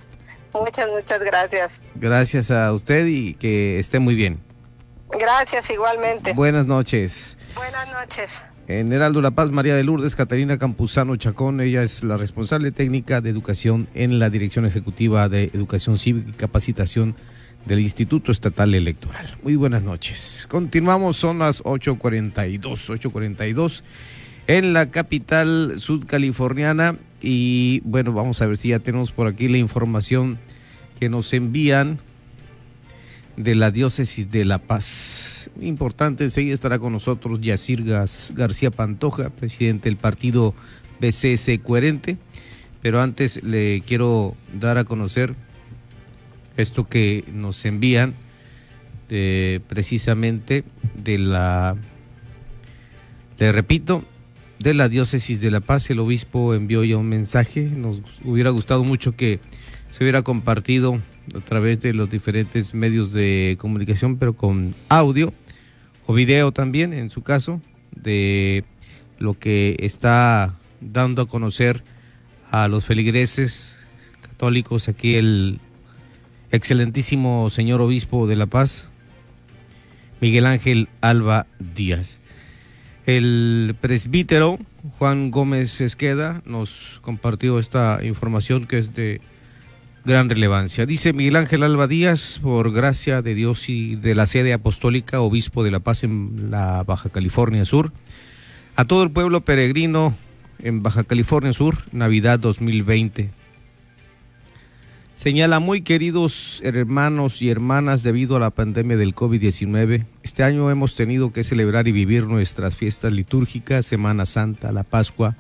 Muchas, 0.61 0.89
muchas 0.89 1.21
gracias. 1.21 1.81
Gracias 1.95 2.51
a 2.51 2.73
usted 2.73 3.07
y 3.07 3.35
que 3.35 3.79
esté 3.79 3.99
muy 3.99 4.15
bien. 4.15 4.41
Gracias, 5.19 5.71
igualmente. 5.71 6.33
Buenas 6.35 6.67
noches. 6.67 7.37
Buenas 7.55 7.89
noches. 7.91 8.43
En 8.67 8.93
Heraldo 8.93 9.23
La 9.23 9.31
Paz, 9.31 9.51
María 9.51 9.75
de 9.75 9.83
Lourdes, 9.83 10.15
Catarina 10.15 10.59
Campuzano 10.59 11.17
Chacón, 11.17 11.63
ella 11.63 11.83
es 11.83 12.05
la 12.05 12.19
responsable 12.19 12.71
técnica 12.71 13.23
de 13.23 13.31
educación 13.31 13.89
en 13.95 14.19
la 14.19 14.29
Dirección 14.29 14.67
Ejecutiva 14.67 15.31
de 15.31 15.45
Educación 15.55 15.97
Cívica 15.97 16.29
y 16.29 16.33
Capacitación 16.35 17.17
del 17.65 17.81
Instituto 17.81 18.31
Estatal 18.31 18.75
Electoral. 18.75 19.39
Muy 19.43 19.57
buenas 19.57 19.83
noches. 19.83 20.47
Continuamos, 20.51 21.17
son 21.17 21.39
las 21.39 21.63
8.42, 21.65 22.61
8.42 22.61 23.83
en 24.49 24.75
la 24.75 24.91
capital 24.91 25.75
sudcaliforniana 25.79 26.97
y 27.21 27.81
bueno, 27.85 28.13
vamos 28.13 28.41
a 28.43 28.47
ver 28.47 28.57
si 28.57 28.69
ya 28.69 28.79
tenemos 28.79 29.13
por 29.13 29.27
aquí 29.27 29.49
la 29.49 29.59
información 29.59 30.39
que 30.99 31.09
nos 31.09 31.33
envían 31.33 31.99
de 33.37 33.55
la 33.55 33.71
diócesis 33.71 34.31
de 34.31 34.45
La 34.45 34.59
Paz. 34.59 35.51
Importante, 35.61 36.25
enseguida 36.25 36.55
estará 36.55 36.79
con 36.79 36.93
nosotros 36.93 37.41
Yacir 37.41 37.85
García 37.85 38.71
Pantoja, 38.71 39.31
presidente 39.31 39.89
del 39.89 39.97
partido 39.97 40.55
BCS 41.01 41.61
Coherente. 41.63 42.17
Pero 42.83 43.01
antes 43.01 43.43
le 43.43 43.83
quiero 43.87 44.37
dar 44.59 44.79
a 44.79 44.85
conocer 44.85 45.35
esto 46.57 46.89
que 46.89 47.25
nos 47.33 47.65
envían 47.65 48.15
precisamente 49.09 50.65
de 50.95 51.19
la, 51.19 51.77
le 53.39 53.53
repito, 53.53 54.05
de 54.59 54.75
la 54.75 54.89
diócesis 54.89 55.41
de 55.41 55.51
La 55.51 55.61
Paz. 55.61 55.89
El 55.91 56.01
obispo 56.01 56.55
envió 56.55 56.85
ya 56.85 56.97
un 56.97 57.09
mensaje. 57.09 57.63
Nos 57.63 58.03
hubiera 58.25 58.51
gustado 58.51 58.85
mucho 58.85 59.17
que 59.17 59.41
se 59.91 60.05
hubiera 60.05 60.23
compartido 60.23 61.01
a 61.35 61.41
través 61.41 61.81
de 61.81 61.95
los 61.95 62.11
diferentes 62.11 62.75
medios 62.75 63.13
de 63.13 63.57
comunicación, 63.61 64.17
pero 64.17 64.35
con 64.35 64.75
audio 64.89 65.33
o 66.07 66.15
video 66.15 66.53
también, 66.53 66.93
en 66.93 67.11
su 67.11 67.23
caso, 67.23 67.61
de 67.95 68.65
lo 69.19 69.39
que 69.39 69.77
está 69.81 70.55
dando 70.81 71.23
a 71.23 71.29
conocer 71.29 71.83
a 72.51 72.69
los 72.69 72.85
feligreses 72.85 73.87
católicos 74.23 74.89
aquí 74.89 75.17
el 75.17 75.61
excelentísimo 76.51 77.51
señor 77.51 77.81
obispo 77.81 78.27
de 78.27 78.37
La 78.37 78.47
Paz, 78.47 78.89
Miguel 80.21 80.47
Ángel 80.47 80.89
Alba 81.01 81.47
Díaz. 81.59 82.21
El 83.09 83.75
presbítero 83.81 84.59
Juan 84.99 85.31
Gómez 85.31 85.81
Esqueda 85.81 86.43
nos 86.45 87.01
compartió 87.01 87.59
esta 87.59 88.01
información 88.05 88.67
que 88.67 88.77
es 88.77 88.95
de 88.95 89.23
gran 90.05 90.29
relevancia. 90.29 90.85
Dice 90.85 91.15
Miguel 91.15 91.37
Ángel 91.37 91.63
Alba 91.63 91.87
Díaz, 91.87 92.39
por 92.43 92.71
gracia 92.71 93.23
de 93.23 93.35
Dios 93.35 93.71
y 93.71 93.97
de 93.97 94.15
la 94.15 94.27
sede 94.27 94.53
apostólica, 94.53 95.23
obispo 95.23 95.65
de 95.65 95.71
La 95.71 95.81
Paz 95.81 96.05
en 96.05 96.51
la 96.51 96.83
Baja 96.83 97.09
California 97.09 97.65
Sur, 97.65 97.95
a 98.77 98.85
todo 98.85 99.05
el 99.05 99.11
pueblo 99.11 99.41
peregrino 99.41 100.15
en 100.59 100.83
Baja 100.83 101.05
California 101.05 101.55
Sur, 101.55 101.79
Navidad 101.93 102.39
2020. 102.39 103.31
Señala, 105.19 105.59
muy 105.59 105.81
queridos 105.81 106.61
hermanos 106.63 107.43
y 107.43 107.49
hermanas, 107.51 108.05
debido 108.05 108.37
a 108.37 108.39
la 108.39 108.51
pandemia 108.51 108.97
del 108.97 109.17
COVID-19, 109.17 110.07
este 110.23 110.45
año 110.45 110.71
hemos 110.71 110.95
tenido 110.95 111.33
que 111.33 111.43
celebrar 111.43 111.89
y 111.89 111.93
vivir 111.93 112.27
nuestras 112.27 112.77
fiestas 112.77 113.11
litúrgicas, 113.11 113.85
Semana 113.85 114.27
Santa, 114.27 114.71
la 114.71 114.85
Pascua, 114.85 115.37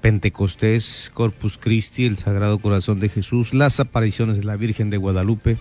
Pentecostés, 0.00 1.10
Corpus 1.12 1.58
Christi, 1.58 2.06
el 2.06 2.16
Sagrado 2.16 2.58
Corazón 2.58 2.98
de 2.98 3.10
Jesús, 3.10 3.52
las 3.52 3.80
apariciones 3.80 4.38
de 4.38 4.44
la 4.44 4.56
Virgen 4.56 4.88
de 4.88 4.96
Guadalupe 4.96 5.58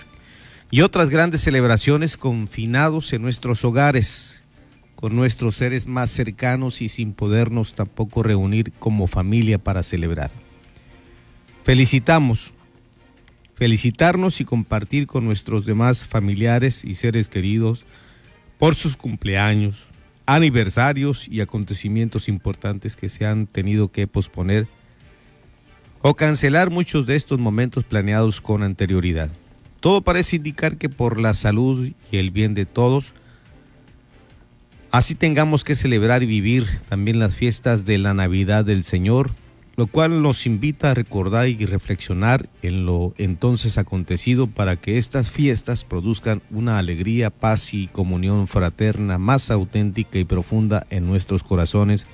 y 0.72 0.80
otras 0.80 1.10
grandes 1.10 1.42
celebraciones 1.42 2.16
confinados 2.16 3.12
en 3.12 3.22
nuestros 3.22 3.66
hogares, 3.66 4.46
con 4.96 5.14
nuestros 5.14 5.58
seres 5.58 5.88
más 5.88 6.10
cercanos 6.10 6.82
y 6.82 6.88
sin 6.88 7.12
podernos 7.12 7.76
tampoco 7.76 8.24
reunir 8.24 8.72
como 8.80 9.08
familia 9.08 9.58
para 9.58 9.84
celebrar. 9.84 10.32
Felicitamos 11.66 12.55
felicitarnos 13.56 14.42
y 14.42 14.46
compartir 14.46 15.08
con 15.08 15.26
nuestros 15.26 15.66
demás 15.66 16.04
familiares 16.04 16.84
y 16.84 16.96
seres 16.96 17.30
queridos 17.30 17.86
por 18.60 18.76
sus 18.76 18.98
cumpleaños, 18.98 19.88
aniversarios 20.26 21.28
y 21.28 21.42
acontecimientos 21.42 22.28
importantes 22.28 22.96
que 22.96 23.10
se 23.10 23.26
han 23.26 23.48
tenido 23.48 23.92
que 23.92 24.08
posponer 24.08 24.68
o 26.02 26.16
cancelar 26.16 26.70
muchos 26.70 27.08
de 27.08 27.16
estos 27.16 27.40
momentos 27.40 27.84
planeados 27.84 28.42
con 28.42 28.62
anterioridad. 28.62 29.30
Todo 29.80 30.02
parece 30.02 30.36
indicar 30.36 30.78
que 30.78 30.90
por 30.90 31.20
la 31.20 31.34
salud 31.34 31.90
y 32.12 32.18
el 32.18 32.32
bien 32.32 32.54
de 32.54 32.66
todos, 32.66 33.14
así 34.92 35.16
tengamos 35.16 35.64
que 35.64 35.76
celebrar 35.76 36.24
y 36.24 36.28
vivir 36.28 36.68
también 36.90 37.20
las 37.20 37.36
fiestas 37.36 37.86
de 37.86 37.98
la 37.98 38.14
Navidad 38.14 38.66
del 38.66 38.84
Señor, 38.84 39.32
lo 39.78 39.88
cual 39.88 40.22
nos 40.22 40.46
invita 40.46 40.92
a 40.92 40.94
recordar 40.94 41.50
y 41.50 41.66
reflexionar 41.66 42.50
en 42.62 42.86
lo 42.86 43.14
entonces 43.18 43.78
acontecido 43.78 44.48
para 44.48 44.78
que 44.78 44.98
estas 44.98 45.32
fiestas 45.32 45.84
produzcan 45.84 46.42
una 46.50 46.80
alegría, 46.80 47.30
paz 47.30 47.74
y 47.74 47.88
comunión 47.88 48.48
fraterna 48.48 49.18
más 49.18 49.52
auténtica 49.52 50.18
y 50.18 50.24
profunda 50.24 50.88
en 50.90 51.06
nuestros 51.06 51.44
corazones, 51.44 52.08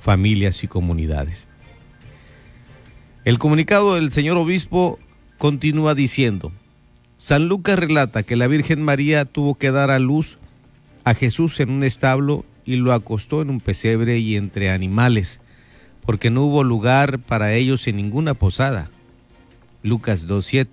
familias 0.00 0.62
y 0.62 0.68
comunidades. 0.68 1.48
El 3.24 3.38
comunicado 3.38 3.96
del 3.96 4.12
señor 4.12 4.38
obispo 4.38 4.98
continúa 5.38 5.94
diciendo, 5.94 6.52
San 7.16 7.48
Lucas 7.48 7.78
relata 7.80 8.22
que 8.22 8.36
la 8.36 8.46
Virgen 8.46 8.80
María 8.80 9.24
tuvo 9.24 9.56
que 9.56 9.72
dar 9.72 9.90
a 9.90 9.98
luz 9.98 10.38
a 11.02 11.14
Jesús 11.14 11.58
en 11.58 11.70
un 11.70 11.82
establo 11.82 12.44
y 12.64 12.76
lo 12.76 12.92
acostó 12.92 13.42
en 13.42 13.50
un 13.50 13.60
pesebre 13.60 14.18
y 14.18 14.36
entre 14.36 14.70
animales, 14.70 15.40
porque 16.08 16.30
no 16.30 16.44
hubo 16.44 16.64
lugar 16.64 17.18
para 17.18 17.52
ellos 17.52 17.86
en 17.86 17.96
ninguna 17.96 18.32
posada. 18.32 18.88
Lucas 19.82 20.26
2.7. 20.26 20.68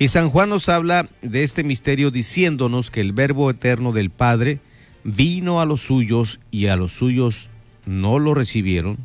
Y 0.00 0.08
San 0.08 0.30
Juan 0.30 0.48
nos 0.48 0.68
habla 0.68 1.08
de 1.22 1.44
este 1.44 1.62
misterio 1.62 2.10
diciéndonos 2.10 2.90
que 2.90 3.00
el 3.00 3.12
Verbo 3.12 3.48
eterno 3.48 3.92
del 3.92 4.10
Padre 4.10 4.58
vino 5.04 5.60
a 5.60 5.64
los 5.64 5.82
suyos 5.82 6.40
y 6.50 6.66
a 6.66 6.74
los 6.74 6.90
suyos 6.90 7.50
no 7.84 8.18
lo 8.18 8.34
recibieron, 8.34 8.98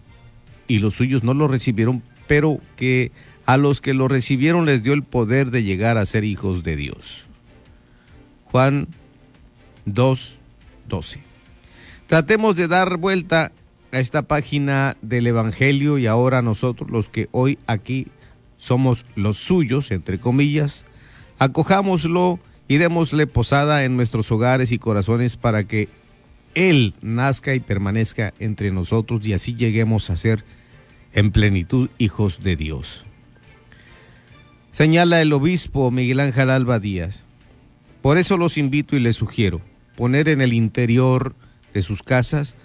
y 0.67 0.80
los 0.80 0.95
suyos 0.95 1.24
no 1.24 1.36
lo 1.36 1.47
recibieron, 1.47 2.01
pero 2.26 2.59
que 2.76 3.11
a 3.45 3.57
los 3.57 3.80
que 3.80 3.93
lo 3.93 4.07
recibieron 4.07 4.65
les 4.65 4.82
dio 4.82 4.93
el 4.93 5.03
poder 5.03 5.51
de 5.51 5.61
llegar 5.61 5.99
a 5.99 6.05
ser 6.07 6.24
hijos 6.24 6.63
de 6.63 6.76
Dios. 6.78 7.26
Juan 8.45 8.88
2.12. 9.86 11.19
Tratemos 12.07 12.55
de 12.55 12.67
dar 12.67 12.97
vuelta 12.97 13.51
a 13.92 14.00
esta 14.00 14.24
página 14.24 14.98
del 15.02 15.28
Evangelio 15.28 15.98
y 15.98 16.08
ahora 16.08 16.42
nosotros 16.42 16.89
los 16.89 17.10
que 17.10 17.28
hoy 17.32 17.60
aquí 17.68 18.08
somos 18.58 19.06
los 19.16 19.38
suyos, 19.38 19.92
entre 19.92 20.20
comillas, 20.20 20.86
acojámoslo 21.39 22.39
y 22.68 22.78
démosle 22.78 23.28
posada 23.28 23.84
en 23.84 23.98
nuestros 23.98 24.32
hogares 24.32 24.72
y 24.72 24.80
corazones 24.80 25.36
para 25.36 25.66
que 25.66 25.89
Él 26.56 26.94
nazca 27.02 27.56
y 27.56 27.60
permanezca 27.60 28.34
entre 28.39 28.72
nosotros 28.72 29.26
y 29.26 29.34
así 29.34 29.56
lleguemos 29.56 30.10
a 30.10 30.18
ser 30.18 30.46
en 31.14 31.32
plenitud 31.32 31.89
hijos 31.98 32.44
de 32.44 32.56
Dios. 32.56 33.06
Señala 34.72 35.22
el 35.22 35.34
obispo 35.34 35.92
Miguel 35.92 36.22
Ángel 36.22 36.50
Alba 36.50 36.80
Díaz. 36.80 37.26
Por 38.02 38.18
eso 38.18 38.38
los 38.38 38.58
invito 38.58 38.96
y 38.96 39.00
les 39.00 39.18
sugiero 39.18 39.62
poner 39.96 40.30
en 40.30 40.42
el 40.42 40.54
interior 40.54 41.36
de 41.74 41.82
sus 41.82 42.04
casas 42.04 42.56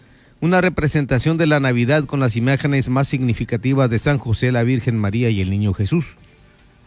una 0.41 0.61
representación 0.61 1.39
de 1.39 1.47
la 1.47 1.61
Navidad 1.61 2.05
con 2.05 2.21
las 2.21 2.37
imágenes 2.37 2.89
más 2.89 3.09
significativas 3.09 3.89
de 3.89 3.99
San 3.99 4.19
José, 4.19 4.53
la 4.53 4.65
Virgen 4.65 4.99
María 4.99 5.31
y 5.31 5.41
el 5.41 5.51
Niño 5.51 5.73
Jesús, 5.73 6.17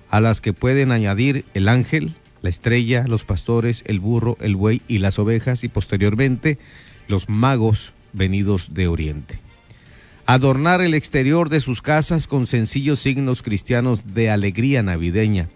a 0.09 0.19
las 0.21 0.41
que 0.41 0.53
pueden 0.53 0.91
añadir 0.91 1.45
el 1.53 1.67
ángel, 1.67 2.15
la 2.41 2.49
estrella, 2.49 3.05
los 3.07 3.25
pastores, 3.25 3.83
el 3.87 3.99
burro, 3.99 4.37
el 4.39 4.55
buey 4.55 4.81
y 4.87 4.99
las 4.99 5.19
ovejas 5.19 5.63
y 5.63 5.67
posteriormente 5.67 6.59
los 7.07 7.27
magos 7.27 7.93
venidos 8.13 8.73
de 8.73 8.87
Oriente. 8.87 9.39
Adornar 10.25 10.81
el 10.81 10.93
exterior 10.93 11.49
de 11.49 11.59
sus 11.59 11.81
casas 11.81 12.27
con 12.27 12.45
sencillos 12.45 12.99
signos 12.99 13.41
cristianos 13.41 14.13
de 14.13 14.29
alegría 14.29 14.83
navideña. 14.83 15.49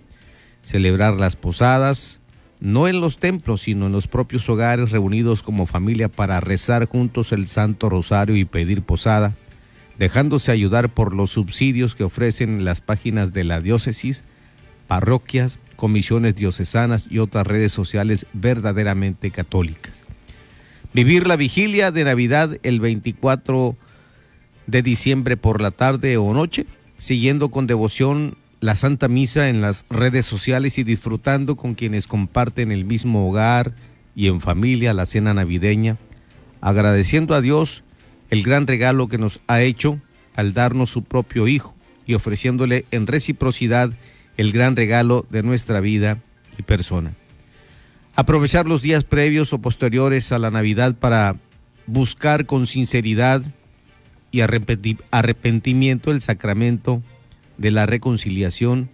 Celebrar 0.63 1.13
las 1.13 1.35
posadas, 1.35 2.21
no 2.63 2.87
en 2.87 3.01
los 3.01 3.17
templos, 3.17 3.63
sino 3.63 3.87
en 3.87 3.91
los 3.91 4.07
propios 4.07 4.47
hogares 4.47 4.91
reunidos 4.91 5.43
como 5.43 5.65
familia 5.65 6.07
para 6.07 6.39
rezar 6.39 6.87
juntos 6.87 7.33
el 7.33 7.49
Santo 7.49 7.89
Rosario 7.89 8.37
y 8.37 8.45
pedir 8.45 8.83
posada, 8.83 9.35
dejándose 9.99 10.49
ayudar 10.49 10.87
por 10.87 11.13
los 11.13 11.31
subsidios 11.31 11.93
que 11.93 12.05
ofrecen 12.05 12.63
las 12.63 12.79
páginas 12.79 13.33
de 13.33 13.43
la 13.43 13.59
diócesis, 13.59 14.23
parroquias, 14.87 15.59
comisiones 15.75 16.35
diocesanas 16.35 17.09
y 17.11 17.19
otras 17.19 17.45
redes 17.45 17.73
sociales 17.73 18.27
verdaderamente 18.31 19.29
católicas. 19.29 20.05
Vivir 20.93 21.27
la 21.27 21.35
vigilia 21.35 21.91
de 21.91 22.05
Navidad 22.05 22.57
el 22.63 22.79
24 22.79 23.75
de 24.67 24.81
diciembre 24.81 25.35
por 25.35 25.61
la 25.61 25.71
tarde 25.71 26.15
o 26.15 26.33
noche, 26.33 26.65
siguiendo 26.97 27.51
con 27.51 27.67
devoción 27.67 28.37
la 28.63 28.75
Santa 28.75 29.09
Misa 29.09 29.49
en 29.49 29.59
las 29.59 29.85
redes 29.89 30.25
sociales 30.25 30.77
y 30.77 30.85
disfrutando 30.85 31.57
con 31.57 31.73
quienes 31.73 32.07
comparten 32.07 32.71
el 32.71 32.85
mismo 32.85 33.27
hogar 33.27 33.73
y 34.15 34.27
en 34.27 34.39
familia 34.39 34.93
la 34.93 35.05
cena 35.05 35.33
navideña, 35.33 35.97
agradeciendo 36.61 37.35
a 37.35 37.41
Dios 37.41 37.83
el 38.29 38.41
gran 38.41 38.65
regalo 38.65 39.09
que 39.09 39.17
nos 39.17 39.41
ha 39.47 39.61
hecho 39.61 39.99
al 40.33 40.53
darnos 40.53 40.89
su 40.89 41.03
propio 41.03 41.49
Hijo 41.49 41.75
y 42.05 42.13
ofreciéndole 42.13 42.85
en 42.91 43.05
reciprocidad 43.05 43.91
el 44.37 44.53
gran 44.53 44.77
regalo 44.77 45.25
de 45.29 45.43
nuestra 45.43 45.81
vida 45.81 46.19
y 46.57 46.63
persona. 46.63 47.15
Aprovechar 48.15 48.65
los 48.65 48.81
días 48.81 49.03
previos 49.03 49.51
o 49.51 49.59
posteriores 49.59 50.31
a 50.31 50.39
la 50.39 50.51
Navidad 50.51 50.95
para 50.95 51.35
buscar 51.85 52.45
con 52.45 52.65
sinceridad 52.65 53.43
y 54.31 54.39
arrepentimiento 54.39 56.11
el 56.11 56.21
sacramento 56.21 57.03
de 57.57 57.71
la 57.71 57.85
reconciliación 57.85 58.89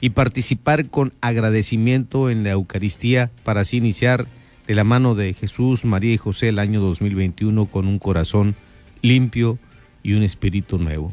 y 0.00 0.10
participar 0.10 0.88
con 0.88 1.12
agradecimiento 1.20 2.30
en 2.30 2.44
la 2.44 2.50
Eucaristía 2.50 3.30
para 3.44 3.62
así 3.62 3.78
iniciar 3.78 4.26
de 4.66 4.74
la 4.74 4.84
mano 4.84 5.14
de 5.14 5.34
Jesús, 5.34 5.84
María 5.84 6.12
y 6.12 6.18
José 6.18 6.50
el 6.50 6.58
año 6.58 6.80
2021 6.80 7.66
con 7.66 7.88
un 7.88 7.98
corazón 7.98 8.54
limpio 9.02 9.58
y 10.02 10.12
un 10.12 10.22
espíritu 10.22 10.78
nuevo. 10.78 11.12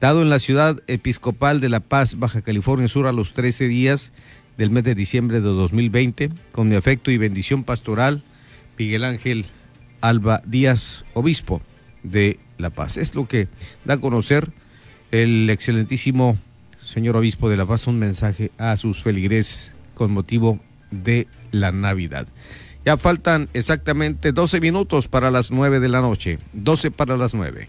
Dado 0.00 0.22
en 0.22 0.30
la 0.30 0.38
ciudad 0.38 0.80
episcopal 0.86 1.60
de 1.60 1.68
La 1.68 1.80
Paz, 1.80 2.18
Baja 2.18 2.42
California 2.42 2.88
Sur, 2.88 3.06
a 3.06 3.12
los 3.12 3.32
13 3.34 3.68
días 3.68 4.12
del 4.56 4.70
mes 4.70 4.84
de 4.84 4.94
diciembre 4.94 5.40
de 5.40 5.48
2020, 5.48 6.30
con 6.52 6.68
mi 6.68 6.76
afecto 6.76 7.10
y 7.10 7.18
bendición 7.18 7.64
pastoral, 7.64 8.22
Miguel 8.78 9.04
Ángel 9.04 9.46
Alba 10.00 10.40
Díaz, 10.46 11.04
obispo 11.14 11.60
de 12.02 12.38
La 12.58 12.70
Paz. 12.70 12.96
Es 12.96 13.14
lo 13.14 13.26
que 13.26 13.48
da 13.84 13.94
a 13.94 14.00
conocer 14.00 14.52
el 15.10 15.48
excelentísimo 15.50 16.36
señor 16.82 17.16
obispo 17.16 17.48
de 17.48 17.56
La 17.56 17.66
Paz 17.66 17.86
un 17.86 17.98
mensaje 17.98 18.50
a 18.58 18.76
sus 18.76 19.02
feligreses 19.02 19.72
con 19.94 20.12
motivo 20.12 20.58
de 20.90 21.26
la 21.50 21.72
Navidad. 21.72 22.26
Ya 22.84 22.96
faltan 22.96 23.48
exactamente 23.52 24.32
12 24.32 24.60
minutos 24.60 25.08
para 25.08 25.30
las 25.30 25.50
9 25.50 25.80
de 25.80 25.88
la 25.88 26.00
noche, 26.00 26.38
12 26.54 26.90
para 26.90 27.16
las 27.16 27.34
9. 27.34 27.68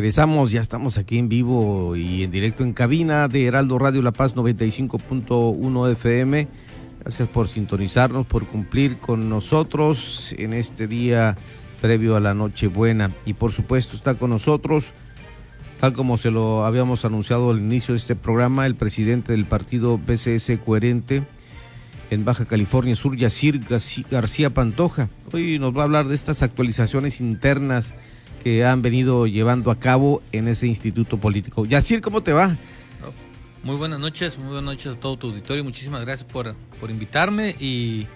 Regresamos, 0.00 0.50
ya 0.50 0.62
estamos 0.62 0.96
aquí 0.96 1.18
en 1.18 1.28
vivo 1.28 1.94
y 1.94 2.24
en 2.24 2.30
directo 2.30 2.64
en 2.64 2.72
cabina 2.72 3.28
de 3.28 3.44
Heraldo 3.44 3.78
Radio 3.78 4.00
La 4.00 4.12
Paz 4.12 4.34
95.1 4.34 5.92
FM. 5.92 6.48
Gracias 7.00 7.28
por 7.28 7.48
sintonizarnos, 7.48 8.24
por 8.24 8.46
cumplir 8.46 8.96
con 8.96 9.28
nosotros 9.28 10.34
en 10.38 10.54
este 10.54 10.86
día 10.86 11.36
previo 11.82 12.16
a 12.16 12.20
la 12.20 12.32
Nochebuena. 12.32 13.14
Y 13.26 13.34
por 13.34 13.52
supuesto 13.52 13.94
está 13.94 14.14
con 14.14 14.30
nosotros, 14.30 14.86
tal 15.80 15.92
como 15.92 16.16
se 16.16 16.30
lo 16.30 16.64
habíamos 16.64 17.04
anunciado 17.04 17.50
al 17.50 17.58
inicio 17.58 17.92
de 17.92 17.98
este 17.98 18.16
programa, 18.16 18.64
el 18.64 18.76
presidente 18.76 19.32
del 19.32 19.44
partido 19.44 19.98
BCS 19.98 20.52
Coherente 20.64 21.24
en 22.10 22.24
Baja 22.24 22.46
California 22.46 22.96
Sur, 22.96 23.18
Yacir 23.18 23.60
García 24.10 24.48
Pantoja. 24.48 25.10
Hoy 25.30 25.58
nos 25.58 25.76
va 25.76 25.82
a 25.82 25.84
hablar 25.84 26.08
de 26.08 26.14
estas 26.14 26.42
actualizaciones 26.42 27.20
internas 27.20 27.92
que 28.42 28.64
han 28.64 28.82
venido 28.82 29.26
llevando 29.26 29.70
a 29.70 29.78
cabo 29.78 30.22
en 30.32 30.48
ese 30.48 30.66
instituto 30.66 31.18
político. 31.18 31.64
Yacir, 31.66 32.00
¿cómo 32.00 32.22
te 32.22 32.32
va? 32.32 32.56
Muy 33.62 33.76
buenas 33.76 34.00
noches, 34.00 34.38
muy 34.38 34.46
buenas 34.46 34.64
noches 34.64 34.86
a 34.86 34.94
todo 34.98 35.16
tu 35.18 35.28
auditorio. 35.28 35.62
Muchísimas 35.62 36.00
gracias 36.00 36.28
por, 36.30 36.54
por 36.80 36.90
invitarme 36.90 37.54
y 37.60 38.06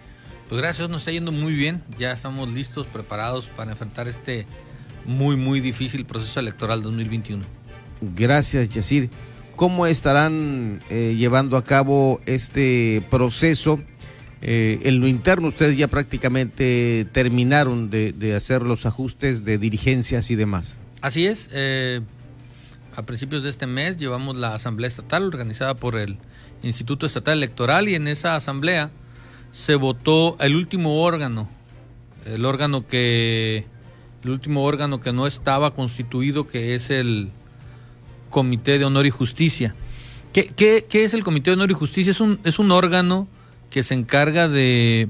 pues 0.48 0.60
gracias, 0.60 0.88
nos 0.88 1.02
está 1.02 1.12
yendo 1.12 1.32
muy 1.32 1.52
bien. 1.52 1.82
Ya 1.98 2.12
estamos 2.12 2.48
listos, 2.48 2.86
preparados 2.86 3.50
para 3.54 3.72
enfrentar 3.72 4.08
este 4.08 4.46
muy, 5.04 5.36
muy 5.36 5.60
difícil 5.60 6.06
proceso 6.06 6.40
electoral 6.40 6.82
2021. 6.82 7.44
Gracias, 8.00 8.70
Yacir. 8.70 9.10
¿Cómo 9.56 9.86
estarán 9.86 10.82
eh, 10.90 11.14
llevando 11.16 11.56
a 11.56 11.64
cabo 11.64 12.20
este 12.26 13.02
proceso? 13.10 13.80
Eh, 14.46 14.80
en 14.84 15.00
lo 15.00 15.08
interno, 15.08 15.48
ustedes 15.48 15.78
ya 15.78 15.88
prácticamente 15.88 17.06
terminaron 17.12 17.88
de, 17.88 18.12
de, 18.12 18.34
hacer 18.34 18.62
los 18.62 18.84
ajustes 18.84 19.42
de 19.42 19.56
dirigencias 19.56 20.30
y 20.30 20.36
demás. 20.36 20.76
Así 21.00 21.26
es. 21.26 21.48
Eh, 21.50 22.02
a 22.94 23.02
principios 23.02 23.42
de 23.42 23.48
este 23.48 23.66
mes 23.66 23.96
llevamos 23.96 24.36
la 24.36 24.54
asamblea 24.54 24.86
estatal 24.86 25.24
organizada 25.24 25.74
por 25.74 25.96
el 25.96 26.18
Instituto 26.62 27.06
Estatal 27.06 27.38
Electoral 27.38 27.88
y 27.88 27.94
en 27.94 28.06
esa 28.06 28.36
asamblea 28.36 28.90
se 29.50 29.76
votó 29.76 30.36
el 30.40 30.54
último 30.54 31.02
órgano, 31.02 31.48
el 32.26 32.44
órgano 32.44 32.86
que 32.86 33.66
el 34.24 34.30
último 34.30 34.64
órgano 34.64 35.00
que 35.00 35.12
no 35.12 35.26
estaba 35.26 35.74
constituido, 35.74 36.46
que 36.46 36.74
es 36.74 36.90
el 36.90 37.30
Comité 38.28 38.78
de 38.78 38.84
Honor 38.84 39.06
y 39.06 39.10
Justicia. 39.10 39.74
¿Qué, 40.34 40.46
qué, 40.46 40.84
qué 40.88 41.04
es 41.04 41.14
el 41.14 41.24
Comité 41.24 41.50
de 41.50 41.54
Honor 41.54 41.70
y 41.70 41.74
Justicia? 41.74 42.10
Es 42.10 42.20
un, 42.20 42.40
es 42.44 42.58
un 42.58 42.72
órgano 42.72 43.26
que 43.74 43.82
se 43.82 43.94
encarga 43.94 44.46
de, 44.46 45.08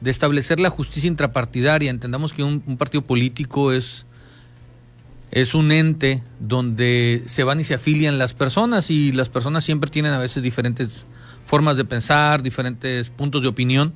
de 0.00 0.10
establecer 0.10 0.58
la 0.60 0.70
justicia 0.70 1.08
intrapartidaria. 1.08 1.90
Entendamos 1.90 2.32
que 2.32 2.42
un, 2.42 2.62
partido 2.78 3.02
político 3.02 3.70
es 3.72 4.06
es 5.30 5.54
un 5.54 5.70
ente 5.70 6.22
donde 6.38 7.22
se 7.26 7.44
van 7.44 7.60
y 7.60 7.64
se 7.64 7.74
afilian 7.74 8.16
las 8.16 8.32
personas 8.32 8.90
y 8.90 9.12
las 9.12 9.28
personas 9.28 9.62
siempre 9.62 9.90
tienen 9.90 10.14
a 10.14 10.18
veces 10.18 10.42
diferentes 10.42 11.06
formas 11.44 11.76
de 11.76 11.84
pensar, 11.84 12.42
diferentes 12.42 13.10
puntos 13.10 13.42
de 13.42 13.48
opinión 13.48 13.92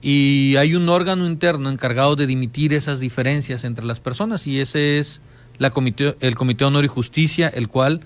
y 0.00 0.56
hay 0.56 0.74
un 0.74 0.88
órgano 0.88 1.26
interno 1.26 1.68
encargado 1.68 2.16
de 2.16 2.26
dimitir 2.26 2.72
esas 2.72 3.00
diferencias 3.00 3.64
entre 3.64 3.84
las 3.84 4.00
personas 4.00 4.46
y 4.46 4.60
ese 4.60 4.98
es 4.98 5.20
la 5.58 5.68
comité, 5.68 6.16
el 6.20 6.36
Comité 6.36 6.64
de 6.64 6.68
Honor 6.68 6.86
y 6.86 6.88
Justicia, 6.88 7.48
el 7.48 7.68
cual 7.68 8.00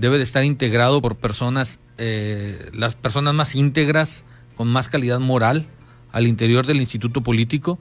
debe 0.00 0.16
de 0.16 0.24
estar 0.24 0.44
integrado 0.44 1.02
por 1.02 1.16
personas, 1.16 1.78
eh, 1.98 2.70
las 2.72 2.96
personas 2.96 3.34
más 3.34 3.54
íntegras, 3.54 4.24
con 4.56 4.68
más 4.68 4.88
calidad 4.88 5.20
moral 5.20 5.66
al 6.12 6.26
interior 6.26 6.66
del 6.66 6.80
instituto 6.80 7.22
político 7.22 7.78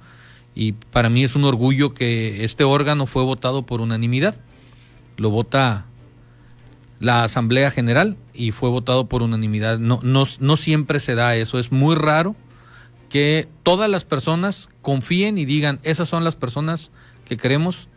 y 0.55 0.73
para 0.73 1.09
mí 1.09 1.23
es 1.23 1.35
un 1.35 1.45
orgullo 1.45 1.93
que 1.93 2.43
este 2.43 2.63
órgano 2.63 3.05
fue 3.05 3.23
votado 3.23 3.65
por 3.65 3.81
unanimidad. 3.81 4.35
Lo 5.17 5.29
vota 5.29 5.85
la 6.99 7.23
Asamblea 7.23 7.71
General 7.71 8.17
y 8.33 8.51
fue 8.51 8.69
votado 8.69 9.07
por 9.07 9.23
unanimidad. 9.23 9.79
No, 9.79 9.99
no, 10.03 10.25
no 10.39 10.57
siempre 10.57 10.99
se 10.99 11.15
da 11.15 11.35
eso, 11.35 11.59
es 11.59 11.71
muy 11.71 11.95
raro 11.95 12.35
que 13.09 13.47
todas 13.63 13.89
las 13.89 14.05
personas 14.05 14.69
confíen 14.81 15.37
y 15.37 15.45
digan, 15.45 15.79
esas 15.83 16.09
son 16.09 16.23
las 16.23 16.35
personas 16.35 16.91
que 17.25 17.37
queremos 17.37 17.87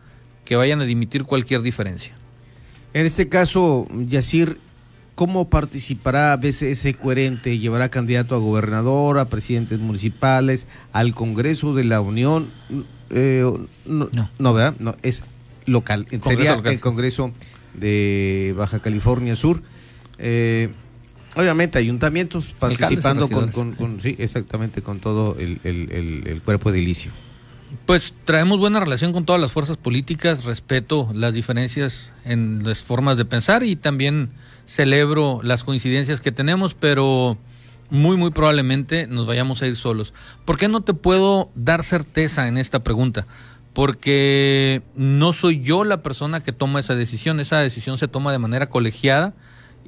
que 0.45 0.57
vayan 0.57 0.81
a 0.81 0.85
dimitir 0.85 1.25
cualquier 1.25 1.63
diferencia. 1.63 2.15
En 2.95 3.07
este 3.07 3.29
caso, 3.29 3.87
Yacir, 4.09 4.59
¿cómo 5.15 5.49
participará 5.49 6.37
BCS 6.37 6.97
Coherente? 7.01 7.59
¿Llevará 7.59 7.89
candidato 7.89 8.35
a 8.35 8.39
gobernador, 8.39 9.19
a 9.19 9.27
presidentes 9.29 9.79
municipales, 9.79 10.67
al 10.93 11.15
Congreso 11.15 11.75
de 11.75 11.85
la 11.85 12.01
Unión? 12.01 12.51
Eh, 13.11 13.45
no, 13.87 14.09
no, 14.13 14.31
no, 14.39 14.53
¿verdad? 14.53 14.75
No, 14.79 14.97
es 15.03 15.23
local. 15.65 16.05
Congreso 16.07 16.29
Sería 16.31 16.57
local. 16.57 16.73
el 16.73 16.81
Congreso 16.81 17.33
de 17.75 18.55
Baja 18.57 18.81
California 18.81 19.37
Sur. 19.37 19.63
Eh, 20.19 20.69
obviamente 21.37 21.79
ayuntamientos 21.79 22.55
participando 22.59 23.29
con, 23.29 23.51
con, 23.53 23.73
con, 23.73 24.01
sí, 24.01 24.17
exactamente, 24.19 24.83
con 24.83 25.01
todo 25.01 25.37
el, 25.39 25.61
el, 25.65 25.91
el, 25.93 26.27
el 26.27 26.43
cuerpo 26.43 26.71
edilicio. 26.71 27.11
Pues 27.87 28.15
traemos 28.25 28.59
buena 28.59 28.81
relación 28.81 29.13
con 29.13 29.25
todas 29.25 29.41
las 29.41 29.53
fuerzas 29.53 29.77
políticas, 29.77 30.45
respeto 30.45 31.09
las 31.15 31.33
diferencias 31.33 32.13
en 32.25 32.63
las 32.65 32.83
formas 32.83 33.17
de 33.17 33.25
pensar 33.25 33.63
y 33.63 33.77
también 33.77 34.31
celebro 34.67 35.41
las 35.43 35.65
coincidencias 35.65 36.21
que 36.21 36.33
tenemos, 36.33 36.75
pero 36.75 37.39
muy, 37.89 38.17
muy 38.17 38.31
probablemente 38.31 39.07
nos 39.07 39.27
vayamos 39.27 39.63
a 39.63 39.67
ir 39.67 39.77
solos. 39.77 40.13
¿Por 40.45 40.59
qué 40.59 40.69
no 40.69 40.83
te 40.83 40.95
puedo 40.95 41.51
dar 41.55 41.83
certeza 41.83 42.47
en 42.47 42.59
esta 42.59 42.85
pregunta? 42.85 43.27
Porque 43.73 44.83
no 44.95 45.33
soy 45.33 45.61
yo 45.61 45.85
la 45.85 46.03
persona 46.03 46.43
que 46.43 46.53
toma 46.53 46.81
esa 46.81 46.95
decisión, 46.95 47.41
esa 47.41 47.59
decisión 47.59 47.97
se 47.97 48.07
toma 48.09 48.33
de 48.33 48.39
manera 48.39 48.69
colegiada 48.69 49.35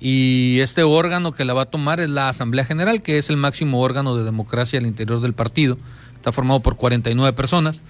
y 0.00 0.58
este 0.60 0.82
órgano 0.82 1.32
que 1.32 1.44
la 1.44 1.54
va 1.54 1.62
a 1.62 1.70
tomar 1.70 2.00
es 2.00 2.08
la 2.08 2.28
Asamblea 2.28 2.64
General, 2.64 3.02
que 3.02 3.18
es 3.18 3.28
el 3.30 3.36
máximo 3.36 3.80
órgano 3.80 4.16
de 4.16 4.24
democracia 4.24 4.78
al 4.78 4.86
interior 4.86 5.20
del 5.20 5.34
partido 5.34 5.76
está 6.24 6.32
formado 6.32 6.60
por 6.60 6.76
49 6.76 7.34
personas 7.34 7.82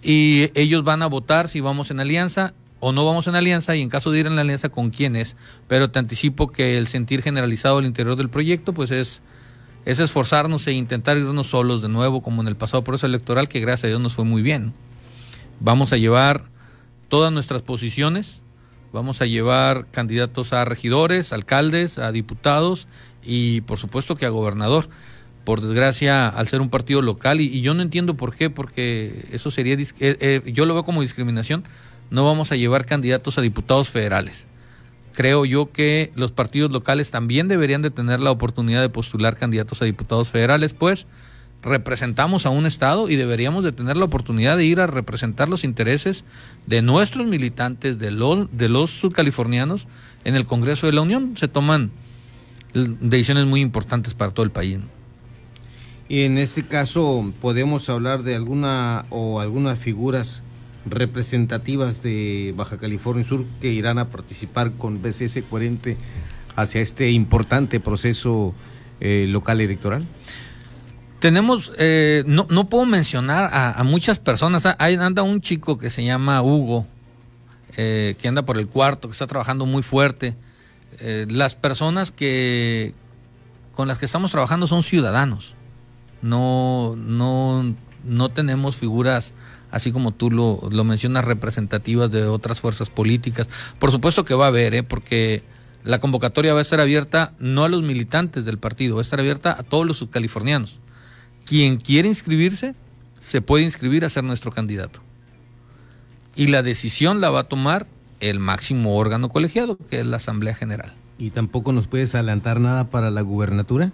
y 0.00 0.52
ellos 0.54 0.84
van 0.84 1.02
a 1.02 1.08
votar 1.08 1.48
si 1.48 1.58
vamos 1.58 1.90
en 1.90 1.98
alianza 1.98 2.54
o 2.78 2.92
no 2.92 3.04
vamos 3.04 3.26
en 3.26 3.34
alianza 3.34 3.74
y 3.74 3.82
en 3.82 3.88
caso 3.88 4.12
de 4.12 4.20
ir 4.20 4.26
en 4.28 4.36
la 4.36 4.42
alianza 4.42 4.68
con 4.68 4.90
quiénes, 4.90 5.34
pero 5.66 5.90
te 5.90 5.98
anticipo 5.98 6.52
que 6.52 6.78
el 6.78 6.86
sentir 6.86 7.20
generalizado 7.20 7.78
al 7.78 7.84
interior 7.84 8.14
del 8.14 8.30
proyecto 8.30 8.72
pues 8.72 8.92
es, 8.92 9.22
es 9.86 9.98
esforzarnos 9.98 10.68
e 10.68 10.72
intentar 10.72 11.16
irnos 11.16 11.48
solos 11.48 11.82
de 11.82 11.88
nuevo 11.88 12.22
como 12.22 12.42
en 12.42 12.46
el 12.46 12.54
pasado 12.54 12.84
proceso 12.84 13.06
electoral 13.06 13.48
que 13.48 13.58
gracias 13.58 13.84
a 13.84 13.88
Dios 13.88 14.00
nos 14.00 14.14
fue 14.14 14.24
muy 14.24 14.42
bien. 14.42 14.72
Vamos 15.58 15.92
a 15.92 15.96
llevar 15.96 16.44
todas 17.08 17.32
nuestras 17.32 17.62
posiciones, 17.62 18.40
vamos 18.92 19.20
a 19.20 19.26
llevar 19.26 19.88
candidatos 19.90 20.52
a 20.52 20.64
regidores, 20.64 21.32
alcaldes, 21.32 21.98
a 21.98 22.12
diputados 22.12 22.86
y 23.24 23.62
por 23.62 23.78
supuesto 23.78 24.14
que 24.14 24.26
a 24.26 24.28
gobernador 24.28 24.88
por 25.44 25.60
desgracia, 25.60 26.28
al 26.28 26.48
ser 26.48 26.60
un 26.60 26.70
partido 26.70 27.02
local, 27.02 27.40
y, 27.40 27.60
yo 27.60 27.74
no 27.74 27.82
entiendo 27.82 28.14
por 28.14 28.34
qué, 28.34 28.50
porque 28.50 29.26
eso 29.32 29.50
sería, 29.50 29.74
eh, 29.74 29.88
eh, 30.00 30.52
yo 30.52 30.64
lo 30.66 30.74
veo 30.74 30.84
como 30.84 31.02
discriminación, 31.02 31.64
no 32.10 32.24
vamos 32.24 32.52
a 32.52 32.56
llevar 32.56 32.86
candidatos 32.86 33.38
a 33.38 33.42
diputados 33.42 33.90
federales. 33.90 34.46
Creo 35.12 35.44
yo 35.44 35.70
que 35.70 36.10
los 36.16 36.32
partidos 36.32 36.72
locales 36.72 37.10
también 37.10 37.46
deberían 37.46 37.82
de 37.82 37.90
tener 37.90 38.20
la 38.20 38.30
oportunidad 38.30 38.80
de 38.80 38.88
postular 38.88 39.36
candidatos 39.36 39.80
a 39.80 39.84
diputados 39.84 40.30
federales, 40.30 40.74
pues 40.74 41.06
representamos 41.62 42.46
a 42.46 42.50
un 42.50 42.66
Estado 42.66 43.08
y 43.08 43.16
deberíamos 43.16 43.64
de 43.64 43.72
tener 43.72 43.96
la 43.96 44.04
oportunidad 44.04 44.56
de 44.56 44.64
ir 44.64 44.80
a 44.80 44.86
representar 44.86 45.48
los 45.48 45.64
intereses 45.64 46.24
de 46.66 46.82
nuestros 46.82 47.26
militantes, 47.26 47.98
de 47.98 48.10
los, 48.10 48.48
de 48.52 48.68
los 48.68 48.90
subcalifornianos 48.90 49.86
en 50.24 50.34
el 50.36 50.46
Congreso 50.46 50.86
de 50.86 50.92
la 50.92 51.00
Unión. 51.00 51.36
Se 51.36 51.48
toman 51.48 51.90
decisiones 52.74 53.46
muy 53.46 53.60
importantes 53.60 54.14
para 54.14 54.32
todo 54.32 54.44
el 54.44 54.50
país. 54.50 54.78
Y 56.08 56.22
en 56.22 56.38
este 56.38 56.66
caso 56.66 57.32
podemos 57.40 57.88
hablar 57.88 58.22
de 58.22 58.34
alguna 58.34 59.06
o 59.10 59.40
algunas 59.40 59.78
figuras 59.78 60.42
representativas 60.86 62.02
de 62.02 62.52
Baja 62.56 62.76
California 62.76 63.24
Sur 63.24 63.46
que 63.60 63.72
irán 63.72 63.98
a 63.98 64.10
participar 64.10 64.72
con 64.72 65.00
BCS 65.00 65.40
40 65.48 65.90
hacia 66.56 66.82
este 66.82 67.10
importante 67.10 67.80
proceso 67.80 68.54
eh, 69.00 69.26
local 69.28 69.60
electoral. 69.60 70.06
Tenemos, 71.24 71.72
eh, 71.78 72.22
no, 72.26 72.46
no 72.50 72.68
puedo 72.68 72.84
mencionar 72.84 73.48
a, 73.50 73.82
muchas 73.82 74.18
personas. 74.18 74.66
Hay, 74.78 74.96
anda 74.96 75.22
un 75.22 75.40
chico 75.40 75.78
que 75.78 75.88
se 75.88 76.04
llama 76.04 76.42
Hugo, 76.42 76.86
eh, 77.78 78.14
que 78.20 78.28
anda 78.28 78.44
por 78.44 78.58
el 78.58 78.68
cuarto, 78.68 79.08
que 79.08 79.12
está 79.12 79.26
trabajando 79.26 79.64
muy 79.64 79.82
fuerte. 79.82 80.36
Eh, 80.98 81.26
las 81.30 81.54
personas 81.54 82.10
que 82.10 82.92
con 83.74 83.88
las 83.88 83.96
que 83.96 84.04
estamos 84.04 84.32
trabajando 84.32 84.66
son 84.66 84.82
ciudadanos 84.82 85.53
no, 86.24 86.96
no, 86.96 87.74
no 88.02 88.30
tenemos 88.30 88.76
figuras 88.76 89.34
así 89.70 89.92
como 89.92 90.12
tú 90.12 90.30
lo, 90.30 90.60
lo, 90.70 90.84
mencionas, 90.84 91.24
representativas 91.24 92.10
de 92.10 92.24
otras 92.26 92.60
fuerzas 92.60 92.88
políticas. 92.88 93.48
Por 93.78 93.90
supuesto 93.90 94.24
que 94.24 94.34
va 94.34 94.46
a 94.46 94.48
haber, 94.48 94.72
¿eh? 94.74 94.82
porque 94.84 95.42
la 95.82 95.98
convocatoria 95.98 96.54
va 96.54 96.60
a 96.60 96.62
estar 96.62 96.80
abierta 96.80 97.34
no 97.40 97.64
a 97.64 97.68
los 97.68 97.82
militantes 97.82 98.44
del 98.46 98.56
partido, 98.56 98.94
va 98.94 99.00
a 99.00 99.02
estar 99.02 99.20
abierta 99.20 99.50
a 99.58 99.64
todos 99.64 99.84
los 99.84 99.98
subcalifornianos. 99.98 100.78
Quien 101.44 101.76
quiere 101.76 102.08
inscribirse, 102.08 102.74
se 103.20 103.42
puede 103.42 103.64
inscribir 103.64 104.04
a 104.04 104.08
ser 104.08 104.24
nuestro 104.24 104.50
candidato. 104.50 105.00
Y 106.36 106.46
la 106.46 106.62
decisión 106.62 107.20
la 107.20 107.30
va 107.30 107.40
a 107.40 107.48
tomar 107.48 107.86
el 108.20 108.38
máximo 108.38 108.96
órgano 108.96 109.28
colegiado, 109.28 109.76
que 109.90 110.00
es 110.00 110.06
la 110.06 110.16
Asamblea 110.16 110.54
General. 110.54 110.94
¿Y 111.18 111.30
tampoco 111.30 111.72
nos 111.72 111.86
puedes 111.86 112.14
adelantar 112.14 112.60
nada 112.60 112.90
para 112.90 113.10
la 113.10 113.20
gubernatura? 113.20 113.92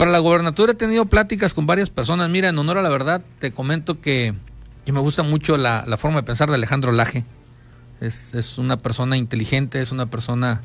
Para 0.00 0.12
la 0.12 0.18
gobernatura 0.18 0.72
he 0.72 0.74
tenido 0.74 1.04
pláticas 1.04 1.52
con 1.52 1.66
varias 1.66 1.90
personas. 1.90 2.30
Mira, 2.30 2.48
en 2.48 2.58
honor 2.58 2.78
a 2.78 2.82
la 2.82 2.88
verdad, 2.88 3.20
te 3.38 3.52
comento 3.52 4.00
que, 4.00 4.32
que 4.86 4.92
me 4.92 5.00
gusta 5.00 5.22
mucho 5.22 5.58
la, 5.58 5.84
la, 5.86 5.98
forma 5.98 6.20
de 6.20 6.22
pensar 6.22 6.48
de 6.48 6.54
Alejandro 6.54 6.90
Laje. 6.90 7.26
Es, 8.00 8.32
es 8.32 8.56
una 8.56 8.78
persona 8.78 9.18
inteligente, 9.18 9.82
es 9.82 9.92
una 9.92 10.06
persona... 10.06 10.62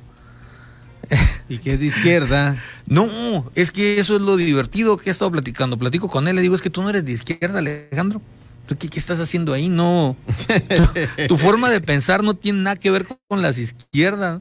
y 1.49 1.57
que 1.57 1.73
es 1.73 1.81
de 1.81 1.85
izquierda. 1.85 2.55
No, 2.87 3.51
es 3.55 3.73
que 3.73 3.99
eso 3.99 4.15
es 4.15 4.21
lo 4.21 4.37
divertido 4.37 4.95
que 4.95 5.09
he 5.09 5.11
estado 5.11 5.31
platicando. 5.31 5.77
Platico 5.77 6.09
con 6.09 6.29
él, 6.29 6.37
le 6.37 6.41
digo, 6.41 6.55
es 6.55 6.61
que 6.61 6.69
tú 6.69 6.81
no 6.81 6.89
eres 6.89 7.03
de 7.03 7.11
izquierda, 7.11 7.59
Alejandro. 7.59 8.21
¿Qué, 8.79 8.87
qué 8.87 8.99
estás 8.99 9.19
haciendo 9.19 9.51
ahí? 9.51 9.67
No. 9.67 10.15
tu, 11.17 11.27
tu 11.27 11.37
forma 11.37 11.69
de 11.69 11.81
pensar 11.81 12.23
no 12.23 12.35
tiene 12.35 12.61
nada 12.61 12.77
que 12.77 12.89
ver 12.89 13.05
con 13.27 13.41
las 13.41 13.57
izquierdas. 13.57 14.39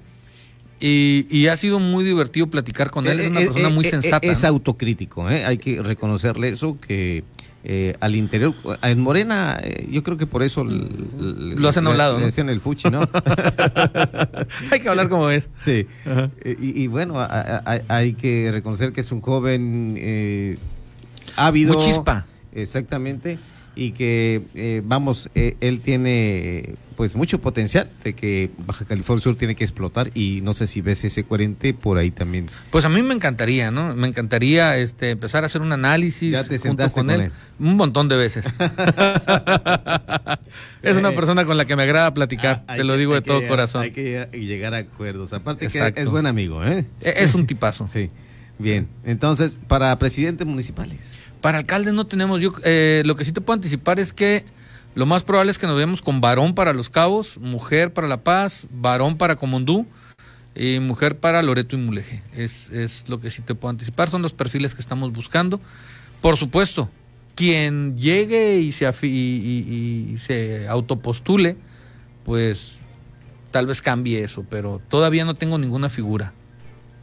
Y, 0.80 1.26
y 1.30 1.46
ha 1.46 1.56
sido 1.56 1.78
muy 1.80 2.04
divertido 2.04 2.48
platicar 2.48 2.90
con 2.90 3.06
él. 3.06 3.20
Es 3.20 3.30
una 3.30 3.40
Eh, 3.40 3.44
persona 3.46 3.68
eh, 3.68 3.72
muy 3.72 3.86
eh, 3.86 3.90
sensata. 3.90 4.26
Es 4.26 4.42
¿no? 4.42 4.48
autocrítico, 4.48 5.30
¿eh? 5.30 5.44
hay 5.44 5.58
que 5.58 5.80
reconocerle 5.82 6.48
eso, 6.50 6.76
que 6.80 7.24
eh, 7.66 7.96
al 8.00 8.14
interior, 8.14 8.54
en 8.82 9.00
Morena, 9.00 9.58
eh, 9.62 9.88
yo 9.90 10.02
creo 10.02 10.18
que 10.18 10.26
por 10.26 10.42
eso 10.42 10.62
l- 10.62 10.74
l- 11.18 11.54
Lo 11.56 11.68
hacen 11.70 11.86
a 11.86 11.90
un 11.90 11.96
lado, 11.96 12.18
el 12.18 12.60
fuchi, 12.60 12.90
¿no? 12.90 13.08
Hay 14.70 14.80
que 14.80 14.88
hablar 14.88 15.08
como 15.08 15.30
es. 15.30 15.48
Sí. 15.60 15.86
Eh, 16.04 16.56
Y, 16.60 16.82
y 16.82 16.86
bueno, 16.88 17.18
a- 17.20 17.24
a- 17.24 17.62
a- 17.64 17.82
hay 17.96 18.12
que 18.14 18.50
reconocer 18.52 18.92
que 18.92 19.00
es 19.00 19.10
un 19.12 19.20
joven 19.22 19.94
eh, 19.96 20.58
ávido. 21.36 21.74
Muy 21.74 21.82
chispa. 21.84 22.26
Exactamente. 22.52 23.38
Y 23.76 23.90
que, 23.90 24.42
eh, 24.54 24.82
vamos, 24.84 25.30
eh, 25.34 25.56
él 25.60 25.80
tiene 25.80 26.76
pues 26.96 27.16
mucho 27.16 27.40
potencial 27.40 27.90
de 28.04 28.12
que 28.14 28.50
Baja 28.66 28.84
California 28.84 29.20
Sur 29.20 29.34
tiene 29.36 29.56
que 29.56 29.64
explotar 29.64 30.12
y 30.14 30.42
no 30.44 30.54
sé 30.54 30.68
si 30.68 30.80
ves 30.80 31.02
ese 31.02 31.24
40 31.24 31.72
por 31.80 31.98
ahí 31.98 32.12
también. 32.12 32.46
Pues 32.70 32.84
a 32.84 32.88
mí 32.88 33.02
me 33.02 33.12
encantaría, 33.14 33.72
¿no? 33.72 33.96
Me 33.96 34.06
encantaría 34.06 34.76
este, 34.78 35.10
empezar 35.10 35.42
a 35.42 35.46
hacer 35.46 35.60
un 35.60 35.72
análisis 35.72 36.30
Ya 36.30 36.44
te 36.44 36.56
junto 36.58 36.84
con, 36.84 36.92
con 36.92 37.10
él, 37.10 37.20
él. 37.22 37.32
un 37.58 37.74
montón 37.76 38.08
de 38.08 38.16
veces. 38.16 38.44
es 40.82 40.96
una 40.96 41.10
persona 41.12 41.44
con 41.44 41.56
la 41.56 41.64
que 41.64 41.74
me 41.76 41.82
agrada 41.82 42.14
platicar, 42.14 42.58
Eh, 42.58 42.64
Ah, 42.68 42.76
te 42.76 42.84
lo 42.84 42.96
digo 42.96 43.14
de 43.14 43.22
todo 43.22 43.46
corazón. 43.48 43.82
Hay 43.82 43.90
que 43.90 44.28
llegar 44.32 44.74
a 44.74 44.78
acuerdos. 44.78 45.32
Aparte 45.32 45.64
Exacto. 45.66 45.94
que 45.96 46.02
es 46.02 46.08
buen 46.08 46.26
amigo, 46.26 46.64
¿eh? 46.64 46.86
E- 47.00 47.14
Es 47.18 47.34
un 47.34 47.46
tipazo. 47.46 47.86
Sí. 47.94 48.10
Bien. 48.58 48.86
Entonces, 49.04 49.58
para 49.66 49.98
presidentes 49.98 50.46
municipales. 50.46 51.00
Para 51.44 51.58
alcalde 51.58 51.92
no 51.92 52.06
tenemos, 52.06 52.40
yo 52.40 52.52
eh, 52.64 53.02
lo 53.04 53.16
que 53.16 53.26
sí 53.26 53.30
te 53.32 53.42
puedo 53.42 53.56
anticipar 53.56 54.00
es 54.00 54.14
que 54.14 54.46
lo 54.94 55.04
más 55.04 55.24
probable 55.24 55.50
es 55.50 55.58
que 55.58 55.66
nos 55.66 55.76
veamos 55.76 56.00
con 56.00 56.22
varón 56.22 56.54
para 56.54 56.72
Los 56.72 56.88
Cabos, 56.88 57.36
mujer 57.36 57.92
para 57.92 58.08
La 58.08 58.24
Paz, 58.24 58.66
varón 58.70 59.18
para 59.18 59.36
Comondú 59.36 59.86
y 60.54 60.78
mujer 60.78 61.18
para 61.18 61.42
Loreto 61.42 61.76
y 61.76 61.80
Mulegé. 61.80 62.22
Es, 62.34 62.70
es 62.70 63.06
lo 63.10 63.20
que 63.20 63.30
sí 63.30 63.42
te 63.42 63.54
puedo 63.54 63.68
anticipar, 63.68 64.08
son 64.08 64.22
los 64.22 64.32
perfiles 64.32 64.74
que 64.74 64.80
estamos 64.80 65.12
buscando. 65.12 65.60
Por 66.22 66.38
supuesto, 66.38 66.88
quien 67.34 67.98
llegue 67.98 68.60
y 68.60 68.72
se, 68.72 68.88
afi- 68.88 69.10
y, 69.12 70.16
se 70.16 70.66
autopostule, 70.66 71.58
pues 72.24 72.78
tal 73.50 73.66
vez 73.66 73.82
cambie 73.82 74.24
eso, 74.24 74.46
pero 74.48 74.80
todavía 74.88 75.26
no 75.26 75.34
tengo 75.34 75.58
ninguna 75.58 75.90
figura. 75.90 76.32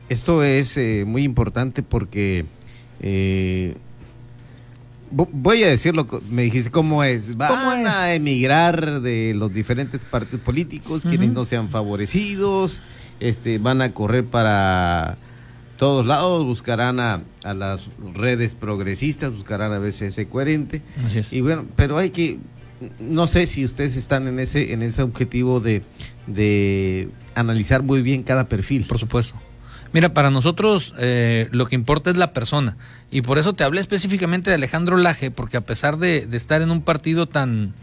Esto 0.09 0.41
es 0.43 0.77
eh, 0.77 1.03
muy 1.05 1.21
importante 1.25 1.83
porque 1.83 2.45
eh, 3.01 3.75
voy 5.11 5.63
a 5.63 5.67
decirlo, 5.67 6.07
me 6.29 6.43
dijiste 6.43 6.71
cómo 6.71 7.03
es. 7.03 7.35
Van 7.37 7.49
¿Cómo 7.49 7.71
es? 7.73 7.85
a 7.87 8.13
emigrar 8.15 9.01
de 9.01 9.33
los 9.35 9.53
diferentes 9.53 10.01
partidos 10.05 10.41
políticos, 10.41 11.03
quienes 11.03 11.29
Ujú. 11.29 11.39
no 11.39 11.45
sean 11.45 11.69
favorecidos, 11.69 12.81
este, 13.19 13.57
van 13.57 13.81
a 13.81 13.93
correr 13.93 14.25
para 14.25 15.17
todos 15.77 16.05
lados, 16.05 16.45
buscarán 16.45 16.99
a, 16.99 17.23
a 17.43 17.53
las 17.53 17.89
redes 18.15 18.55
progresistas, 18.55 19.31
buscarán 19.31 19.71
a 19.73 19.79
veces 19.79 20.13
ese 20.13 20.27
coherente. 20.27 20.81
Así 21.05 21.19
es. 21.19 21.33
Y 21.33 21.41
bueno, 21.41 21.65
pero 21.75 21.97
hay 21.97 22.11
que, 22.11 22.37
no 22.99 23.27
sé 23.27 23.45
si 23.47 23.65
ustedes 23.65 23.97
están 23.97 24.27
en 24.27 24.39
ese, 24.39 24.73
en 24.73 24.81
ese 24.83 25.01
objetivo 25.01 25.59
de, 25.59 25.83
de 26.27 27.09
analizar 27.35 27.83
muy 27.83 28.01
bien 28.01 28.23
cada 28.23 28.47
perfil. 28.47 28.85
Por 28.85 28.99
supuesto. 28.99 29.35
Mira, 29.93 30.13
para 30.13 30.31
nosotros 30.31 30.93
eh, 30.99 31.49
lo 31.51 31.67
que 31.67 31.75
importa 31.75 32.09
es 32.09 32.17
la 32.17 32.33
persona. 32.33 32.77
Y 33.09 33.21
por 33.21 33.37
eso 33.37 33.53
te 33.53 33.63
hablé 33.63 33.81
específicamente 33.81 34.49
de 34.49 34.55
Alejandro 34.55 34.97
Laje, 34.97 35.31
porque 35.31 35.57
a 35.57 35.61
pesar 35.61 35.97
de, 35.97 36.27
estar 36.31 36.61
en 36.61 36.71
un 36.71 36.81
partido 36.81 37.27
tan. 37.27 37.73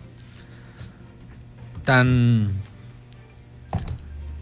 tan. 1.84 2.50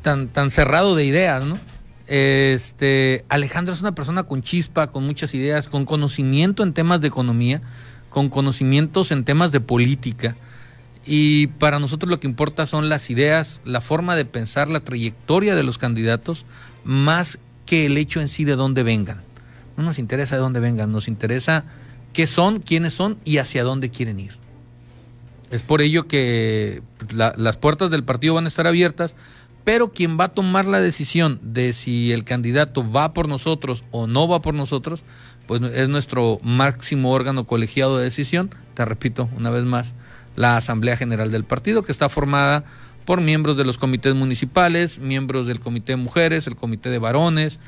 tan, 0.02 0.28
tan 0.28 0.50
cerrado 0.50 0.94
de 0.94 1.04
ideas, 1.04 1.44
¿no? 1.44 1.58
Este, 2.06 3.24
Alejandro 3.28 3.74
es 3.74 3.80
una 3.80 3.96
persona 3.96 4.22
con 4.22 4.42
chispa, 4.42 4.86
con 4.88 5.04
muchas 5.04 5.34
ideas, 5.34 5.68
con 5.68 5.84
conocimiento 5.84 6.62
en 6.62 6.72
temas 6.72 7.00
de 7.00 7.08
economía, 7.08 7.62
con 8.10 8.28
conocimientos 8.28 9.10
en 9.10 9.24
temas 9.24 9.50
de 9.50 9.60
política. 9.60 10.36
Y 11.04 11.48
para 11.48 11.78
nosotros 11.78 12.10
lo 12.10 12.20
que 12.20 12.26
importa 12.26 12.66
son 12.66 12.88
las 12.88 13.10
ideas, 13.10 13.60
la 13.64 13.80
forma 13.80 14.16
de 14.16 14.24
pensar, 14.24 14.68
la 14.68 14.80
trayectoria 14.80 15.54
de 15.54 15.62
los 15.62 15.78
candidatos, 15.78 16.46
más 16.84 17.38
que 17.66 17.86
el 17.86 17.98
hecho 17.98 18.20
en 18.20 18.28
sí 18.28 18.44
de 18.44 18.56
dónde 18.56 18.82
vengan. 18.82 19.22
No 19.76 19.84
nos 19.84 19.98
interesa 19.98 20.36
de 20.36 20.40
dónde 20.40 20.60
vengan, 20.60 20.90
nos 20.92 21.08
interesa 21.08 21.64
qué 22.12 22.26
son, 22.26 22.60
quiénes 22.60 22.94
son 22.94 23.18
y 23.24 23.38
hacia 23.38 23.62
dónde 23.64 23.90
quieren 23.90 24.18
ir. 24.18 24.38
Es 25.50 25.62
por 25.62 25.82
ello 25.82 26.08
que 26.08 26.82
la- 27.10 27.34
las 27.36 27.56
puertas 27.56 27.90
del 27.90 28.04
partido 28.04 28.34
van 28.34 28.46
a 28.46 28.48
estar 28.48 28.66
abiertas, 28.66 29.14
pero 29.64 29.92
quien 29.92 30.18
va 30.18 30.24
a 30.24 30.28
tomar 30.34 30.66
la 30.66 30.80
decisión 30.80 31.38
de 31.42 31.72
si 31.72 32.12
el 32.12 32.24
candidato 32.24 32.90
va 32.90 33.12
por 33.12 33.28
nosotros 33.28 33.84
o 33.90 34.06
no 34.06 34.28
va 34.28 34.40
por 34.40 34.54
nosotros, 34.54 35.02
pues 35.46 35.60
es 35.62 35.88
nuestro 35.88 36.38
máximo 36.42 37.12
órgano 37.12 37.46
colegiado 37.46 37.98
de 37.98 38.04
decisión, 38.04 38.50
te 38.74 38.84
repito 38.84 39.28
una 39.36 39.50
vez 39.50 39.64
más, 39.64 39.94
la 40.34 40.56
Asamblea 40.56 40.96
General 40.96 41.30
del 41.30 41.44
Partido, 41.44 41.82
que 41.82 41.92
está 41.92 42.08
formada 42.08 42.64
por 43.06 43.22
miembros 43.22 43.56
de 43.56 43.64
los 43.64 43.78
comités 43.78 44.14
municipales, 44.14 44.98
miembros 44.98 45.46
del 45.46 45.60
Comité 45.60 45.92
de 45.92 45.96
Mujeres, 45.96 46.46
el 46.46 46.56
Comité 46.56 46.90
de 46.90 46.98
Varones, 46.98 47.58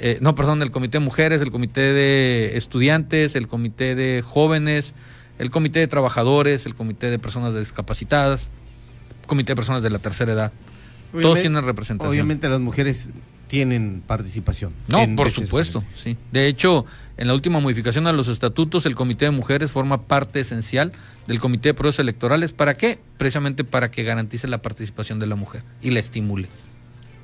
eh, 0.00 0.18
no, 0.20 0.34
perdón, 0.34 0.60
el 0.60 0.70
Comité 0.70 0.98
de 0.98 1.04
Mujeres, 1.04 1.40
el 1.40 1.50
Comité 1.50 1.80
de 1.80 2.56
Estudiantes, 2.56 3.34
el 3.34 3.48
Comité 3.48 3.94
de 3.94 4.22
Jóvenes, 4.22 4.94
el 5.38 5.50
Comité 5.50 5.80
de 5.80 5.86
Trabajadores, 5.86 6.66
el 6.66 6.74
Comité 6.74 7.10
de 7.10 7.18
Personas 7.18 7.54
Discapacitadas, 7.54 8.50
Comité 9.26 9.52
de 9.52 9.56
Personas 9.56 9.82
de 9.82 9.90
la 9.90 9.98
Tercera 9.98 10.32
Edad. 10.32 10.52
Todos 11.12 11.40
tienen 11.40 11.64
representación. 11.64 12.10
Obviamente 12.10 12.48
las 12.48 12.60
mujeres 12.60 13.10
tienen 13.48 14.02
participación. 14.06 14.72
No, 14.86 15.04
por 15.16 15.30
supuesto, 15.30 15.82
sí. 15.96 16.16
De 16.30 16.46
hecho, 16.46 16.86
en 17.16 17.26
la 17.26 17.34
última 17.34 17.58
modificación 17.58 18.06
a 18.06 18.12
los 18.12 18.28
estatutos, 18.28 18.86
el 18.86 18.94
Comité 18.94 19.24
de 19.24 19.32
Mujeres 19.32 19.72
forma 19.72 20.02
parte 20.02 20.40
esencial 20.40 20.92
del 21.26 21.40
Comité 21.40 21.70
de 21.70 21.74
Procesos 21.74 22.00
Electorales. 22.00 22.52
¿Para 22.52 22.74
qué? 22.74 23.00
Precisamente 23.16 23.64
para 23.64 23.90
que 23.90 24.04
garantice 24.04 24.46
la 24.46 24.62
participación 24.62 25.18
de 25.18 25.26
la 25.26 25.34
mujer 25.34 25.62
y 25.82 25.90
la 25.90 26.00
estimule. 26.00 26.48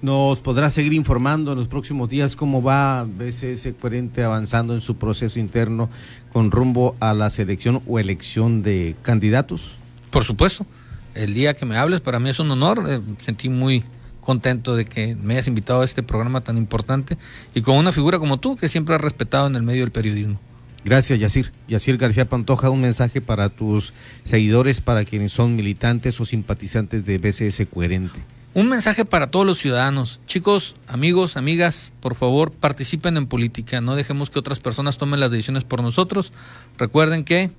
¿Nos 0.03 0.41
podrá 0.41 0.71
seguir 0.71 0.93
informando 0.93 1.53
en 1.53 1.59
los 1.59 1.69
próximos 1.69 2.11
días 2.11 2.37
cómo 2.37 2.63
va 2.63 3.05
BCS 3.05 3.73
Coherente 3.81 4.23
avanzando 4.23 4.75
en 4.75 4.81
su 4.81 4.97
proceso 4.97 5.39
interno 5.39 5.89
con 6.33 6.51
rumbo 6.51 6.97
a 7.01 7.15
la 7.15 7.31
selección 7.31 7.81
o 7.87 7.99
elección 7.99 8.63
de 8.63 8.97
candidatos? 9.03 9.77
Por 10.11 10.25
supuesto. 10.25 10.67
El 11.15 11.33
día 11.33 11.55
que 11.55 11.65
me 11.65 11.77
hables, 11.77 12.01
para 12.01 12.19
mí 12.19 12.29
es 12.29 12.39
un 12.41 12.51
honor. 12.51 12.85
eh, 12.89 13.01
sentí 13.21 13.49
muy 13.49 13.85
contento 14.25 14.75
de 14.75 14.85
que 14.85 15.15
me 15.15 15.35
hayas 15.35 15.47
invitado 15.47 15.83
a 15.83 15.85
este 15.85 16.03
programa 16.03 16.41
tan 16.41 16.57
importante 16.57 17.17
y 17.55 17.63
con 17.63 17.77
una 17.77 17.93
figura 17.93 18.19
como 18.19 18.39
tú 18.39 18.57
que 18.57 18.69
siempre 18.69 18.95
has 18.95 19.01
respetado 19.01 19.47
en 19.47 19.57
el 19.57 19.63
medio 19.63 19.83
del 19.83 19.93
periodismo. 19.93 20.41
Gracias, 20.85 21.19
Yacir. 21.19 21.53
Yacir 21.67 21.97
García 21.97 22.29
Pantoja, 22.29 22.69
un 22.69 22.83
mensaje 22.83 23.21
para 23.21 23.49
tus 23.49 23.95
seguidores, 24.25 24.83
para 24.83 25.05
quienes 25.05 25.33
son 25.33 25.57
militantes 25.57 26.21
o 26.21 26.25
simpatizantes 26.25 27.07
de 27.07 27.19
BCS 27.19 27.67
Coherente. 27.73 28.19
Un 28.53 28.69
mensaje 28.69 29.05
para 29.05 29.31
todos 29.31 29.47
los 29.47 29.59
ciudadanos. 29.59 30.21
Chicos, 30.27 30.77
amigos, 30.87 31.37
amigas, 31.37 31.91
por 32.01 32.15
favor, 32.15 32.53
participen 32.53 33.17
en 33.17 33.27
política. 33.27 33.81
No 33.81 33.97
dejemos 33.97 34.31
que 34.31 34.39
otras 34.39 34.61
personas 34.61 34.99
tomen 34.99 35.21
las 35.21 35.31
decisiones 35.31 35.65
por 35.65 35.83
nosotros. 35.83 36.33
Recuerden 36.79 37.25
que 37.25 37.51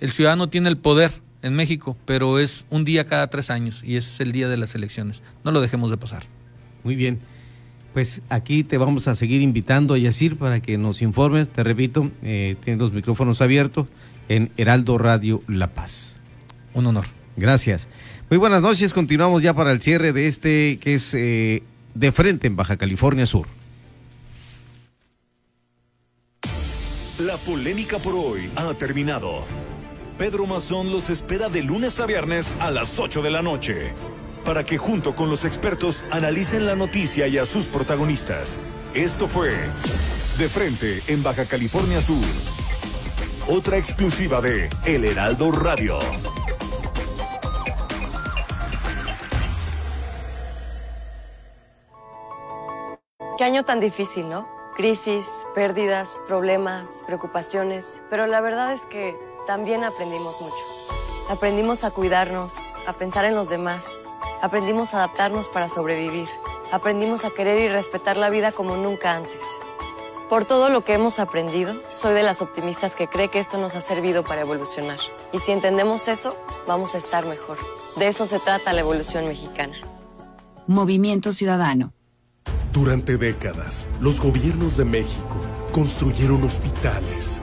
el 0.00 0.12
ciudadano 0.12 0.48
tiene 0.48 0.68
el 0.68 0.76
poder 0.76 1.10
en 1.42 1.54
México, 1.54 1.96
pero 2.04 2.38
es 2.38 2.64
un 2.70 2.84
día 2.84 3.06
cada 3.06 3.28
tres 3.28 3.50
años 3.50 3.82
y 3.84 3.96
ese 3.96 4.10
es 4.10 4.20
el 4.20 4.32
día 4.32 4.48
de 4.48 4.56
las 4.56 4.74
elecciones. 4.74 5.22
No 5.44 5.52
lo 5.52 5.60
dejemos 5.60 5.90
de 5.90 5.96
pasar. 5.96 6.24
Muy 6.84 6.96
bien. 6.96 7.20
Pues 7.92 8.20
aquí 8.28 8.62
te 8.62 8.78
vamos 8.78 9.08
a 9.08 9.14
seguir 9.14 9.42
invitando, 9.42 9.96
Yacir, 9.96 10.36
para 10.36 10.60
que 10.60 10.78
nos 10.78 11.02
informes. 11.02 11.48
Te 11.48 11.64
repito, 11.64 12.10
eh, 12.22 12.56
tienes 12.62 12.80
los 12.80 12.92
micrófonos 12.92 13.40
abiertos 13.40 13.88
en 14.28 14.50
Heraldo 14.56 14.96
Radio 14.96 15.42
La 15.48 15.68
Paz. 15.74 16.20
Un 16.72 16.86
honor. 16.86 17.06
Gracias. 17.36 17.88
Muy 18.28 18.38
buenas 18.38 18.62
noches. 18.62 18.92
Continuamos 18.94 19.42
ya 19.42 19.54
para 19.54 19.72
el 19.72 19.82
cierre 19.82 20.12
de 20.12 20.28
este 20.28 20.78
que 20.80 20.94
es 20.94 21.14
eh, 21.14 21.64
de 21.94 22.12
frente 22.12 22.46
en 22.46 22.54
Baja 22.54 22.76
California 22.76 23.26
Sur. 23.26 23.48
La 27.18 27.36
polémica 27.36 27.98
por 27.98 28.14
hoy 28.14 28.48
ha 28.56 28.72
terminado. 28.74 29.44
Pedro 30.20 30.46
Mazón 30.46 30.92
los 30.92 31.08
espera 31.08 31.48
de 31.48 31.62
lunes 31.62 31.98
a 31.98 32.04
viernes 32.04 32.54
a 32.60 32.70
las 32.70 32.98
8 32.98 33.22
de 33.22 33.30
la 33.30 33.40
noche 33.40 33.94
para 34.44 34.64
que 34.64 34.76
junto 34.76 35.14
con 35.14 35.30
los 35.30 35.46
expertos 35.46 36.04
analicen 36.10 36.66
la 36.66 36.76
noticia 36.76 37.26
y 37.26 37.38
a 37.38 37.46
sus 37.46 37.68
protagonistas. 37.68 38.60
Esto 38.92 39.26
fue 39.26 39.48
De 40.36 40.46
Frente 40.50 41.00
en 41.06 41.22
Baja 41.22 41.46
California 41.46 42.02
Sur. 42.02 42.22
Otra 43.48 43.78
exclusiva 43.78 44.42
de 44.42 44.68
El 44.84 45.06
Heraldo 45.06 45.52
Radio. 45.52 45.98
Qué 53.38 53.44
año 53.44 53.64
tan 53.64 53.80
difícil, 53.80 54.28
¿no? 54.28 54.46
Crisis, 54.76 55.26
pérdidas, 55.54 56.20
problemas, 56.28 56.90
preocupaciones, 57.06 58.02
pero 58.10 58.26
la 58.26 58.42
verdad 58.42 58.74
es 58.74 58.84
que 58.84 59.16
también 59.50 59.82
aprendimos 59.82 60.40
mucho. 60.40 60.64
Aprendimos 61.28 61.82
a 61.82 61.90
cuidarnos, 61.90 62.52
a 62.86 62.92
pensar 62.92 63.24
en 63.24 63.34
los 63.34 63.48
demás. 63.48 63.84
Aprendimos 64.42 64.94
a 64.94 64.98
adaptarnos 64.98 65.48
para 65.48 65.68
sobrevivir. 65.68 66.28
Aprendimos 66.70 67.24
a 67.24 67.30
querer 67.30 67.58
y 67.58 67.68
respetar 67.68 68.16
la 68.16 68.30
vida 68.30 68.52
como 68.52 68.76
nunca 68.76 69.16
antes. 69.16 69.42
Por 70.28 70.44
todo 70.44 70.70
lo 70.70 70.84
que 70.84 70.92
hemos 70.92 71.18
aprendido, 71.18 71.74
soy 71.90 72.14
de 72.14 72.22
las 72.22 72.42
optimistas 72.42 72.94
que 72.94 73.08
cree 73.08 73.26
que 73.26 73.40
esto 73.40 73.58
nos 73.58 73.74
ha 73.74 73.80
servido 73.80 74.22
para 74.22 74.42
evolucionar. 74.42 75.00
Y 75.32 75.40
si 75.40 75.50
entendemos 75.50 76.06
eso, 76.06 76.36
vamos 76.68 76.94
a 76.94 76.98
estar 76.98 77.26
mejor. 77.26 77.58
De 77.96 78.06
eso 78.06 78.26
se 78.26 78.38
trata 78.38 78.72
la 78.72 78.82
evolución 78.82 79.26
mexicana. 79.26 79.74
Movimiento 80.68 81.32
Ciudadano. 81.32 81.92
Durante 82.72 83.16
décadas, 83.16 83.88
los 84.00 84.20
gobiernos 84.20 84.76
de 84.76 84.84
México 84.84 85.40
construyeron 85.72 86.44
hospitales, 86.44 87.42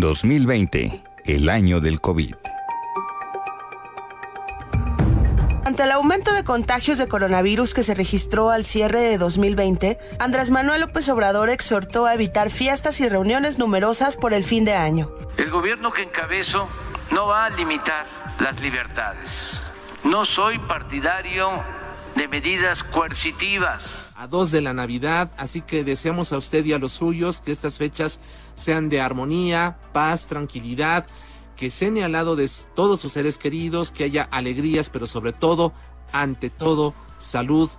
2020, 0.00 1.02
el 1.26 1.48
año 1.48 1.80
del 1.80 2.00
COVID. 2.00 2.34
Ante 5.64 5.84
el 5.84 5.92
aumento 5.92 6.32
de 6.32 6.42
contagios 6.42 6.98
de 6.98 7.06
coronavirus 7.06 7.74
que 7.74 7.82
se 7.82 7.94
registró 7.94 8.50
al 8.50 8.64
cierre 8.64 9.00
de 9.02 9.18
2020, 9.18 9.98
Andrés 10.18 10.50
Manuel 10.50 10.80
López 10.80 11.08
Obrador 11.10 11.50
exhortó 11.50 12.06
a 12.06 12.14
evitar 12.14 12.50
fiestas 12.50 13.00
y 13.00 13.08
reuniones 13.08 13.58
numerosas 13.58 14.16
por 14.16 14.32
el 14.32 14.42
fin 14.42 14.64
de 14.64 14.74
año. 14.74 15.12
El 15.36 15.50
gobierno 15.50 15.92
que 15.92 16.02
encabezo 16.02 16.68
no 17.12 17.26
va 17.26 17.44
a 17.44 17.50
limitar 17.50 18.06
las 18.40 18.60
libertades. 18.60 19.62
No 20.02 20.24
soy 20.24 20.58
partidario 20.58 21.62
de 22.16 22.28
medidas 22.28 22.82
coercitivas. 22.82 24.12
A 24.16 24.26
dos 24.26 24.50
de 24.50 24.60
la 24.60 24.74
Navidad, 24.74 25.30
así 25.36 25.60
que 25.60 25.84
deseamos 25.84 26.32
a 26.32 26.38
usted 26.38 26.64
y 26.64 26.72
a 26.72 26.78
los 26.78 26.92
suyos 26.92 27.40
que 27.40 27.52
estas 27.52 27.78
fechas 27.78 28.20
sean 28.54 28.88
de 28.88 29.00
armonía, 29.00 29.78
paz, 29.92 30.26
tranquilidad, 30.26 31.06
que 31.56 31.70
cene 31.70 32.04
al 32.04 32.12
lado 32.12 32.36
de 32.36 32.48
todos 32.74 33.00
sus 33.00 33.12
seres 33.12 33.38
queridos, 33.38 33.90
que 33.90 34.04
haya 34.04 34.22
alegrías, 34.30 34.90
pero 34.90 35.06
sobre 35.06 35.32
todo, 35.32 35.72
ante 36.12 36.50
todo, 36.50 36.94
salud, 37.18 37.70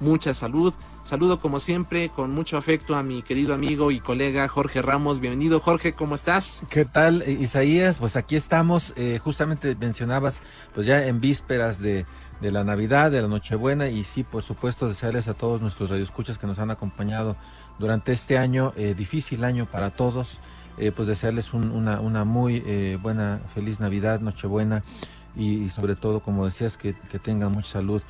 mucha 0.00 0.34
salud. 0.34 0.74
Saludo 1.02 1.40
como 1.40 1.58
siempre 1.58 2.10
con 2.10 2.30
mucho 2.30 2.56
afecto 2.56 2.94
a 2.94 3.02
mi 3.02 3.22
querido 3.22 3.54
amigo 3.54 3.90
y 3.90 3.98
colega 3.98 4.46
Jorge 4.46 4.82
Ramos. 4.82 5.18
Bienvenido 5.18 5.58
Jorge, 5.58 5.94
¿cómo 5.94 6.14
estás? 6.14 6.62
¿Qué 6.70 6.84
tal 6.84 7.24
Isaías? 7.28 7.98
Pues 7.98 8.14
aquí 8.14 8.36
estamos, 8.36 8.94
eh, 8.96 9.18
justamente 9.18 9.74
mencionabas, 9.74 10.42
pues 10.74 10.86
ya 10.86 11.04
en 11.04 11.20
vísperas 11.20 11.80
de, 11.80 12.06
de 12.42 12.50
la 12.50 12.64
Navidad, 12.64 13.12
de 13.12 13.22
la 13.22 13.28
Nochebuena 13.28 13.88
y 13.88 14.02
sí, 14.02 14.24
por 14.24 14.42
supuesto, 14.42 14.88
desearles 14.88 15.28
a 15.28 15.34
todos 15.34 15.62
nuestros 15.62 15.90
radioescuchas 15.90 16.38
que 16.38 16.48
nos 16.48 16.58
han 16.58 16.72
acompañado 16.72 17.36
durante 17.78 18.12
este 18.12 18.36
año, 18.36 18.72
eh, 18.76 18.94
difícil 18.94 19.44
año 19.44 19.64
para 19.64 19.90
todos, 19.90 20.40
eh, 20.76 20.90
pues 20.90 21.06
desearles 21.06 21.54
una, 21.54 22.00
una, 22.00 22.24
muy 22.24 22.62
eh, 22.66 22.98
buena, 23.00 23.40
feliz 23.54 23.78
Navidad, 23.78 24.20
Nochebuena 24.20 24.82
y, 25.36 25.62
y, 25.62 25.68
sobre 25.68 25.94
todo, 25.94 26.20
como 26.20 26.44
decías, 26.44 26.76
que, 26.76 26.94
que 26.94 27.20
tengan 27.20 27.52
mucha 27.52 27.74
salud. 27.74 28.02